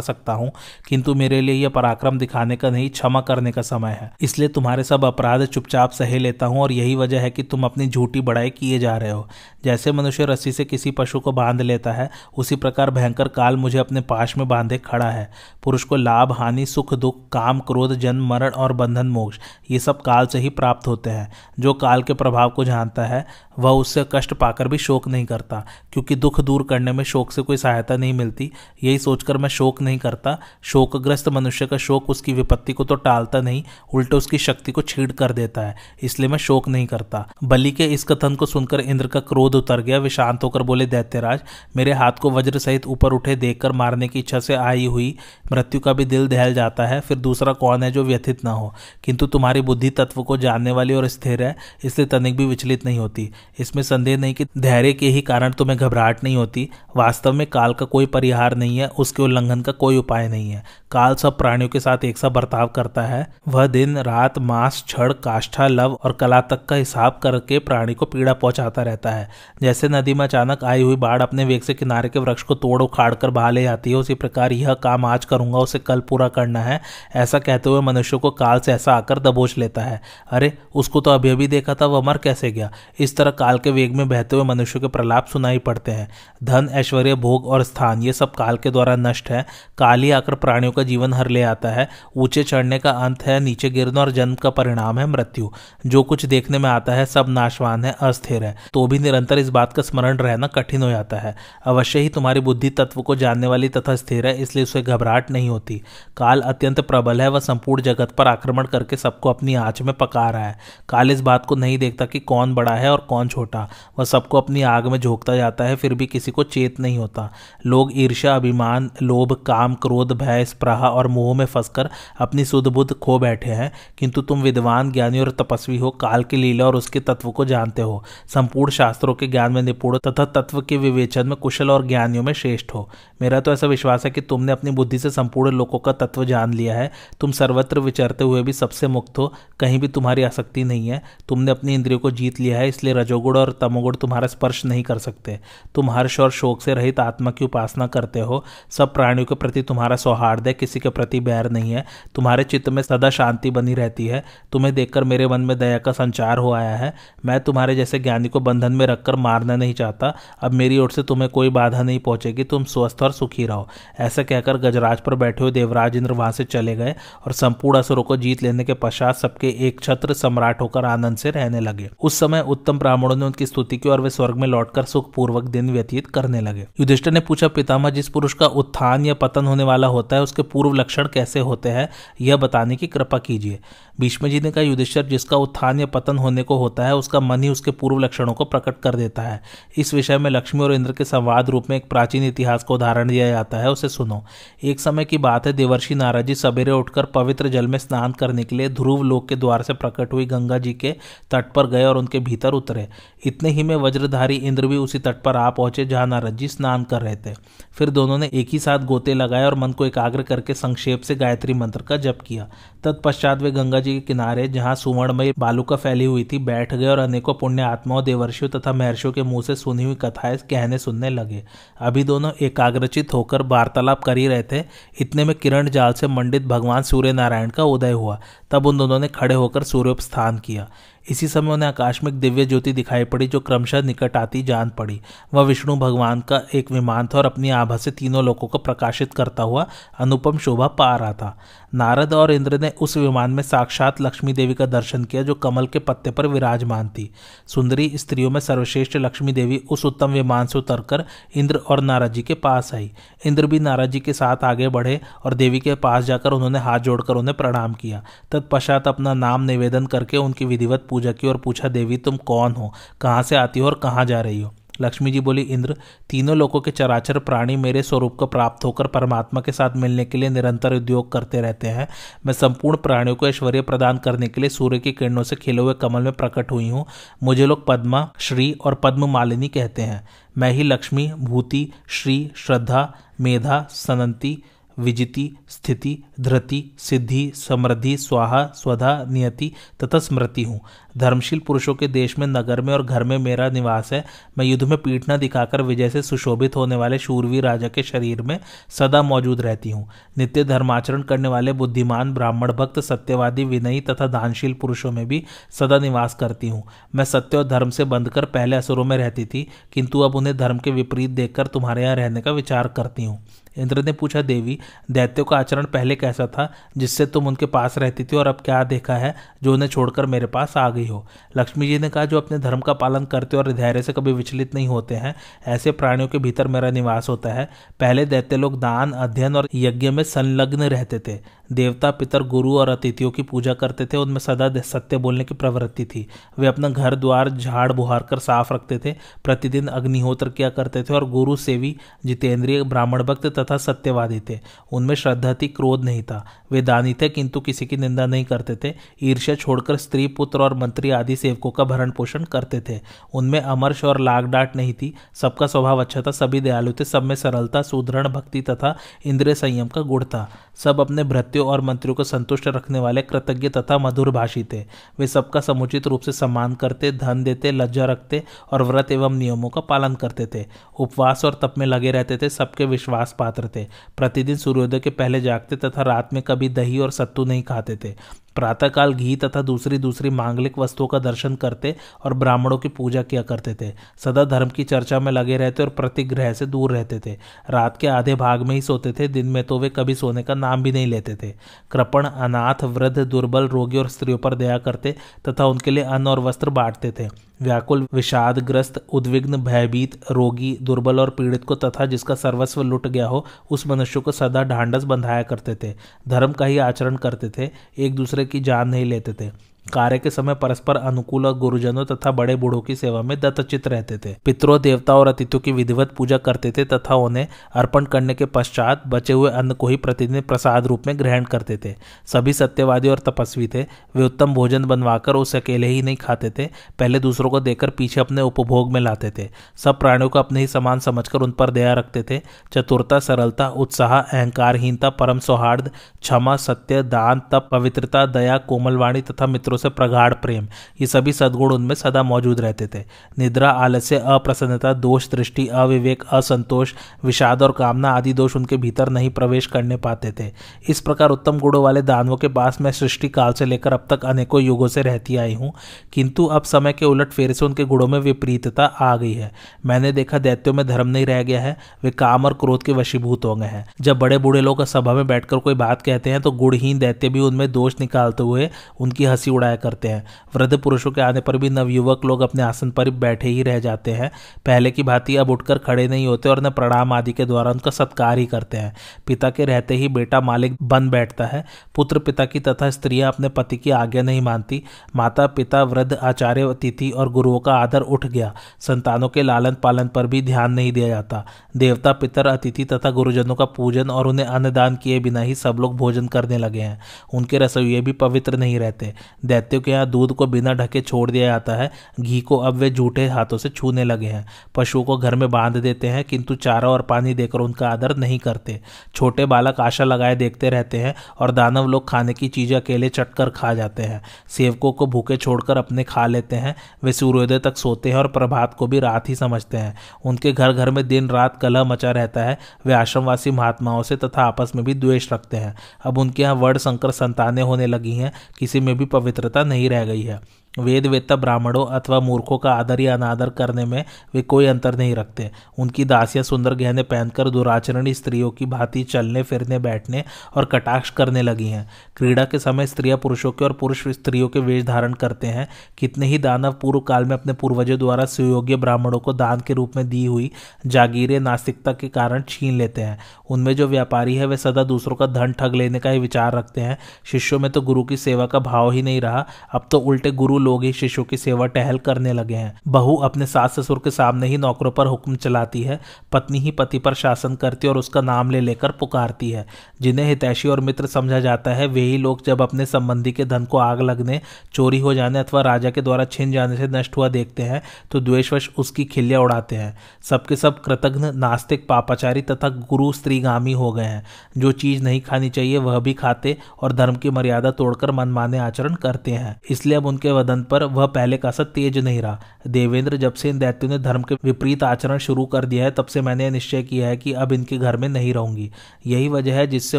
सकता 0.00 0.32
हूँ। 0.32 0.52
किंतु 0.88 1.14
मेरे 1.14 1.40
लिए 1.40 1.54
यह 1.54 1.68
पराक्रम 1.68 2.18
दिखाने 2.18 2.56
का 2.56 2.70
नहीं, 2.70 2.90
क्षमा 2.90 3.20
करने 3.20 3.52
का 3.52 3.62
समय 3.62 3.90
है। 3.90 4.12
इसलिए 4.20 4.48
तुम्हारे 4.48 4.84
सब 4.84 5.04
अपराध 5.04 5.44
चुपचाप 5.44 5.90
सहे 5.90 6.18
लेता 6.18 6.46
हूँ 6.46 6.62
और 6.62 6.72
यही 6.72 6.94
वजह 6.94 7.20
है 7.20 7.30
कि 7.30 7.42
तुम 7.42 7.64
अपनी 7.64 7.86
झूठी 7.86 8.20
बड़ाई 8.20 8.50
किए 8.50 8.78
जा 8.78 8.96
रहे 8.96 9.10
हो। 9.10 9.28
जैसे 9.64 9.92
मनुष्य 9.92 10.24
रस्सी 10.24 10.52
से 10.52 10.64
किसी 10.64 10.90
पशु 10.90 11.20
को 11.20 11.32
बाँध 11.32 11.60
लेता 11.60 11.92
है, 11.92 12.10
उसी 12.36 12.56
प्रकार 12.56 12.90
भयंकर 12.90 13.28
काल 13.28 13.56
मुझे 13.56 13.78
अपने 13.78 14.00
पाश 14.00 14.36
में 14.36 14.48
बांधे 14.48 14.78
खड़ा 14.78 15.10
है। 15.10 15.30
पुरुष 15.62 15.84
को 15.84 15.96
लाभ, 15.96 16.32
हानि, 16.32 16.66
सुख, 16.66 16.94
दुख, 16.94 17.28
काम, 17.28 17.60
क्रोध, 17.60 17.94
जन्म, 17.94 18.28
मरण 18.28 18.50
और 18.50 18.72
बंधन, 18.72 19.06
मोक्ष, 19.06 19.38
ये 19.70 19.78
सब 19.88 20.02
काल 20.02 20.26
से 20.26 20.38
ही 20.38 20.48
प्राप्त 20.50 20.86
होते 20.86 21.10
हैं 21.10 21.30
जो 21.60 21.74
काल 21.74 22.02
के 22.02 22.14
प्रभाव 22.14 22.50
को 22.50 22.64
जानता 22.64 23.04
है। 23.06 23.24
वह 23.58 23.70
उससे 23.72 24.04
कष्ट 24.12 24.34
पाकर 24.34 24.68
भी 24.68 24.78
शोक 24.78 25.08
नहीं 25.08 25.24
करता, 25.26 25.64
क्योंकि 25.92 26.14
दुख 26.16 26.40
दूर 26.40 26.62
करने 26.62 26.92
में 26.92 27.02
शोक 27.04 27.32
से 27.32 27.42
कोई 27.42 27.56
सहायता 27.56 27.96
नहीं 27.96 28.12
मिलती। 28.12 28.50
यही 28.84 28.98
सोचकर 28.98 29.36
मैं 29.36 29.48
शोक 29.48 29.82
नहीं 29.82 29.98
करता। 29.98 30.36
शोकग्रस्त 30.62 31.28
मनुष्य 31.28 31.66
का 31.66 31.76
शोक 31.78 32.10
उसकी 32.10 32.32
विपत्ति 32.32 32.72
को 32.72 32.84
तो 32.84 32.94
टालता 32.96 33.40
नहीं, 33.40 33.62
उल्टे 33.94 34.16
उसकी 34.16 34.38
शक्ति 34.38 34.72
को 34.72 34.82
छीड़ 34.82 35.10
कर 35.12 35.32
देता 35.32 35.60
है, 35.60 35.74
इसलिए 36.02 36.28
मैं 36.28 36.38
शोक 36.38 36.68
नहीं 36.68 36.86
करता। 36.86 37.26
बलि 37.44 37.70
के 37.70 37.86
इस 37.86 38.04
कथन 38.04 38.34
को 38.34 38.46
सुनकर 38.46 38.80
इंद्र 38.80 39.06
का 39.06 39.20
क्रोध 39.22 39.54
उतर 39.54 39.80
गया 39.80 39.98
वे 39.98 40.10
शांत 40.10 40.44
होकर 40.44 40.62
बोले, 40.62 40.86
दैत्यराज, 40.86 41.40
मेरे 41.76 41.92
हाथ 41.92 42.12
को 42.12 42.30
वज्र 42.30 42.58
सहित 42.58 42.86
ऊपर 42.86 43.12
उठे 43.12 43.36
देखकर 43.36 43.72
मारने 43.72 44.08
की 44.08 44.18
इच्छा 44.18 44.40
से 44.40 44.54
आई 44.56 44.86
हुई 44.86 45.14
मृत्यु 45.52 45.80
का 45.80 45.92
भी 45.92 46.04
दिल 46.04 46.28
दहल 46.28 46.54
जाता 46.54 46.86
है, 46.86 47.00
फिर 47.00 47.18
दूसरा 47.18 47.52
कौन 47.54 47.82
है 47.82 47.90
जो 47.92 48.04
व्यथित 48.04 48.44
ना 48.44 48.50
हो? 48.50 48.72
किंतु 49.04 49.26
तुम्हारी 49.28 49.60
बुद्धि 49.62 49.90
तत्व 49.90 50.22
को 50.22 50.36
जानने 50.36 50.70
वाली 50.70 50.94
और 50.94 51.06
स्थिर 51.08 51.42
है, 51.42 51.56
इसलिए 51.84 52.06
तनिक 52.08 52.36
भी 52.36 52.46
विचलित 52.46 52.84
नहीं 52.84 52.98
होती। 52.98 53.30
इसमें 53.58 53.82
संदेह 53.82 54.18
नहीं 54.18 54.34
कि 54.34 54.46
धैर्य 54.58 54.92
के 54.92 55.08
ही 55.08 55.20
कारण 55.20 55.52
तुम्हें 55.52 55.78
घबराहट 55.78 56.24
नहीं 56.24 56.36
होती। 56.36 56.70
वास्तव 56.96 57.32
में 57.32 57.46
काल 57.46 57.74
का 57.74 57.86
कोई 57.86 58.06
परिहार 58.06 58.56
नहीं 58.56 58.78
है, 58.78 58.88
उसके 58.88 59.22
उल्लंघन 59.22 59.60
का 59.60 59.72
कोई 59.72 59.96
उपाय 59.96 60.28
नहीं 60.28 60.50
है। 60.50 60.64
काल 60.90 61.14
सब 61.14 61.38
प्राणियों 61.38 61.68
के 61.68 61.80
साथ 61.80 61.98
एक 62.04 62.18
सा 62.18 62.28
बर्ताव 62.28 62.66
करता 62.66 63.02
है। 63.02 63.34
वह 63.48 63.66
दिन, 63.66 63.98
रात, 63.98 64.38
मास 64.38 64.84
छड़ 64.88 65.12
काष्ठा, 65.12 65.66
लव 65.66 65.98
और 66.04 66.12
कला 66.12 66.40
तक 66.40 66.66
का 66.66 66.76
हिसाब 66.76 67.20
करके 67.22 67.58
प्राणी 67.58 67.94
को 67.94 68.06
पीड़ा 68.06 68.32
पहुंचाता 68.32 68.82
रहता 68.82 69.10
है। 69.10 69.28
जैसे 69.62 69.88
नदी 69.88 70.14
में 70.14 70.24
अचानक 70.24 70.64
आई 70.64 70.82
हुई 70.82 70.96
बाढ़ 70.96 71.22
अपने 71.22 71.44
वेग 71.44 71.62
से 71.62 71.74
किनारे 71.74 72.08
के 72.08 72.18
वृक्ष 72.18 72.42
को 72.42 72.54
तोड़ 72.54 72.82
उखाड़ 72.82 73.14
कर 73.14 73.30
बहा 73.30 73.50
ले 73.50 73.62
जाती 73.62 73.90
है, 73.90 73.96
उसी 73.96 74.14
प्रकार 74.14 74.52
यह 74.52 74.74
काम 74.74 75.04
आज 75.04 75.24
करूँगा, 75.24 75.58
उसे 75.58 75.78
कल 75.78 76.00
पूरा 76.00 76.28
करना 76.28 76.60
है। 76.60 76.80
ऐसा 77.14 77.38
कहते 77.38 77.70
हुए 77.70 77.80
मनुष्य 77.80 78.16
को 78.16 78.30
काल 78.30 78.60
से 78.60 78.72
ऐसा 78.72 78.94
आकर 78.94 79.18
दबोच 79.18 79.58
लेता 79.58 79.82
है। 79.82 80.00
अरे, 80.30 80.58
उसको 80.74 81.00
तो 81.00 81.10
अभी 81.10 81.28
अभी 81.28 81.46
देखा 81.46 81.74
था, 81.74 81.86
वह 81.86 82.02
मर 82.02 82.18
कैसे 82.18 82.52
गया? 82.52 82.72
इस 82.98 83.16
तरह 83.16 83.30
काल 83.38 83.58
के 83.58 83.70
वेग 83.70 83.94
में 83.94 84.08
बहते 84.08 84.36
हुए 84.36 84.44
मनुष्य 84.44 84.80
के 84.80 84.88
प्रलाप 84.88 85.26
सुनाई 85.26 85.58
पड़ते 85.58 85.92
हैं। 85.92 86.08
धन, 86.44 86.68
ऐश्वर्य, 86.72 87.14
भोग 87.14 87.46
और 87.46 87.62
स्थान, 87.62 88.02
ये 88.02 88.12
सब 88.12 88.34
काल 88.34 88.56
के 88.56 88.70
द्वारा 88.70 88.96
नष्ट 88.96 89.30
है। 89.30 89.46
काल 89.78 90.02
ही 90.02 90.10
आकर 90.10 90.34
प्राणियों 90.34 90.72
का 90.72 90.82
जीवन 90.82 91.12
हर 91.12 91.28
ले 91.28 91.42
आता 91.42 91.68
है। 91.68 91.88
ऊँचे 92.16 92.42
चढ़ने 92.42 92.78
का 92.78 92.90
अंत 92.90 93.22
है, 93.22 93.40
नीचे 93.40 93.70
गिरना 93.70 94.00
और 94.00 94.10
जन्म 94.10 94.34
का 94.34 94.50
परिणाम 94.50 94.98
है 94.98 95.06
मृत्यु। 95.06 95.50
जो 95.86 96.02
कुछ 96.02 96.24
देखने 96.26 96.58
में 96.58 96.70
आता 96.70 96.92
है, 96.92 97.06
सब 97.06 97.26
नाशवान 97.28 97.84
है, 97.84 97.96
अस्थिर 98.00 98.44
है। 98.44 98.56
तो 98.72 98.86
भी 98.86 98.98
निरंतर 98.98 99.38
इस 99.38 99.48
बात 99.48 99.72
का 99.72 99.82
स्मरण 99.82 100.16
रहना 100.16 100.46
कठिन 100.46 100.82
हो 100.82 100.90
जाता 100.90 101.16
है। 101.16 101.34
अवश्य 101.64 101.98
ही 101.98 102.08
तुम्हारी 102.08 102.40
बुद्धि 102.40 102.70
तत्व 102.70 103.02
को 103.02 103.16
जानने 103.16 103.46
वाली 103.46 103.68
तथा 103.68 103.96
स्थिर 103.96 104.26
है, 104.26 104.42
इसलिए 104.42 104.62
उसे 104.62 104.82
घबराहट 104.82 105.30
नहीं 105.30 105.48
होती। 105.48 105.82
काल 106.16 106.40
अत्यंत 106.40 106.80
प्रबल 106.80 107.20
है, 107.20 107.28
वह 107.28 107.40
संपूर्ण 107.40 107.82
जगत 107.82 108.10
पर 108.10 108.28
आक्रमण 108.28 108.66
करके 108.66 108.96
सबको 108.96 109.30
अपनी 109.30 109.54
आँच 109.54 109.82
में 109.82 109.94
पका 109.94 110.30
रहा 110.30 110.46
है। 110.46 110.58
काल 110.88 111.10
इस 111.10 111.20
बात 111.20 111.46
को 111.46 111.54
नहीं 111.54 111.78
देखता 111.78 112.06
कि 112.06 112.18
कौन 112.18 112.54
बड़ा 112.54 112.74
है 112.74 112.92
और 112.92 112.98
कौन 112.98 113.27
छोटा? 113.28 113.68
वह 113.98 114.04
सबको 114.04 114.40
अपनी 114.40 114.62
आग 114.62 114.86
में 114.86 115.00
झोंकता 115.00 115.36
जाता 115.36 115.64
है, 115.64 115.76
फिर 115.76 115.94
भी 115.94 116.06
किसी 116.06 116.30
को 116.30 116.42
चेत 116.42 116.80
नहीं 116.80 116.98
होता। 116.98 117.32
लोग 117.66 117.90
ईर्ष्या, 117.94 118.36
अभिमान, 118.36 118.90
लोभ, 119.02 119.32
काम, 119.32 119.74
क्रोध, 119.74 120.12
भय, 120.12 120.44
स्प्रहा 120.44 120.88
और 120.88 121.08
मोह 121.08 121.36
में 121.36 121.46
फंसकर 121.46 121.90
अपनी 122.18 122.44
सुध 122.44 122.68
बुद्ध 122.68 122.94
खो 122.94 123.18
बैठे 123.18 123.50
हैं। 123.50 123.72
किंतु 123.98 124.22
तुम 124.22 124.42
विद्वान, 124.42 124.92
ज्ञानी 124.92 125.20
और 125.20 125.30
तपस्वी 125.30 125.78
हो, 125.78 125.90
काल 125.90 126.24
की 126.24 126.36
लीला 126.36 126.66
और 126.66 126.76
उसके 126.76 127.00
तत्व 127.00 127.30
को 127.30 127.44
जानते 127.44 127.82
हो। 127.82 128.04
संपूर्ण 128.26 128.72
शास्त्रों 128.72 129.14
के 129.14 129.26
ज्ञान 129.26 129.52
में 129.52 129.62
निपुण 129.62 129.98
तथा 129.98 130.24
तत्व 130.24 130.60
के 130.60 130.76
विवेचन 130.76 131.26
में 131.26 131.36
कुशल 131.36 131.70
और 131.70 131.86
ज्ञानियों 131.86 132.22
में 132.22 132.32
श्रेष्ठ 132.32 132.74
हो। 132.74 132.90
मेरा 133.22 133.40
तो 133.40 133.52
ऐसा 133.52 133.66
विश्वास 133.66 134.04
है 134.04 134.10
कि 134.10 134.20
तुमने 134.20 134.52
अपनी 134.52 134.70
बुद्धि 134.70 134.98
से 134.98 135.10
संपूर्ण 135.10 135.56
लोगों 135.56 135.78
का 135.78 135.92
तत्व 135.92 136.24
जान 136.24 136.52
लिया 136.52 136.74
है। 136.74 136.92
तुम 137.20 137.32
सर्वत्र 137.32 137.80
विचरते 137.80 138.24
हुए 138.24 138.42
भी 138.42 138.52
सबसे 138.52 138.86
मुक्त 138.86 139.18
हो। 139.18 139.34
कहीं 139.60 139.78
भी 139.78 139.88
तुम्हारी 139.88 140.22
आसक्ति 140.22 140.64
नहीं 140.64 140.88
है। 140.88 141.02
तुमने 141.28 141.50
अपनी 141.50 141.74
इंद्रियों 141.74 142.00
को 142.00 142.10
जीत 142.10 142.40
लिया 142.40 142.58
है, 142.58 142.68
इसलिए 142.68 142.92
रजोगुण 143.08 143.36
और 143.36 143.58
तमोगुण 143.60 143.94
तुम्हारा 143.94 144.26
स्पर्श 144.26 144.64
नहीं 144.64 144.82
कर 144.82 144.98
सकते। 144.98 145.40
तुम 145.74 145.90
हर्ष 145.90 146.20
और 146.20 146.30
शोक 146.30 146.62
से 146.62 146.74
रहित 146.74 147.00
आत्मा 147.00 147.30
की 147.30 147.44
उपासना 147.44 147.86
करते 147.86 148.20
हो। 148.20 148.44
सब 148.70 148.94
प्राणियों 148.94 149.26
के 149.26 149.34
प्रति 149.34 149.62
तुम्हारा 149.62 149.96
सौहार्द 149.96 150.46
है, 150.46 150.52
किसी 150.52 150.80
के 150.80 150.88
प्रति 150.88 151.20
बैर 151.20 151.50
नहीं 151.50 151.72
है। 151.72 151.84
तुम्हारे 152.14 152.44
चित्त 152.44 152.68
में 152.68 152.82
सदा 152.82 153.10
शांति 153.10 153.50
बनी 153.50 153.74
रहती 153.74 154.06
है। 154.06 154.24
तुम्हें 154.52 154.74
देखकर 154.74 155.04
मेरे 155.04 155.26
मन 155.26 155.40
में 155.40 155.58
दया 155.58 155.78
का 155.78 155.92
संचार 155.92 156.38
हो 156.38 156.52
आया 156.52 156.76
है। 156.76 156.94
मैं 157.24 157.40
तुम्हारे 157.40 157.76
जैसे 157.76 157.98
ज्ञानी 157.98 158.28
को 158.28 158.40
बंधन 158.40 158.72
में 158.72 158.86
रखकर 158.86 159.16
मारना 159.16 159.56
नहीं 159.56 159.74
चाहता। 159.74 160.14
अब 160.40 160.52
मेरी 160.52 160.78
ओर 160.78 160.90
से 160.90 161.02
तुम्हें 161.02 161.30
कोई 161.30 161.50
बाधा 161.50 161.82
नहीं 161.82 161.98
पहुंचेगी। 161.98 162.44
तुम 162.44 162.64
स्वस्थ 162.64 163.02
और 163.02 163.12
सुखी 163.12 163.46
रहो। 163.46 163.68
ऐसा 164.00 164.22
कहकर 164.22 164.56
गजराज 164.56 165.00
पर 165.00 165.14
बैठे 165.14 165.42
हुए 165.42 165.52
देवराज 165.52 165.96
इंद्र 165.96 166.12
वहाँ 166.12 166.32
से 166.32 166.44
चले 166.44 166.76
गए 166.76 166.94
और 167.26 167.32
संपूर्ण 167.32 167.78
असुरों 167.78 168.02
को 168.02 168.16
जीत 168.16 168.42
लेने 168.42 168.64
के 168.64 168.74
पश्चात 168.74 169.16
सबके 169.16 169.48
एक 169.48 169.80
छत्र 169.80 170.14
सम्राट 170.14 170.60
होकर 170.60 170.84
आनंद 170.84 171.16
से 171.16 171.30
रहने 171.30 171.60
लगे। 171.60 171.88
उस 172.00 172.18
समय 172.18 172.40
उत्तम 172.40 172.78
ब्राह्मणों 172.78 172.97
ने 172.98 173.24
उनकी 173.24 173.46
स्तुति 173.46 173.76
की 173.76 173.88
और 173.88 174.00
वे 174.00 174.10
स्वर्ग 174.10 174.36
में 174.36 174.48
लौटकर 174.48 174.84
सुखपूर्वक 174.84 175.44
दिन 175.44 175.70
व्यतीत 175.70 176.06
करने 176.06 176.40
लगे। 176.40 176.66
युधिष्ठिर 176.80 177.12
ने 177.12 177.20
पूछा, 177.20 177.48
पितामह, 177.48 177.90
जिस 177.90 178.08
पुरुष 178.08 178.34
का 178.34 178.46
उत्थान 178.46 179.06
या 179.06 179.14
पतन 179.14 179.46
होने 179.46 179.62
वाला 179.62 179.86
होता 179.86 180.16
है, 180.16 180.22
उसके 180.22 180.42
पूर्व 180.42 180.72
लक्षण 180.72 181.08
कैसे 181.14 181.40
होते 181.40 181.68
हैं, 181.68 181.88
यह 182.20 182.36
बताने 182.36 182.76
की 182.76 182.86
कृपा 182.86 183.18
कीजिए। 183.18 183.58
भीष्म 184.00 184.28
जी 184.28 184.40
ने 184.40 184.50
कहा, 184.50 184.64
युधिष्ठर, 184.64 185.02
जिसका 185.02 185.36
उत्थान 185.36 185.80
या 185.80 185.86
पतन 185.86 186.18
होने 186.18 186.42
को 186.42 186.56
होता 186.56 186.86
है, 186.86 186.96
उसका 186.96 187.20
मन 187.20 187.42
ही 187.42 187.48
उसके 187.48 187.70
पूर्व 187.70 187.98
लक्षणों 187.98 188.34
को 188.34 188.44
प्रकट 188.44 188.80
कर 188.80 188.94
देता 188.94 189.22
है। 189.22 189.42
इस 189.76 189.94
विषय 189.94 190.18
में 190.18 190.30
लक्ष्मी 190.30 190.60
और 190.60 190.72
इंद्र 190.72 190.92
के 190.92 191.04
संवाद 191.04 191.50
रूप 191.50 191.70
में 191.70 191.76
एक 191.76 191.88
प्राचीन 191.88 192.24
इतिहास 192.24 192.64
का 192.64 192.74
उदाहरण 192.74 193.08
दिया 193.08 193.28
जाता 193.28 193.56
है, 193.56 193.70
उसे 193.70 193.88
सुनो। 193.88 194.24
एक 194.62 194.80
समय 194.80 195.04
की 195.04 195.18
बात 195.18 195.46
है, 195.46 195.52
देवर्षि 195.52 195.94
नाराज़ 195.94 196.26
जी 196.26 196.34
सवेरे 196.34 196.70
उठकर 196.70 197.04
पवित्र 197.04 197.48
जल 197.48 197.66
में 197.66 197.78
स्नान 197.78 198.12
करने 198.12 198.44
के 198.44 198.56
लिए 198.56 198.68
ध्रुव 198.68 199.02
लोक 199.02 199.28
के 199.28 199.36
द्वार 199.36 199.62
से 199.62 199.72
प्रकट 199.72 200.12
हुई 200.12 200.26
गंगा 200.26 200.58
जी 200.58 200.72
के 200.72 200.92
तट 201.30 201.52
पर 201.52 201.66
गए 201.66 201.84
और 201.84 201.96
उनके 201.96 202.18
भीतर 202.18 202.52
उतरे। 202.52 202.87
इतने 203.26 203.48
ही 203.48 203.62
में 203.62 203.76
वज्रधारी 203.76 204.36
इंद्र 204.36 204.66
भी 204.66 204.76
उसी 204.76 204.98
तट 204.98 205.22
पर 205.22 205.36
आ 205.36 205.50
पहुँचे 205.50 205.84
जहाँ 205.84 206.06
नारद 206.06 206.36
जी 206.36 206.48
स्नान 206.48 206.84
कर 206.84 207.02
रहे 207.02 207.16
थे। 207.16 207.34
फिर 207.72 207.90
दोनों 207.90 208.18
ने 208.18 208.30
एक 208.34 208.48
ही 208.52 208.58
साथ 208.58 208.78
गोते 208.78 209.14
लगाए 209.14 209.44
और 209.44 209.54
मन 209.54 209.72
को 209.72 209.86
एकाग्र 209.86 210.22
करके 210.22 210.54
संक्षेप 210.54 211.02
से 211.02 211.14
गायत्री 211.14 211.54
मंत्र 211.54 211.82
का 211.82 211.96
जप 211.96 212.18
किया। 212.26 212.48
तत्पश्चात 212.84 213.42
वे 213.42 213.50
गंगा 213.50 213.80
जी 213.80 213.94
के 213.94 214.00
किनारे, 214.00 214.48
जहाँ 214.48 214.74
सुवर्णमय 214.74 215.32
बालुका 215.38 215.76
फैली 215.76 216.04
हुई 216.04 216.24
थी, 216.32 216.38
बैठ 216.38 216.74
गए 216.74 216.86
और 216.86 216.98
अनेकों 216.98 217.34
पुण्य 217.34 217.62
आत्माओं 217.62 218.04
देवर्षियों 218.04 218.60
तथा 218.60 218.72
महर्षियों 218.72 219.12
के 219.12 219.22
मुँह 219.22 219.42
से 219.42 219.54
सुनी 219.54 219.84
हुई 219.84 219.94
कथाएँ 219.94 220.36
कहने 220.36 220.78
सुनने 220.78 221.10
लगे। 221.10 221.44
अभी 221.80 222.04
दोनों 222.04 222.30
एकाग्रचित 222.42 223.14
होकर 223.14 223.42
वार्तालाप 223.42 224.04
कर 224.04 224.16
ही 224.16 224.28
रहे 224.28 224.42
थे। 224.42 224.64
इतने 225.00 225.24
में 225.24 225.36
किरण 225.36 225.70
जाल 225.70 225.92
से 225.92 226.06
मंडित 226.06 226.46
भगवान 226.46 226.82
सूर्य 226.82 227.12
नारायण 227.12 227.50
का 227.50 227.64
उदय 227.64 227.92
हुआ। 227.92 228.20
तब 228.50 228.66
उन 228.66 228.78
दोनों 228.78 228.98
ने 228.98 229.08
खड़े 229.08 229.34
होकर 229.34 229.62
सूर्योपस्थान 229.62 230.38
किया। 230.38 230.68
इसी 231.08 231.28
समय 231.28 231.52
उन्हें 231.52 231.68
आकाश 231.68 232.02
में 232.04 232.12
एक 232.12 232.20
दिव्य 232.20 232.44
ज्योति 232.46 232.72
दिखाई 232.72 233.04
पड़ी, 233.04 233.28
जो 233.28 233.40
क्रमशः 233.40 233.82
निकट 233.82 234.16
आती 234.16 234.42
जान 234.42 234.70
पड़ी। 234.70 235.00
वह 235.34 235.42
विष्णु 235.42 235.76
भगवान 235.76 236.20
का 236.20 236.42
एक 236.54 236.72
विमान 236.72 237.06
था 237.06 237.18
और 237.18 237.26
अपनी 237.26 237.50
आभा 237.50 237.76
से 237.76 237.90
तीनों 237.90 238.24
लोगों 238.24 238.48
को 238.48 238.58
प्रकाशित 238.58 239.14
करता 239.14 239.42
हुआ 239.42 239.66
अनुपम 239.98 240.38
शोभा 240.38 240.66
पा 240.66 240.96
रहा 240.96 241.12
था। 241.12 241.38
नारद 241.74 242.12
और 242.12 242.32
इंद्र 242.32 242.58
ने 242.58 242.72
उस 242.80 242.96
विमान 242.96 243.30
में 243.30 243.42
साक्षात 243.42 244.00
लक्ष्मी 244.00 244.32
देवी 244.32 244.54
का 244.54 244.66
दर्शन 244.66 245.04
किया 245.04 245.22
जो 245.22 245.34
कमल 245.34 245.66
के 245.66 245.78
पत्ते 245.78 246.10
पर 246.10 246.26
विराजमान 246.26 246.88
थी। 246.88 247.10
सुंदरी 247.46 247.90
स्त्रियों 247.94 248.30
में 248.30 248.40
सर्वश्रेष्ठ 248.40 248.96
लक्ष्मी 248.96 249.32
देवी 249.32 249.62
उस 249.70 249.84
उत्तम 249.84 250.10
विमान 250.10 250.46
से 250.46 250.58
उतरकर 250.58 251.04
इंद्र 251.36 251.56
और 251.56 251.80
नारद 251.80 252.12
जी 252.12 252.22
के 252.22 252.34
पास 252.34 252.74
आई। 252.74 252.90
इंद्र 253.26 253.46
भी 253.46 253.60
नारद 253.60 253.90
जी 253.90 254.00
के 254.00 254.12
साथ 254.12 254.44
आगे 254.44 254.68
बढ़े 254.68 255.00
और 255.24 255.34
देवी 255.34 255.60
के 255.60 255.74
पास 255.74 256.04
जाकर 256.04 256.32
उन्होंने 256.32 256.58
हाथ 256.58 256.78
जोड़कर 256.78 257.14
उन्हें 257.14 257.36
प्रणाम 257.36 257.72
किया। 257.72 258.02
तत्पश्चात 258.32 258.88
अपना 258.88 259.14
नाम 259.14 259.42
निवेदन 259.42 259.86
करके 259.86 260.16
उनकी 260.16 260.44
विधिवत 260.44 260.86
पूजा 260.90 261.12
की 261.12 261.28
और 261.28 261.36
पूछा, 261.36 261.68
देवी, 261.68 261.96
तुम 261.96 262.16
कौन 262.16 262.52
हो? 262.52 262.72
कहाँ 263.00 263.22
से 263.22 263.36
आती 263.36 263.60
हो 263.60 263.66
और 263.66 263.80
कहाँ 263.82 264.04
जा 264.04 264.20
रही 264.20 264.42
हो? 264.42 264.54
लक्ष्मी 264.80 265.10
जी 265.10 265.20
बोली, 265.20 265.42
इंद्र, 265.42 265.76
तीनों 266.10 266.36
लोगों 266.36 266.60
के 266.60 266.70
चराचर 266.70 267.18
प्राणी 267.18 267.56
मेरे 267.56 267.82
स्वरूप 267.82 268.16
को 268.16 268.26
प्राप्त 268.26 268.64
होकर 268.64 268.86
परमात्मा 268.86 269.40
के 269.40 269.52
साथ 269.52 269.70
मिलने 269.76 270.04
के 270.04 270.18
लिए 270.18 270.28
निरंतर 270.28 270.74
उद्योग 270.74 271.12
करते 271.12 271.40
रहते 271.40 271.66
हैं। 271.66 271.88
मैं 272.26 272.32
संपूर्ण 272.32 272.76
प्राणियों 272.76 273.16
को 273.16 273.28
ऐश्वर्य 273.28 273.60
प्रदान 273.60 273.98
करने 273.98 274.28
के 274.28 274.40
लिए 274.40 274.50
सूर्य 274.50 274.78
की 274.78 274.92
किरणों 274.92 275.22
से 275.22 275.36
खिले 275.36 275.62
हुए 275.62 275.74
कमल 275.74 276.02
में 276.02 276.12
प्रकट 276.12 276.52
हुई 276.52 276.68
हूँ। 276.68 276.86
मुझे 277.22 277.46
लोग 277.46 277.66
पद्मा, 277.66 278.10
श्री 278.18 278.52
और 278.52 278.74
पद्म 278.74 279.10
मालिनी 279.10 279.48
कहते 279.48 279.82
हैं। 279.82 280.08
मैं 280.38 280.52
ही 280.52 280.62
लक्ष्मी, 280.62 281.12
भूति, 281.18 281.72
श्री, 281.88 282.30
श्रद्धा, 282.36 282.94
मेधा, 283.20 283.66
सनंती, 283.70 284.42
विजिति, 284.78 285.32
स्थिति, 285.48 286.04
धृति, 286.20 286.70
सिद्धि, 286.78 287.32
समृद्धि, 287.34 287.96
स्वाहा, 287.96 288.44
स्वधा, 288.44 289.04
नियति 289.08 289.52
तथा 289.84 289.98
स्मृति 289.98 290.42
हूँ। 290.42 290.60
धर्मशील 290.98 291.38
पुरुषों 291.38 291.74
के 291.74 291.88
देश 291.88 292.18
में, 292.18 292.26
नगर 292.26 292.60
में 292.60 292.72
और 292.74 292.82
घर 292.82 293.04
में 293.04 293.16
मेरा 293.18 293.48
निवास 293.50 293.92
है। 293.92 294.04
मैं 294.38 294.44
युद्ध 294.44 294.62
में 294.62 294.76
पीठ 294.78 295.08
न 295.10 295.16
दिखाकर 295.18 295.62
विजय 295.62 295.90
से 295.90 296.02
सुशोभित 296.02 296.56
होने 296.56 296.76
वाले 296.76 296.98
शूरवीर 296.98 297.44
राजा 297.44 297.68
के 297.68 297.82
शरीर 297.82 298.22
में 298.22 298.38
सदा 298.68 299.02
मौजूद 299.02 299.40
रहती 299.40 299.70
हूँ। 299.70 299.88
नित्य 300.18 300.44
धर्माचरण 300.44 301.02
करने 301.02 301.28
वाले 301.28 301.52
बुद्धिमान, 301.52 302.12
ब्राह्मण 302.14 302.52
भक्त, 302.52 302.80
सत्यवादी, 302.80 303.44
विनयी 303.44 303.80
तथा 303.80 304.06
दानशील 304.06 304.52
पुरुषों 304.52 304.92
में 304.92 305.06
भी 305.08 305.24
सदा 305.50 305.78
निवास 305.78 306.14
करती 306.14 306.48
हूँ। 306.48 306.62
मैं 306.94 307.04
सत्य 307.04 307.36
और 307.36 307.44
धर्म 307.44 307.70
से 307.70 307.84
बंधकर 307.84 308.24
पहले 308.24 308.56
असुरों 308.56 308.84
में 308.84 308.96
रहती 308.96 309.24
थी, 309.24 309.46
किंतु 309.72 310.00
अब 310.00 310.14
उन्हें 310.14 310.36
धर्म 310.36 310.58
के 310.58 310.70
विपरीत 310.70 311.10
देखकर 311.10 311.46
तुम्हारे 311.46 311.82
यहाँ 311.82 311.96
रहने 311.96 312.20
का 312.20 312.32
विचार 312.32 312.68
करती 312.68 313.04
हूँ। 313.04 313.18
इंद्र 313.58 313.82
ने 313.82 313.92
पूछा, 313.92 314.22
देवी, 314.22 314.58
दैत्यों 314.90 315.24
का 315.24 315.36
आचरण 315.36 315.64
पहले 315.64 315.94
कैसा 315.96 316.26
था, 316.26 316.52
जिससे 316.76 317.06
तुम 317.06 317.26
उनके 317.26 317.46
पास 317.46 317.78
रहती 317.78 318.04
थी 318.04 318.16
और 318.16 318.26
अब 318.26 318.38
क्या 318.44 318.62
देखा 318.64 318.94
है, 318.94 319.14
जो 319.42 319.52
उन्हें 319.52 319.68
छोड़कर 319.68 320.06
मेरे 320.06 320.26
पास 320.26 320.56
आ 320.56 320.68
गई 320.70 320.86
हो। 320.88 321.06
लक्ष्मी 321.36 321.66
जी 321.66 321.78
ने 321.78 321.90
कहा, 321.90 322.04
जो 322.04 322.16
अपने 322.16 322.38
धर्म 322.38 322.60
का 322.60 322.72
पालन 322.72 323.04
करते 323.04 323.36
और 323.36 323.52
धैर्य 323.52 323.82
से 323.82 323.92
कभी 323.92 324.12
विचलित 324.12 324.54
नहीं 324.54 324.68
होते 324.68 324.94
हैं, 324.94 325.14
ऐसे 325.46 325.72
प्राणियों 325.72 326.08
के 326.08 326.18
भीतर 326.18 326.48
मेरा 326.48 326.70
निवास 326.70 327.08
होता 327.08 327.28
है। 327.28 327.50
पहले 327.80 328.06
दैत्य 328.06 328.36
लोग 328.36 328.60
दान, 328.60 328.92
अध्ययन 328.92 329.36
और 329.36 329.48
यज्ञ 329.54 329.90
में 329.90 330.02
संलग्न 330.02 330.62
रहते 330.62 330.98
थे। 330.98 331.38
देवता, 331.52 331.90
पितर, 331.90 332.22
गुरु 332.22 332.58
और 332.58 332.68
अतिथियों 332.68 333.10
की 333.10 333.22
पूजा 333.22 333.54
करते 333.54 333.86
थे, 333.86 333.96
उनमें 333.96 334.18
सदा 334.18 334.60
सत्य 334.60 334.96
बोलने 334.96 335.24
की 335.24 335.34
प्रवृत्ति 335.34 335.84
थी। 335.84 336.06
वे 336.38 336.46
अपना 336.46 336.68
घर, 336.68 336.94
द्वार, 336.94 337.30
झाड़ 337.30 337.72
बुहार 337.72 338.02
कर 338.02 338.18
साफ़ 338.18 338.54
रखते 338.54 338.78
थे। 338.78 338.94
प्रतिदिन 339.24 339.66
अग्निहोत्र 339.66 340.28
किया 340.28 340.50
करते 340.50 340.82
थे 340.82 340.94
और 340.94 341.10
गुरु 341.10 341.36
सेवी, 341.36 341.76
जितेंद्रिय, 342.06 342.62
ब्राह्मण 342.62 343.02
भक्त 343.02 343.26
तथा 343.26 343.56
सत्यवादी 343.56 344.20
थे। 344.20 344.38
उनमें 344.72 344.94
श्रद्धा 344.94 345.34
थी, 345.34 345.48
क्रोध 345.48 345.84
नहीं 345.84 346.02
था। 346.02 346.26
वे 346.52 346.62
दानी 346.62 346.94
थे, 346.94 347.08
किंतु 347.08 347.40
किसी 347.40 347.66
की 347.66 347.76
निंदा 347.76 348.06
नहीं 348.06 348.24
करते 348.24 348.56
थे। 348.64 348.74
ईर्ष्या 349.02 349.34
छोड़कर 349.34 349.76
स्त्री, 349.76 350.06
पुत्र 350.06 350.42
और 350.42 350.54
मंत्री 350.54 350.77
आदि 350.86 351.16
सेवकों 351.16 351.50
का 351.50 351.64
भरण 351.64 351.90
पोषण 351.90 352.24
करते 352.24 352.60
थे। 352.60 352.80
उनमें 353.14 353.40
अमर्श 353.40 353.84
और 353.84 354.00
लाग 354.00 354.24
डाट 354.24 354.56
नहीं 354.56 354.74
थी। 354.74 354.94
सबका 355.14 355.46
स्वभाव 355.46 355.80
अच्छा 355.80 356.02
था, 356.02 356.10
सभी 356.10 356.40
दयालु 356.40 356.72
थे, 356.72 356.84
सब 356.84 357.02
में 357.02 357.14
सरलता, 357.14 357.62
सुदृढ़ 357.62 358.08
भक्ति 358.08 358.42
तथा 358.42 358.76
इंद्रिय 359.06 359.34
संयम 359.34 359.68
का 359.68 359.80
गुण 359.80 360.04
था। 360.04 360.30
सब 360.54 360.80
अपने 360.80 361.04
भृत्यों 361.04 361.46
और 361.46 361.60
मंत्रियों 361.60 361.94
को 361.94 362.04
संतुष्ट 362.04 362.48
रखने 362.48 362.78
वाले, 362.78 363.02
कृतज्ञ 363.02 363.48
तथा 363.48 363.78
मधुर 363.78 364.10
भाषी 364.10 364.44
थे। 364.44 364.64
वे 364.98 365.06
सबका 365.06 365.40
समुचित 365.40 365.86
रूप 365.86 366.00
से 366.00 366.12
सम्मान 366.12 366.54
करते, 366.54 366.92
धन 366.92 367.24
देते, 367.24 367.52
लज्जा 367.52 367.84
रखते 367.84 368.22
और 368.52 368.62
व्रत 368.62 368.92
एवं 368.92 369.12
नियमों 369.12 369.48
का 369.48 369.60
पालन 369.60 369.94
करते 369.94 370.26
थे। 370.34 370.46
उपवास 370.80 371.24
और 371.24 371.38
तप 371.42 371.54
में 371.58 371.66
लगे 371.66 371.90
रहते 371.90 372.16
थे, 372.16 372.28
सबके 372.28 372.64
विश्वास 372.64 373.16
पात्र 373.18 373.50
थे। 373.56 373.66
प्रतिदिन 373.96 374.36
सूर्योदय 374.36 374.80
के 374.80 374.90
पहले 374.90 375.20
जागते 375.20 375.56
तथा 375.56 375.82
रात 375.82 376.12
में 376.12 376.22
कभी 376.22 376.48
दही 376.48 376.78
और 376.78 376.90
सत्तू 376.90 377.24
नहीं 377.24 377.42
खाते 377.42 377.78
थे। 377.84 377.94
प्रातःकाल 378.38 378.94
घी 378.94 379.16
तथा 379.16 379.42
दूसरी 379.42 379.78
दूसरी 379.78 380.10
मांगलिक 380.10 380.58
वस्तुओं 380.58 380.86
का 380.86 380.98
दर्शन 380.98 381.34
करते 381.34 381.74
और 382.04 382.14
ब्राह्मणों 382.14 382.58
की 382.58 382.68
पूजा 382.68 383.02
किया 383.02 383.22
करते 383.22 383.54
थे। 383.54 383.72
सदा 384.04 384.24
धर्म 384.24 384.48
की 384.48 384.64
चर्चा 384.64 385.00
में 385.00 385.12
लगे 385.12 385.36
रहते 385.36 385.62
और 385.62 385.68
प्रतिग्रह 385.68 386.32
से 386.32 386.46
दूर 386.46 386.72
रहते 386.72 387.00
थे। 387.06 387.16
रात 387.50 387.76
के 387.76 387.86
आधे 387.86 388.14
भाग 388.14 388.42
में 388.42 388.54
ही 388.54 388.62
सोते 388.62 388.92
थे, 388.92 389.08
दिन 389.08 389.26
में 389.26 389.44
तो 389.44 389.58
वे 389.58 389.68
कभी 389.68 389.94
सोने 389.94 390.22
का 390.22 390.34
नाम 390.34 390.62
भी 390.62 390.72
नहीं 390.72 390.86
लेते 390.86 391.14
थे। 391.14 391.34
कृपण, 391.70 392.06
अनाथ, 392.06 392.64
वृद्ध, 392.64 392.98
दुर्बल, 392.98 393.48
रोगी 393.48 393.78
और 393.78 393.88
स्त्रियों 393.88 394.18
पर 394.18 394.34
दया 394.34 394.58
करते 394.58 394.94
तथा 395.28 395.46
उनके 395.46 395.70
लिए 395.70 395.84
अन्न 395.84 396.06
और 396.06 396.20
वस्त्र 396.20 396.50
बांटते 396.50 396.92
थे। 397.00 397.27
व्याकुल, 397.42 397.86
विषादग्रस्त, 397.92 398.84
उद्विग्न, 398.92 399.36
भयभीत, 399.44 400.00
रोगी, 400.10 400.58
दुर्बल 400.62 401.00
और 401.00 401.10
पीड़ित 401.10 401.44
को 401.44 401.54
तथा 401.54 401.86
जिसका 401.86 402.14
सर्वस्व 402.14 402.62
लुट 402.62 402.86
गया 402.86 403.06
हो, 403.06 403.26
उस 403.50 403.66
मनुष्य 403.66 404.00
को 404.00 404.12
सदा 404.12 404.42
ढांडस 404.42 404.84
बंधाया 404.84 405.22
करते 405.22 405.54
थे। 405.54 405.74
धर्म 406.08 406.32
का 406.32 406.44
ही 406.44 406.58
आचरण 406.58 406.96
करते 406.96 407.30
थे, 407.38 407.50
एक 407.78 407.94
दूसरे 407.94 408.24
की 408.24 408.40
जान 408.40 408.68
नहीं 408.68 408.84
लेते 408.84 409.12
थे। 409.12 409.30
कार्य 409.72 409.98
के 409.98 410.10
समय 410.10 410.34
परस्पर 410.34 410.76
अनुकूल 410.76 411.26
और 411.26 411.38
गुरुजनों 411.38 411.84
तथा 411.84 412.10
बड़े 412.10 412.36
बूढ़ों 412.36 412.60
की 412.60 412.76
सेवा 412.76 413.02
में 413.02 413.20
दत्तचित 413.20 413.68
रहते 413.68 413.98
थे। 413.98 414.16
पितरों 414.24 414.60
देवता 414.60 414.94
और 414.94 415.08
अतिथियों 415.08 415.40
की 415.40 415.52
विधिवत 415.52 415.92
पूजा 415.96 416.18
करते 416.18 416.50
थे 416.50 416.64
तथा 416.64 416.94
उन्हें 416.94 417.26
अर्पण 417.54 417.84
करने 417.84 418.14
के 418.14 418.26
पश्चात 418.26 418.82
बचे 418.86 419.12
हुए 419.12 419.30
अन्न 419.30 419.52
को 419.52 419.68
ही 419.68 419.76
प्रतिदिन 419.76 420.20
प्रसाद 420.20 420.66
रूप 420.66 420.86
में 420.86 420.98
ग्रहण 420.98 421.24
करते 421.24 421.56
थे। 421.64 421.74
सभी 422.06 422.32
सत्यवादी 422.32 422.88
और 422.88 422.98
तपस्वी 422.98 423.48
थे। 423.48 423.62
वे 423.96 424.04
उत्तम 424.04 424.34
भोजन 424.34 424.64
बनवाकर 424.64 425.14
उस 425.14 425.36
अकेले 425.36 425.66
ही 425.66 425.82
नहीं 425.82 425.96
खाते 425.96 426.30
थे। 426.30 426.46
पहले 426.78 427.00
दूसरों 427.00 427.30
को 427.30 427.40
देकर 427.40 427.70
पीछे 427.70 428.00
अपने 428.00 428.22
उपभोग 428.22 428.72
में 428.72 428.80
लाते 428.80 429.12
थे। 429.18 429.28
सब 429.56 429.78
प्राणियों 429.78 430.08
को 430.08 430.18
अपने 430.18 430.40
ही 430.40 430.46
समान 430.46 430.78
समझकर 430.78 431.18
उन 431.18 431.30
पर 431.30 431.50
दया 431.50 431.72
रखते 431.72 432.04
थे। 432.10 432.20
चतुरता, 432.52 432.98
सरलता, 432.98 433.48
उत्साह, 433.48 433.98
अहंकारहीनता, 433.98 434.90
परम 434.90 435.18
सौहार्द, 435.18 435.70
क्षमा, 436.00 436.36
सत्य, 436.36 436.82
दान, 436.82 437.20
तप, 437.32 437.48
पवित्रता, 437.50 438.06
दया, 438.06 438.38
कोमलवाणी 438.38 439.02
तथा 439.02 439.26
मित्रों 439.26 439.56
से 439.58 439.68
प्रगाढ़ 439.70 440.14
प्रेम, 440.14 440.46
ये 440.80 440.86
सभी 440.86 441.12
सद्गुण 441.12 441.52
उनमें 441.52 441.74
सदा 441.74 442.02
मौजूद 442.02 442.40
रहते 442.40 442.66
थे। 442.66 442.84
निद्रा, 443.18 443.50
आलस्य, 443.50 443.96
अप्रसन्नता, 444.08 444.72
दोष, 444.74 445.08
दृष्टि, 445.10 445.46
अविवेक, 445.48 446.02
असंतोष, 446.12 446.72
विषाद 447.04 447.42
और 447.42 447.52
कामना 447.52 447.90
आदि 447.90 448.12
दोष 448.12 448.36
उनके 448.36 448.56
भीतर 448.56 448.88
नहीं 448.88 449.10
प्रवेश 449.10 449.46
करने 449.46 449.76
पाते 449.78 450.12
थे। 450.12 450.30
इस 450.68 450.80
प्रकार 450.80 451.10
उत्तम 451.10 451.38
गुणों 451.38 451.62
वाले 451.62 451.82
दानवों 451.82 452.16
के 452.16 452.28
पास 452.30 452.60
मैं 452.60 452.72
सृष्टि 452.72 453.08
काल 453.08 453.32
से 453.32 453.44
लेकर 453.44 453.72
अब 453.72 453.86
तक 453.90 454.04
अनेकों 454.04 454.42
युगों 454.42 454.68
से 454.68 454.82
रहती 454.82 455.16
आई 455.16 455.34
हूँ, 455.34 455.52
किंतु 455.92 456.24
अब 456.26 456.42
समय 456.44 456.72
के 456.72 456.86
उलट 456.86 457.12
फेर 457.12 457.32
से 457.32 457.44
उनके 457.44 457.64
गुणों 457.64 457.86
में 457.86 457.98
विपरीतता 458.00 458.64
आ 458.64 458.96
गई 458.96 459.12
है। 459.12 459.30
मैंने 459.66 459.92
देखा 459.92 460.18
दैत्यों 460.18 460.54
में 460.54 460.66
धर्म 460.66 460.88
नहीं 460.88 461.06
रह 461.06 461.22
गया 461.22 461.40
है, 461.40 461.56
वे 461.84 461.90
काम 461.90 462.24
और 462.24 462.34
क्रोध 462.34 462.62
के 462.62 462.72
वशीभूत 462.72 463.24
हो 463.24 463.34
गए 463.36 463.46
हैं। 463.46 463.64
जब 463.80 463.98
बड़े 463.98 464.18
बूढ़े 464.18 464.40
लोग 464.40 464.64
सभा 464.64 464.92
में 464.94 465.06
बैठकर 465.06 465.38
कोई 465.38 465.54
बात 465.56 465.82
कहते 465.82 466.10
हैं 466.10 466.20
तो 466.20 466.30
गुड़हीन 466.32 466.78
दैत्य 466.78 467.08
भी 467.08 467.20
उनमें 467.20 467.50
दोष 467.52 467.74
निकालते 467.80 468.22
हुए 468.22 468.48
उनकी 468.80 469.04
हँसी 469.04 469.30
उड़ाया 469.38 469.56
करते 469.56 469.88
हैं। 469.88 470.04
वृद्ध 470.36 470.58
पुरुषों 470.58 470.90
के 470.90 471.00
आने 471.00 471.20
पर 471.20 471.36
भी 471.36 471.50
नवयुवक 471.50 472.04
लोग 472.04 472.20
अपने 472.20 472.42
आसन 472.42 472.70
पर 472.70 472.90
बैठे 472.98 473.28
ही 473.28 473.42
रह 473.42 473.58
जाते 473.58 473.90
हैं। 473.90 474.10
पहले 474.46 474.70
की 474.70 474.82
भांति 474.82 475.16
अब 475.16 475.30
उठकर 475.30 475.58
खड़े 475.58 475.86
नहीं 475.88 476.06
होते 476.06 476.28
और 476.28 476.42
न 476.42 476.50
प्रणाम 476.50 476.92
आदि 476.92 477.12
के 477.12 477.24
द्वारा 477.24 477.50
उनका 477.50 477.70
सत्कार 477.70 478.18
ही 478.18 478.26
करते 478.26 478.56
हैं। 478.56 478.74
पिता 479.06 479.30
के 479.30 479.44
रहते 479.44 479.74
ही 479.74 479.88
बेटा 479.88 480.20
मालिक 480.20 480.56
बन 480.62 480.88
बैठता 480.90 481.26
है। 481.26 481.44
पुत्र 481.74 481.98
पिता 481.98 482.24
की 482.24 482.40
तथा 482.40 482.70
स्त्रियाँ 482.70 483.12
अपने 483.12 483.28
पति 483.28 483.56
की 483.56 483.70
आज्ञा 483.70 484.02
नहीं 484.02 484.20
मानती। 484.20 484.62
माता, 484.96 485.26
पिता, 485.26 485.62
वृद्ध, 485.62 485.92
आचार्य, 485.92 486.42
अतिथि 486.42 486.90
और 486.90 487.12
गुरुओं 487.12 487.40
का 487.40 487.54
आदर 487.54 487.80
उठ 487.80 488.06
गया। 488.06 488.32
संतानों 488.60 489.08
के 489.08 489.22
लालन 489.22 489.56
पालन 489.62 489.88
पर 489.88 490.06
भी 490.06 490.22
ध्यान 490.22 490.52
नहीं 490.52 490.72
दिया 490.72 490.88
जाता। 490.88 491.24
देवता, 491.56 491.92
पितर, 491.92 492.26
अतिथि 492.26 492.64
तथा 492.64 492.90
गुरुजनों 492.90 493.34
का 493.34 493.44
पूजन 493.44 493.90
और 493.90 494.06
उन्हें 494.06 494.26
अन्नदान 494.26 494.76
किए 494.76 495.00
बिना 495.00 495.20
ही 495.20 495.34
सब 495.34 495.56
लोग 495.60 495.76
भोजन 495.76 496.06
करने 496.06 496.38
लगे 496.38 496.60
हैं। 496.60 496.80
उनके 497.14 497.38
रसोइये 497.38 497.80
भी 497.80 497.92
पवित्र 497.92 498.36
नहीं 498.36 498.58
रहते। 498.58 498.94
दैत्यों 499.28 499.60
के 499.60 499.70
यहाँ 499.70 499.86
दूध 499.86 500.12
को 500.12 500.26
बिना 500.26 500.52
ढके 500.52 500.80
छोड़ 500.80 501.10
दिया 501.10 501.26
जाता 501.26 501.52
है। 501.52 501.70
घी 502.00 502.20
को 502.20 502.36
अब 502.36 502.54
वे 502.54 502.70
झूठे 502.70 503.06
हाथों 503.08 503.38
से 503.38 503.48
छूने 503.48 503.84
लगे 503.84 504.06
हैं। 504.06 504.26
पशुओं 504.54 504.84
को 504.84 504.96
घर 504.96 505.14
में 505.14 505.30
बाँध 505.30 505.56
देते 505.56 505.88
हैं, 505.88 506.04
किंतु 506.04 506.34
चारा 506.34 506.68
और 506.68 506.82
पानी 506.82 507.14
देकर 507.14 507.38
उनका 507.38 507.68
आदर 507.68 507.96
नहीं 507.96 508.18
करते। 508.18 508.60
छोटे 508.94 509.26
बालक 509.26 509.60
आशा 509.60 509.84
लगाए 509.84 510.16
देखते 510.16 510.50
रहते 510.50 510.78
हैं 510.78 510.94
और 511.18 511.30
दानव 511.30 511.66
लोग 511.66 511.88
खाने 511.88 512.14
की 512.14 512.28
चीज़ 512.28 512.54
अकेले 512.54 512.88
चटकर 512.88 513.30
खा 513.30 513.54
जाते 513.54 513.82
हैं। 513.82 514.02
सेवकों 514.28 514.72
को 514.72 514.86
भूखे 514.86 515.16
छोड़कर 515.16 515.56
अपने 515.56 515.84
खा 515.84 516.06
लेते 516.06 516.36
हैं। 516.36 516.54
वे 516.84 516.92
सूर्योदय 516.92 517.38
तक 517.38 517.56
सोते 517.56 517.90
हैं 517.90 517.96
और 517.96 518.08
प्रभात 518.08 518.54
को 518.54 518.66
भी 518.66 518.80
रात 518.80 519.08
ही 519.08 519.14
समझते 519.14 519.56
हैं। 519.56 519.76
उनके 520.04 520.32
घर 520.32 520.52
घर 520.52 520.70
में 520.70 520.88
दिन 520.88 521.08
रात 521.08 521.36
कलह 521.36 521.64
मचा 521.64 521.90
रहता 521.90 522.22
है। 522.22 522.38
वे 522.66 522.72
आश्रमवासी 522.72 523.30
महात्माओं 523.30 523.82
से 523.82 523.96
तथा 523.96 524.22
आपस 524.22 524.52
में 524.56 524.64
भी 524.64 524.74
द्वेष 524.74 525.12
रखते 525.12 525.36
हैं। 525.36 525.56
अब 525.84 525.98
उनके 525.98 526.22
यहाँ 526.22 526.34
वर्ण 526.34 526.58
संकर 526.58 526.90
संतानें 526.90 527.42
होने 527.42 527.66
लगी 527.66 527.92
हैं। 527.92 528.12
किसी 528.38 528.60
में 528.60 528.78
भी 528.78 528.84
पवित्रता 529.18 529.44
नहीं 529.44 529.68
रह 529.70 529.84
गई 529.84 530.02
है। 530.02 530.20
वेद 530.60 530.86
वेत्ता 530.86 531.16
ब्राह्मणों 531.16 531.66
अथवा 531.66 532.00
मूर्खों 532.00 532.38
का 532.38 532.52
आदर 532.52 532.80
या 532.80 532.94
अनादर 532.94 533.28
करने 533.28 533.64
में 533.64 533.84
वे 534.14 534.22
कोई 534.22 534.46
अंतर 534.46 534.76
नहीं 534.76 534.94
रखते। 534.94 535.30
उनकी 535.58 535.84
दासियाँ 535.84 536.22
सुंदर 536.22 536.54
गहने 536.54 536.82
पहनकर 536.82 537.30
दुराचरणी 537.30 537.94
स्त्रियों 537.94 538.30
की 538.30 538.46
भांति 538.46 538.82
चलने, 538.82 539.22
फिरने, 539.22 539.58
बैठने 539.58 540.04
और 540.34 540.44
कटाक्ष 540.44 540.90
करने 540.90 541.22
लगी 541.22 541.48
हैं। 541.48 541.68
क्रीड़ा 541.96 542.24
के 542.24 542.38
समय 542.38 542.66
स्त्रियाँ 542.66 542.98
पुरुषों 542.98 543.32
के 543.32 543.44
और 543.44 543.52
पुरुष 543.52 543.88
स्त्रियों 543.88 544.28
के 544.28 544.40
वेश 544.40 544.64
धारण 544.64 544.92
करते 544.92 545.26
हैं। 545.26 545.48
कितने 545.78 546.06
ही 546.06 546.18
दानव 546.18 546.52
पूर्व 546.52 546.80
काल 546.80 547.04
में 547.04 547.16
अपने 547.16 547.32
पूर्वजों 547.32 547.78
द्वारा 547.78 548.04
सुयोग्य 548.04 548.56
ब्राह्मणों 548.56 548.98
को 548.98 549.12
दान 549.12 549.40
के 549.40 549.54
रूप 549.54 549.76
में 549.76 549.88
दी 549.88 550.04
हुई 550.04 550.30
जागीरें 550.66 551.20
नास्तिकता 551.20 551.72
के 551.72 551.88
कारण 551.88 552.22
छीन 552.28 552.58
लेते 552.58 552.80
हैं। 552.80 552.98
उनमें 553.30 553.56
जो 553.56 553.68
व्यापारी 553.68 554.16
है, 554.16 554.26
वे 554.26 554.36
सदा 554.36 554.64
दूसरों 554.64 554.96
का 554.96 555.06
धन 555.06 555.32
ठग 555.32 555.54
लेने 555.54 555.78
का 555.78 555.90
ही 555.90 555.98
विचार 555.98 556.32
रखते 556.32 556.60
हैं। 556.60 556.78
शिष्यों 557.04 557.40
में 557.40 557.50
तो 557.50 557.60
गुरु 557.60 557.84
की 557.84 557.96
सेवा 557.96 558.26
का 558.26 558.38
भाव 558.38 558.70
ही 558.70 558.82
नहीं 558.82 559.00
रहा। 559.00 559.26
अब 559.52 559.66
तो 559.70 559.78
उल्टे 559.78 560.10
गुरु 560.10 560.38
लोग 560.48 560.64
ही 560.64 560.72
शिष्यों 560.72 561.04
की 561.04 561.16
सेवा 561.16 561.46
टहल 561.46 561.78
करने 561.78 562.12
लगे 562.12 562.34
हैं। 562.34 562.52
बहू 562.68 562.94
अपने 562.96 563.26
सास 563.26 563.58
ससुर 563.60 563.80
के 563.84 563.90
सामने 563.90 564.26
ही 564.26 564.36
नौकरों 564.36 564.70
पर 564.70 564.86
हुक्म 564.86 565.16
चलाती 565.16 565.62
है। 565.62 565.80
पत्नी 566.12 566.38
ही 566.38 566.50
पति 566.50 566.78
पर 566.78 566.94
शासन 566.94 567.34
करती 567.34 567.68
और 567.68 567.78
उसका 567.78 568.00
नाम 568.00 568.30
ले 568.30 568.40
लेकर 568.40 568.70
पुकारती 568.70 569.30
है। 569.30 569.46
जिन्हें 569.80 570.06
हितैषी 570.06 570.48
और 570.48 570.60
मित्र 570.60 570.86
समझा 570.86 571.20
जाता 571.20 571.50
है, 571.50 571.66
वे 571.66 571.80
ही 571.80 571.96
लोग 571.96 572.24
जब 572.26 572.42
अपने 572.42 572.66
संबंधी 572.66 573.12
के 573.12 573.24
धन 573.24 573.44
को 573.44 573.58
आग 573.58 573.80
लगने, 573.80 574.20
चोरी 574.52 574.78
हो 574.78 574.94
जाने 574.94 575.18
अथवा 575.18 575.40
राजा 575.42 575.70
के 575.70 575.82
द्वारा 575.82 576.04
छिन 576.04 576.32
जाने 576.32 576.56
से 576.56 576.68
नष्ट 576.68 576.96
हुआ 576.96 577.08
देखते 577.08 577.42
हैं 577.42 577.62
तो 577.90 578.00
द्वेषवश 578.00 578.50
उसकी 578.58 578.84
खिल्लियाँ 578.84 579.20
उड़ाते 579.20 579.56
हैं। 579.56 579.76
सबके 580.02 580.36
सब 580.36 580.60
कृतघ्न, 580.62 581.12
नास्तिक, 581.18 581.66
पापाचारी 581.68 582.22
तथा 582.22 582.48
गुरु 582.48 582.92
स्त्रीगामी 582.92 583.52
हो 583.52 583.72
गए 583.72 583.84
हैं। 583.84 584.04
जो 584.38 584.52
चीज़ 584.52 584.82
नहीं 584.82 585.00
खानी 585.00 585.30
चाहिए, 585.30 585.58
वह 585.58 585.78
भी 585.78 585.94
खाते 585.94 586.36
और 586.62 586.72
धर्म 586.72 586.96
की 586.96 587.10
मर्यादा 587.10 587.50
तोड़कर 587.50 587.90
मनमाने 587.92 588.38
आचरण 588.38 588.74
करते 588.74 589.10
हैं। 589.10 589.40
इसलिए 589.50 589.76
अब 589.76 589.86
उनके 589.86 590.12
वदन 590.28 590.42
पर 590.42 590.64
वह 590.64 590.86
पहले 590.88 591.16
का 591.16 591.30
सा 591.30 591.44
तेज 591.46 591.78
नहीं 591.78 592.00
रहा। 592.02 592.20
देवेंद्र 592.46 592.96
जब 592.96 593.14
से 593.14 593.28
इन 593.30 593.38
दैत्यों 593.38 593.70
ने 593.70 593.78
धर्म 593.78 594.02
के 594.02 594.14
विपरीत 594.24 594.62
आचरण 594.62 594.98
शुरू 594.98 595.24
कर 595.26 595.44
दिया 595.44 595.64
है, 595.64 595.70
तब 595.70 595.86
से 595.86 596.00
मैंने 596.00 596.28
निश्चय 596.30 596.62
किया 596.62 596.88
है 596.88 596.96
कि 596.96 597.12
अब 597.14 597.32
इनके 597.32 597.58
घर 597.58 597.76
में 597.76 597.88
नहीं 597.88 598.12
रहूँगी। 598.14 598.50
यही 598.86 599.08
वजह 599.08 599.34
है 599.34 599.46
जिससे 599.46 599.78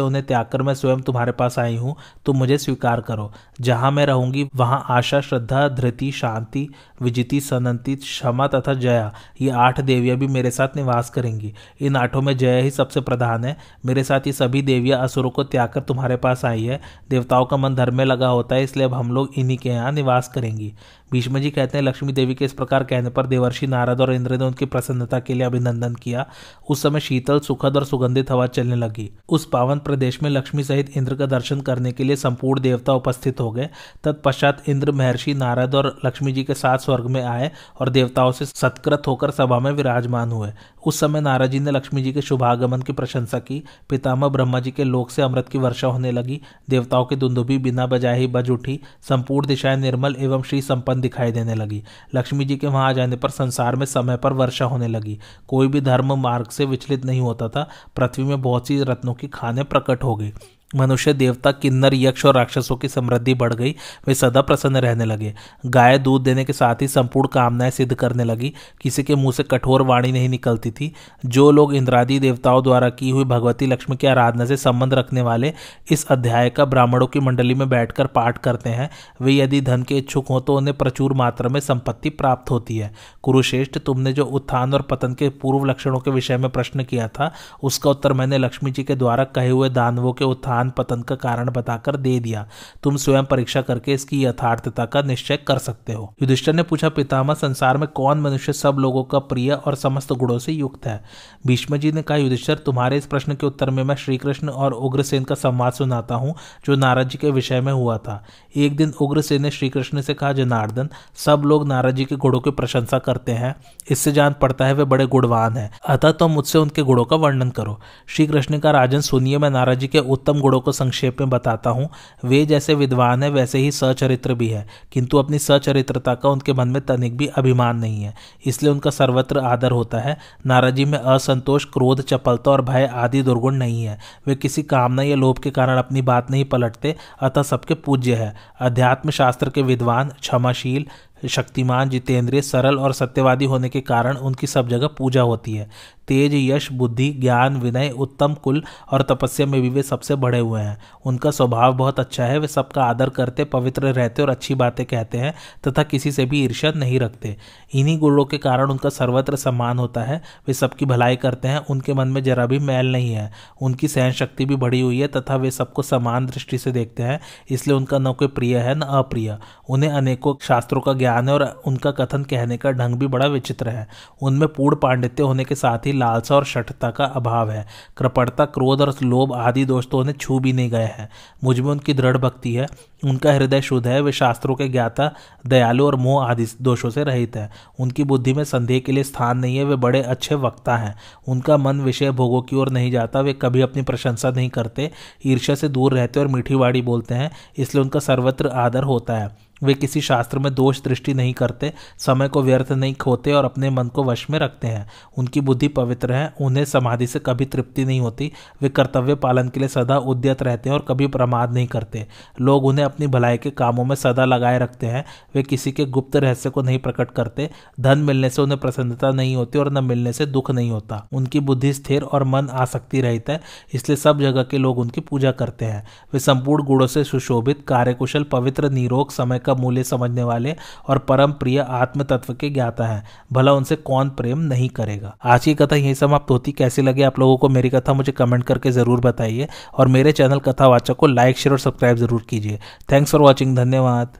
उन्हें 0.00 0.24
त्याग 0.26 0.46
कर 0.46 0.62
मैं 0.62 0.74
स्वयं 0.74 1.00
तुम्हारे 1.00 1.32
पास 1.32 1.58
आई 1.58 1.76
हूँ, 1.76 1.96
तुम 2.26 2.36
मुझे 2.36 2.58
स्वीकार 2.58 3.00
करो। 3.00 3.30
जहाँ 3.60 3.90
मैं 3.90 4.06
रहूँगी, 4.06 4.48
वहाँ 4.56 4.84
आशा, 4.90 5.20
श्रद्धा, 5.20 5.66
धृति, 5.70 6.10
शांति, 6.12 6.68
विजिति, 7.02 7.40
सनंती, 7.40 7.96
क्षमा 7.96 8.46
तथा 8.46 8.74
जया, 8.74 9.12
ये 9.40 9.50
आठ 9.50 9.80
देवियाँ 9.82 10.16
भी 10.18 10.26
मेरे 10.28 10.50
साथ 10.50 10.76
निवास 10.76 11.10
करेंगी। 11.10 11.52
इन 11.80 11.96
आठों 11.96 12.22
में 12.22 12.36
जया 12.36 12.56
ही 12.56 12.70
सबसे 12.70 13.00
प्रधान 13.02 13.44
है। 13.44 13.56
मेरे 13.86 14.04
साथ 14.04 14.26
ये 14.26 14.32
सभी 14.32 14.62
देवियाँ 14.62 15.02
असुरों 15.02 15.30
को 15.30 15.44
त्याग 15.44 15.68
कर 15.68 15.80
तुम्हारे 15.82 16.16
पास 16.18 16.44
आई 16.44 16.64
है। 16.64 16.80
देवताओं 17.10 17.44
का 17.46 17.56
मन 17.56 17.74
धर्म 17.74 17.96
में 17.96 18.04
लगा 18.04 18.28
होता 18.28 18.54
है, 18.54 18.62
इसलिए 18.64 18.86
अब 18.86 18.94
हम 18.94 19.12
लोग 19.12 19.38
इन्हीं 19.38 19.58
के 19.58 19.68
यहाँ 19.68 19.92
निवास 19.92 20.28
करेंगी। 20.40 20.74
भीष्म 21.12 21.38
जी 21.38 21.50
कहते 21.50 21.78
हैं, 21.78 21.84
लक्ष्मी 21.84 22.12
देवी 22.12 22.34
के 22.34 22.44
इस 22.44 22.52
प्रकार 22.52 22.84
कहने 22.84 23.10
पर 23.10 23.26
देवर्षि 23.26 23.66
नारद 23.66 24.00
और 24.00 24.12
इंद्र 24.12 24.38
ने 24.38 24.44
उनकी 24.44 24.64
प्रसन्नता 24.64 25.20
के 25.20 25.34
लिए 25.34 25.42
अभिनंदन 25.42 25.94
किया। 25.94 26.26
उस 26.68 26.82
समय 26.82 27.00
शीतल, 27.00 27.40
सुखद 27.40 27.76
और 27.76 27.84
सुगंधित 27.84 28.30
हवा 28.30 28.46
चलने 28.46 28.76
लगी। 28.76 29.10
उस 29.28 29.46
पावन 29.46 29.78
प्रदेश 29.78 30.22
में 30.22 30.30
लक्ष्मी 30.30 30.64
सहित 30.64 30.96
इंद्र 30.96 31.14
का 31.14 31.26
दर्शन 31.26 31.60
करने 31.60 31.92
के 31.92 32.04
लिए 32.04 32.16
संपूर्ण 32.16 32.60
देवता 32.60 32.92
उपस्थित 32.92 33.40
हो 33.40 33.50
गए। 33.50 33.68
तत्पश्चात 34.04 34.62
इंद्र 34.68 34.92
महर्षि 34.92 35.34
नारद 35.34 35.74
और 35.74 36.00
लक्ष्मी 36.04 36.32
जी 36.32 36.44
के 36.44 36.54
साथ 36.54 36.78
स्वर्ग 36.78 37.06
में 37.06 37.22
आए 37.22 37.50
और 37.80 37.88
देवताओं 37.88 38.32
से 38.32 38.46
सत्कृत 38.46 39.02
होकर 39.06 39.30
सभा 39.30 39.58
में 39.58 39.70
विराजमान 39.70 40.32
हुए। 40.32 40.52
उस 40.86 41.00
समय 41.00 41.20
नारद 41.20 41.50
जी 41.50 41.60
ने 41.60 41.70
लक्ष्मी 41.70 42.02
जी 42.02 42.12
के 42.12 42.22
शुभागमन 42.22 42.82
की 42.82 42.92
प्रशंसा 42.92 43.38
की। 43.38 43.64
पितामह 43.88 44.28
ब्रह्मा 44.28 44.60
जी 44.60 44.70
के 44.70 44.84
लोक 44.84 45.10
से 45.10 45.22
अमृत 45.22 45.48
की 45.48 45.58
वर्षा 45.58 45.86
होने 45.86 46.12
लगी। 46.12 46.40
देवताओं 46.70 47.04
की 47.04 47.16
दुंदुभी 47.16 47.58
बिना 47.58 47.86
बजाए 47.86 48.18
ही 48.18 48.26
बज 48.26 48.50
उठी। 48.50 48.80
संपूर्ण 49.08 49.46
दिशाएँ 49.46 49.76
निर्मल 49.76 50.16
एवं 50.18 50.42
श्री 50.42 50.62
संपन्न 50.62 50.99
दिखाई 51.00 51.32
देने 51.32 51.54
लगी। 51.54 51.82
लक्ष्मी 52.14 52.44
जी 52.44 52.56
के 52.56 52.66
वहाँ 52.66 52.88
आ 52.88 52.92
जाने 52.92 53.16
पर 53.16 53.30
संसार 53.30 53.76
में 53.76 53.86
समय 53.86 54.16
पर 54.16 54.32
वर्षा 54.32 54.64
होने 54.64 54.88
लगी। 54.88 55.18
कोई 55.48 55.68
भी 55.68 55.80
धर्म 55.80 56.20
मार्ग 56.20 56.46
से 56.46 56.64
विचलित 56.64 57.04
नहीं 57.04 57.20
होता 57.20 57.48
था। 57.48 57.68
पृथ्वी 57.96 58.24
में 58.24 58.42
बहुत 58.42 58.68
सी 58.68 58.82
रत्नों 58.82 59.14
की 59.14 59.28
खाने 59.28 59.62
प्रकट 59.62 60.04
हो 60.04 60.16
गई। 60.16 60.32
मनुष्य 60.76 61.12
देवता, 61.12 61.50
किन्नर, 61.52 61.94
यक्ष 61.94 62.26
और 62.26 62.34
राक्षसों 62.34 62.76
की 62.76 62.88
समृद्धि 62.88 63.34
बढ़ 63.34 63.54
गई। 63.54 63.74
वे 64.08 64.14
सदा 64.14 64.40
प्रसन्न 64.40 64.76
रहने 64.76 65.04
लगे। 65.04 65.34
गाय 65.66 65.98
दूध 65.98 66.22
देने 66.22 66.44
के 66.44 66.52
साथ 66.52 66.82
ही 66.82 66.88
संपूर्ण 66.88 67.28
कामनाएँ 67.28 67.70
सिद्ध 67.70 67.94
करने 67.94 68.24
लगी। 68.24 68.52
किसी 68.82 69.02
के 69.02 69.14
मुँह 69.14 69.32
से 69.32 69.42
कठोर 69.42 69.82
वाणी 69.82 70.12
नहीं 70.12 70.28
निकलती 70.28 70.70
थी। 70.70 70.92
जो 71.26 71.50
लोग 71.50 71.74
इंद्रादी 71.74 72.18
देवताओं 72.18 72.62
द्वारा 72.62 72.90
की 72.90 73.10
हुई 73.10 73.24
भगवती 73.24 73.66
लक्ष्मी 73.66 73.96
की 73.96 74.06
आराधना 74.06 74.44
से 74.44 74.56
संबंध 74.56 74.94
रखने 74.94 75.22
वाले 75.22 75.52
इस 75.92 76.06
अध्याय 76.06 76.50
का 76.50 76.64
ब्राह्मणों 76.64 77.06
की 77.06 77.20
मंडली 77.20 77.54
में 77.54 77.68
बैठकर 77.68 78.06
पाठ 78.06 78.38
करते 78.38 78.70
हैं, 78.70 78.90
वे 79.22 79.32
यदि 79.32 79.60
धन 79.60 79.82
के 79.82 79.98
इच्छुक 79.98 80.28
हों 80.28 80.40
तो 80.40 80.56
उन्हें 80.56 80.76
प्रचुर 80.76 81.12
मात्रा 81.12 81.48
में 81.48 81.60
संपत्ति 81.60 82.10
प्राप्त 82.10 82.50
होती 82.50 82.76
है। 82.76 82.92
कुरुश्रेष्ठ, 83.22 83.78
तुमने 83.78 84.12
जो 84.12 84.24
उत्थान 84.24 84.74
और 84.74 84.82
पतन 84.82 85.14
के 85.14 85.28
पूर्व 85.28 85.64
लक्षणों 85.64 85.98
के 85.98 86.10
विषय 86.10 86.36
में 86.36 86.50
प्रश्न 86.50 86.84
किया 86.84 87.08
था, 87.08 87.32
उसका 87.62 87.90
उत्तर 87.90 88.12
मैंने 88.12 88.38
लक्ष्मी 88.38 88.70
जी 88.70 88.82
के 88.82 88.94
द्वारा 88.94 89.24
कहे 89.24 89.48
हुए 89.48 89.68
दानवों 89.68 90.12
के 90.12 90.24
उत्थान 90.24 90.59
उत्थान 90.60 90.70
पतन 90.70 91.02
का 91.02 91.14
कारण 91.14 91.50
बताकर 91.50 91.96
दे 91.96 92.20
दिया। 92.20 92.46
तुम 92.82 92.96
स्वयं 92.96 93.24
परीक्षा 93.24 93.62
करके 93.62 93.92
इसकी 93.92 94.24
यथार्थता 94.24 94.84
का 94.84 95.02
निश्चय 95.02 95.36
कर 95.36 95.58
सकते 95.58 95.92
हो। 95.92 96.14
युधिष्ठर 96.22 96.52
ने 96.52 96.62
पूछा, 96.62 96.88
पितामह, 96.88 97.34
संसार 97.34 97.76
में 97.76 97.88
कौन 97.88 98.20
मनुष्य 98.20 98.52
सब 98.52 98.76
लोगों 98.78 99.04
का 99.04 99.18
प्रिय 99.18 99.52
और 99.52 99.74
समस्त 99.74 100.12
गुणों 100.12 100.38
से 100.38 100.52
युक्त 100.52 100.86
है? 100.86 101.04
भीष्म 101.46 101.76
जी 101.76 101.92
ने 101.92 102.02
कहा, 102.02 102.18
युधिष्ठर, 102.18 102.54
तुम्हारे 102.54 102.96
इस 102.96 103.06
प्रश्न 103.06 103.34
के 103.34 103.46
उत्तर 103.46 103.70
में 103.70 103.82
मैं 103.84 103.94
श्रीकृष्ण 103.94 104.48
और 104.48 104.72
उग्रसेन 104.72 105.24
का 105.24 105.34
संवाद 105.34 105.72
सुनाता 105.72 106.14
हूँ, 106.14 106.34
जो 106.64 106.76
नारद 106.76 107.08
जी 107.08 107.18
के 107.18 107.30
विषय 107.30 107.60
में 107.60 107.72
हुआ 107.72 107.98
था। 107.98 108.24
एक 108.56 108.76
दिन 108.76 108.92
उग्रसेन 109.00 109.42
ने 109.42 109.50
श्रीकृष्ण 109.50 110.00
से 110.00 110.14
कहा, 110.14 110.32
जनार्दन, 110.32 110.88
सब 111.14 111.42
लोग 111.46 111.66
नारद 111.66 111.94
जी 111.94 112.04
के 112.04 112.16
गुणों 112.16 112.40
की 112.40 112.50
प्रशंसा 112.50 112.98
करते 112.98 113.32
हैं। 113.32 113.56
इससे 113.90 114.12
जान 114.12 114.34
पड़ता 114.42 114.66
है, 114.66 114.72
वे 114.72 114.84
बड़े 114.84 115.06
गुणवान 115.06 115.56
है। 115.56 115.70
अतः 115.88 116.10
तुम 116.10 116.30
तो 116.30 116.34
मुझसे 116.34 116.58
उनके 116.58 116.82
गुणों 116.82 117.04
का 117.04 117.16
वर्णन 117.16 117.50
करो। 117.50 117.80
श्री 118.06 118.26
कृष्ण 118.26 118.58
का 118.58 118.70
राजन, 118.70 119.00
सुनिए, 119.00 119.38
मैं 119.38 119.50
नारद 119.50 119.78
जी 119.78 119.86
के 119.86 119.98
उत्तम 119.98 120.40
गुणों 120.40 120.49
को 120.58 120.72
संक्षेप 120.72 121.20
में 121.20 121.30
बताता 121.30 121.70
हूँ। 121.70 121.88
वे 122.24 122.46
जैसे 122.46 122.74
विद्वान 122.74 123.22
है, 123.22 123.30
वैसे 123.30 123.58
ही 123.58 123.70
सचरित्र 123.70 124.34
भी 124.34 124.48
है। 124.48 124.66
किंतु 124.92 125.18
अपनी 125.18 125.38
सचरित्रता 125.38 126.14
का 126.14 126.28
उनके 126.28 126.52
मन 126.52 126.68
में 126.68 126.86
तनिक 126.86 127.16
भी 127.16 127.26
अभिमान 127.26 127.78
नहीं 127.78 128.02
है। 128.02 128.14
इसलिए 128.46 128.72
उनका 128.72 128.90
सर्वत्र 128.90 129.38
आदर 129.38 129.70
होता 129.70 129.98
है। 129.98 130.18
नाराजी 130.46 130.84
में 130.84 130.98
असंतोष, 130.98 131.64
क्रोध, 131.64 132.00
चपलता 132.00 132.50
और 132.50 132.62
भय 132.62 132.90
आदि 132.94 133.22
दुर्गुण 133.22 133.54
नहीं 133.54 133.84
है। 133.84 133.98
वे 134.26 134.34
किसी 134.34 134.62
कामना 134.62 135.02
या 135.02 135.16
लोभ 135.16 135.38
के 135.38 135.50
कारण 135.50 135.76
अपनी 135.76 136.02
बात 136.02 136.30
नहीं 136.30 136.44
पलटते, 136.44 136.96
अतः 137.20 137.42
सबके 137.42 137.74
पूज्य 137.74 138.14
है। 138.14 138.36
अध्यात्म 138.60 139.10
शास्त्र 139.10 139.50
के 139.50 139.62
विद्वान, 139.62 140.08
क्षमाशील 140.08 140.86
शक्तिमान 141.28 141.88
जितेंद्रिय, 141.88 142.42
सरल 142.42 142.78
और 142.78 142.92
सत्यवादी 142.92 143.44
होने 143.44 143.68
के 143.68 143.80
कारण 143.80 144.16
उनकी 144.16 144.46
सब 144.46 144.68
जगह 144.68 144.86
पूजा 144.86 145.22
होती 145.22 145.54
है। 145.54 145.68
तेज 146.08 146.34
यश, 146.34 146.72
बुद्धि, 146.72 147.08
ज्ञान, 147.10 147.56
विनय, 147.56 147.90
उत्तम 147.90 148.34
कुल 148.34 148.62
और 148.92 149.02
तपस्या 149.02 149.46
में 149.46 149.62
भी 149.62 149.68
वे 149.68 149.82
सबसे 149.82 150.14
बड़े 150.14 150.38
हुए 150.38 150.60
हैं। 150.60 150.78
उनका 151.04 151.30
स्वभाव 151.30 151.74
बहुत 151.74 152.00
अच्छा 152.00 152.24
है, 152.24 152.38
वे 152.38 152.46
सबका 152.46 152.84
आदर 152.84 153.08
करते, 153.08 153.44
पवित्र 153.44 153.82
रहते 153.82 154.22
और 154.22 154.30
अच्छी 154.30 154.54
बातें 154.54 154.86
कहते 154.86 155.18
हैं 155.18 155.34
तथा 155.68 155.82
किसी 155.82 156.12
से 156.12 156.24
भी 156.24 156.44
ईर्ष्या 156.44 156.72
नहीं 156.76 157.00
रखते। 157.00 157.36
इन्हीं 157.74 157.98
गुणों 157.98 158.24
के 158.24 158.38
कारण 158.38 158.70
उनका 158.70 158.88
सर्वत्र 158.88 159.36
सम्मान 159.36 159.78
होता 159.78 160.00
है। 160.00 160.22
वे 160.46 160.54
सबकी 160.54 160.84
भलाई 160.84 161.16
करते 161.16 161.48
हैं, 161.48 161.58
उनके 161.58 161.94
मन 161.94 162.08
में 162.08 162.22
जरा 162.22 162.46
भी 162.46 162.58
मैल 162.58 162.92
नहीं 162.92 163.12
है। 163.12 163.32
उनकी 163.62 163.88
सहन 163.88 164.12
शक्ति 164.12 164.44
भी 164.44 164.56
बढ़ी 164.56 164.80
हुई 164.80 165.00
है 165.00 165.08
तथा 165.08 165.36
वे 165.36 165.50
सबको 165.50 165.82
समान 165.82 166.26
दृष्टि 166.26 166.58
से 166.58 166.72
देखते 166.72 167.02
हैं, 167.02 167.20
इसलिए 167.50 167.76
उनका 167.76 167.98
न 167.98 168.12
कोई 168.12 168.28
प्रिय 168.28 168.58
है, 168.58 168.74
न 168.74 168.80
अप्रिय। 168.80 169.38
उन्हें 169.68 169.90
अनेकों 169.90 170.34
शास्त्रों 170.42 170.80
का 170.80 170.92
ज्ञान 170.92 171.09
है 171.12 171.34
और 171.34 171.62
उनका 171.66 171.90
कथन 171.90 172.22
कहने 172.22 172.56
का 172.56 172.70
ढंग 172.70 172.94
भी 172.94 173.06
बड़ा 173.06 173.26
विचित्र 173.26 173.68
है। 173.68 173.88
उनमें 174.22 174.48
पूर्ण 174.48 174.76
पांडित्य 174.76 175.22
होने 175.22 175.44
के 175.44 175.54
साथ 175.54 175.78
ही 175.86 175.92
लालसा 175.92 176.36
और 176.36 176.44
शठता 176.44 176.90
का 176.90 177.04
अभाव 177.04 177.50
है। 177.50 177.66
कृपणता, 177.96 178.44
क्रोध 178.44 178.80
और 178.80 178.94
लोभ 179.02 179.32
आदि 179.32 179.64
दोष 179.64 179.86
तो 179.86 179.98
उन्हें 179.98 180.14
छू 180.14 180.38
भी 180.38 180.52
नहीं 180.52 180.70
गए 180.70 180.84
हैं। 180.84 181.08
मुझमें 181.44 181.70
उनकी 181.70 181.94
दृढ़ 181.94 182.16
भक्ति 182.16 182.54
है। 182.54 182.66
उनका 183.04 183.32
हृदय 183.32 183.60
शुद्ध 183.60 183.86
है। 183.86 184.00
वे 184.00 184.12
शास्त्रों 184.12 184.54
के 184.54 184.68
ज्ञाता, 184.68 185.10
दयालु 185.46 185.86
और 185.86 185.96
मोह 185.96 186.24
आदि 186.24 186.46
दोषों 186.62 186.90
से 186.90 187.04
रहित 187.04 187.36
है। 187.36 187.50
उनकी 187.80 188.04
बुद्धि 188.04 188.34
में 188.34 188.44
संदेह 188.44 188.80
के 188.80 188.92
लिए 188.92 189.04
स्थान 189.04 189.38
नहीं 189.38 189.56
है। 189.56 189.64
वे 189.64 189.76
बड़े 189.76 190.02
अच्छे 190.02 190.34
वक्ता 190.34 190.76
हैं। 190.76 190.94
उनका 191.28 191.56
मन 191.56 191.80
विषय 191.80 192.10
भोगों 192.10 192.42
की 192.42 192.56
ओर 192.56 192.68
नहीं 192.68 192.90
जाता। 192.90 193.20
वे 193.20 193.32
कभी 193.32 193.60
अपनी 193.60 193.82
प्रशंसा 193.82 194.30
नहीं 194.30 194.48
करते। 194.48 194.90
ईर्ष्या 195.26 195.56
से 195.56 195.68
दूर 195.68 195.94
रहते 195.94 196.20
और 196.20 196.26
मीठी 196.26 196.54
वाड़ी 196.54 196.82
बोलते 196.82 197.14
हैं। 197.14 197.30
इसलिए 197.58 197.82
उनका 197.82 198.00
सर्वत्र 198.00 198.48
आदर 198.48 198.82
होता 198.82 199.16
है। 199.16 199.49
वे 199.62 199.74
किसी 199.74 200.00
शास्त्र 200.00 200.38
में 200.38 200.54
दोष 200.54 200.82
दृष्टि 200.82 201.14
नहीं 201.14 201.34
करते, 201.34 201.72
समय 201.98 202.28
को 202.28 202.42
व्यर्थ 202.42 202.72
नहीं 202.72 202.94
खोते 202.94 203.32
और 203.32 203.44
अपने 203.44 203.70
मन 203.70 203.88
को 203.88 204.04
वश 204.04 204.26
में 204.30 204.38
रखते 204.38 204.68
हैं। 204.68 204.88
उनकी 205.18 205.40
बुद्धि 205.40 205.68
पवित्र 205.68 206.12
है, 206.12 206.34
उन्हें 206.40 206.64
समाधि 206.64 207.06
से 207.06 207.18
कभी 207.18 207.44
तृप्ति 207.44 207.84
नहीं 207.84 208.00
होती। 208.00 208.32
वे 208.62 208.68
कर्तव्य 208.68 209.14
पालन 209.14 209.48
के 209.48 209.60
लिए 209.60 209.68
सदा 209.68 209.98
उद्यत 209.98 210.42
रहते 210.42 210.70
हैं 210.70 210.76
और 210.76 210.84
कभी 210.88 211.06
प्रमाद 211.06 211.52
नहीं 211.52 211.66
करते। 211.66 212.06
लोग 212.40 212.64
उन्हें 212.64 212.84
अपनी 212.84 213.06
भलाई 213.06 213.38
के 213.38 213.50
कामों 213.50 213.84
में 213.84 213.96
सदा 213.96 214.24
लगाए 214.24 214.58
रखते 214.58 214.86
हैं। 214.86 215.04
वे 215.34 215.42
किसी 215.42 215.72
के 215.72 215.84
गुप्त 215.84 216.16
रहस्य 216.16 216.50
को 216.50 216.62
नहीं 216.62 216.78
प्रकट 216.78 217.10
करते। 217.10 217.50
धन 217.80 217.98
मिलने 217.98 218.30
से 218.30 218.42
उन्हें 218.42 218.60
प्रसन्नता 218.60 219.10
नहीं 219.10 219.36
होती 219.36 219.58
और 219.58 219.72
न 219.72 219.84
मिलने 219.84 220.12
से 220.12 220.26
दुख 220.26 220.50
नहीं 220.50 220.70
होता। 220.70 221.06
उनकी 221.12 221.40
बुद्धि 221.40 221.72
स्थिर 221.72 222.02
और 222.02 222.24
मन 222.24 222.48
आसक्ति 222.48 223.00
रहित 223.00 223.30
है, 223.30 223.40
इसलिए 223.74 223.96
सब 223.96 224.20
जगह 224.20 224.42
के 224.42 224.58
लोग 224.58 224.78
उनकी 224.78 225.00
पूजा 225.00 225.32
करते 225.32 225.64
हैं। 225.64 225.86
वे 226.12 226.20
संपूर्ण 226.20 226.64
गुणों 226.64 226.86
से 226.86 227.04
सुशोभित, 227.04 227.64
कार्यकुशल, 227.68 228.22
पवित्र, 228.22 228.70
निरोग, 228.70 229.10
समय 229.10 229.38
का 229.50 229.54
मूल्य 229.54 229.84
समझने 229.84 230.22
वाले 230.24 230.54
और 230.88 230.98
परम 231.08 231.32
प्रिय 231.32 231.58
आत्म 231.60 232.02
तत्व 232.04 232.34
के 232.34 232.50
ज्ञाता 232.50 232.86
है। 232.86 233.02
भला 233.32 233.52
उनसे 233.52 233.76
कौन 233.76 234.08
प्रेम 234.10 234.38
नहीं 234.38 234.68
करेगा? 234.70 235.16
आज 235.24 235.44
की 235.44 235.54
कथा 235.54 235.76
यही 235.76 235.94
समाप्त 235.94 236.30
होती। 236.30 236.52
कैसी 236.52 236.82
लगी 236.82 237.02
आप 237.02 237.18
लोगों 237.18 237.36
को 237.36 237.48
मेरी 237.48 237.70
कथा? 237.70 237.92
मुझे 237.92 238.12
कमेंट 238.12 238.44
करके 238.44 238.70
ज़रूर 238.70 239.00
बताइए। 239.00 239.48
और 239.74 239.88
मेरे 239.88 240.12
चैनल 240.12 240.38
कथावाचक 240.38 240.96
को 240.96 241.06
लाइक, 241.06 241.38
शेयर 241.38 241.52
और 241.52 241.58
सब्सक्राइब 241.58 241.96
ज़रूर 241.96 242.24
कीजिए। 242.28 242.58
Thanks 242.92 243.12
for 243.12 243.20
watching. 243.20 243.56
धन्यवाद। 243.56 244.18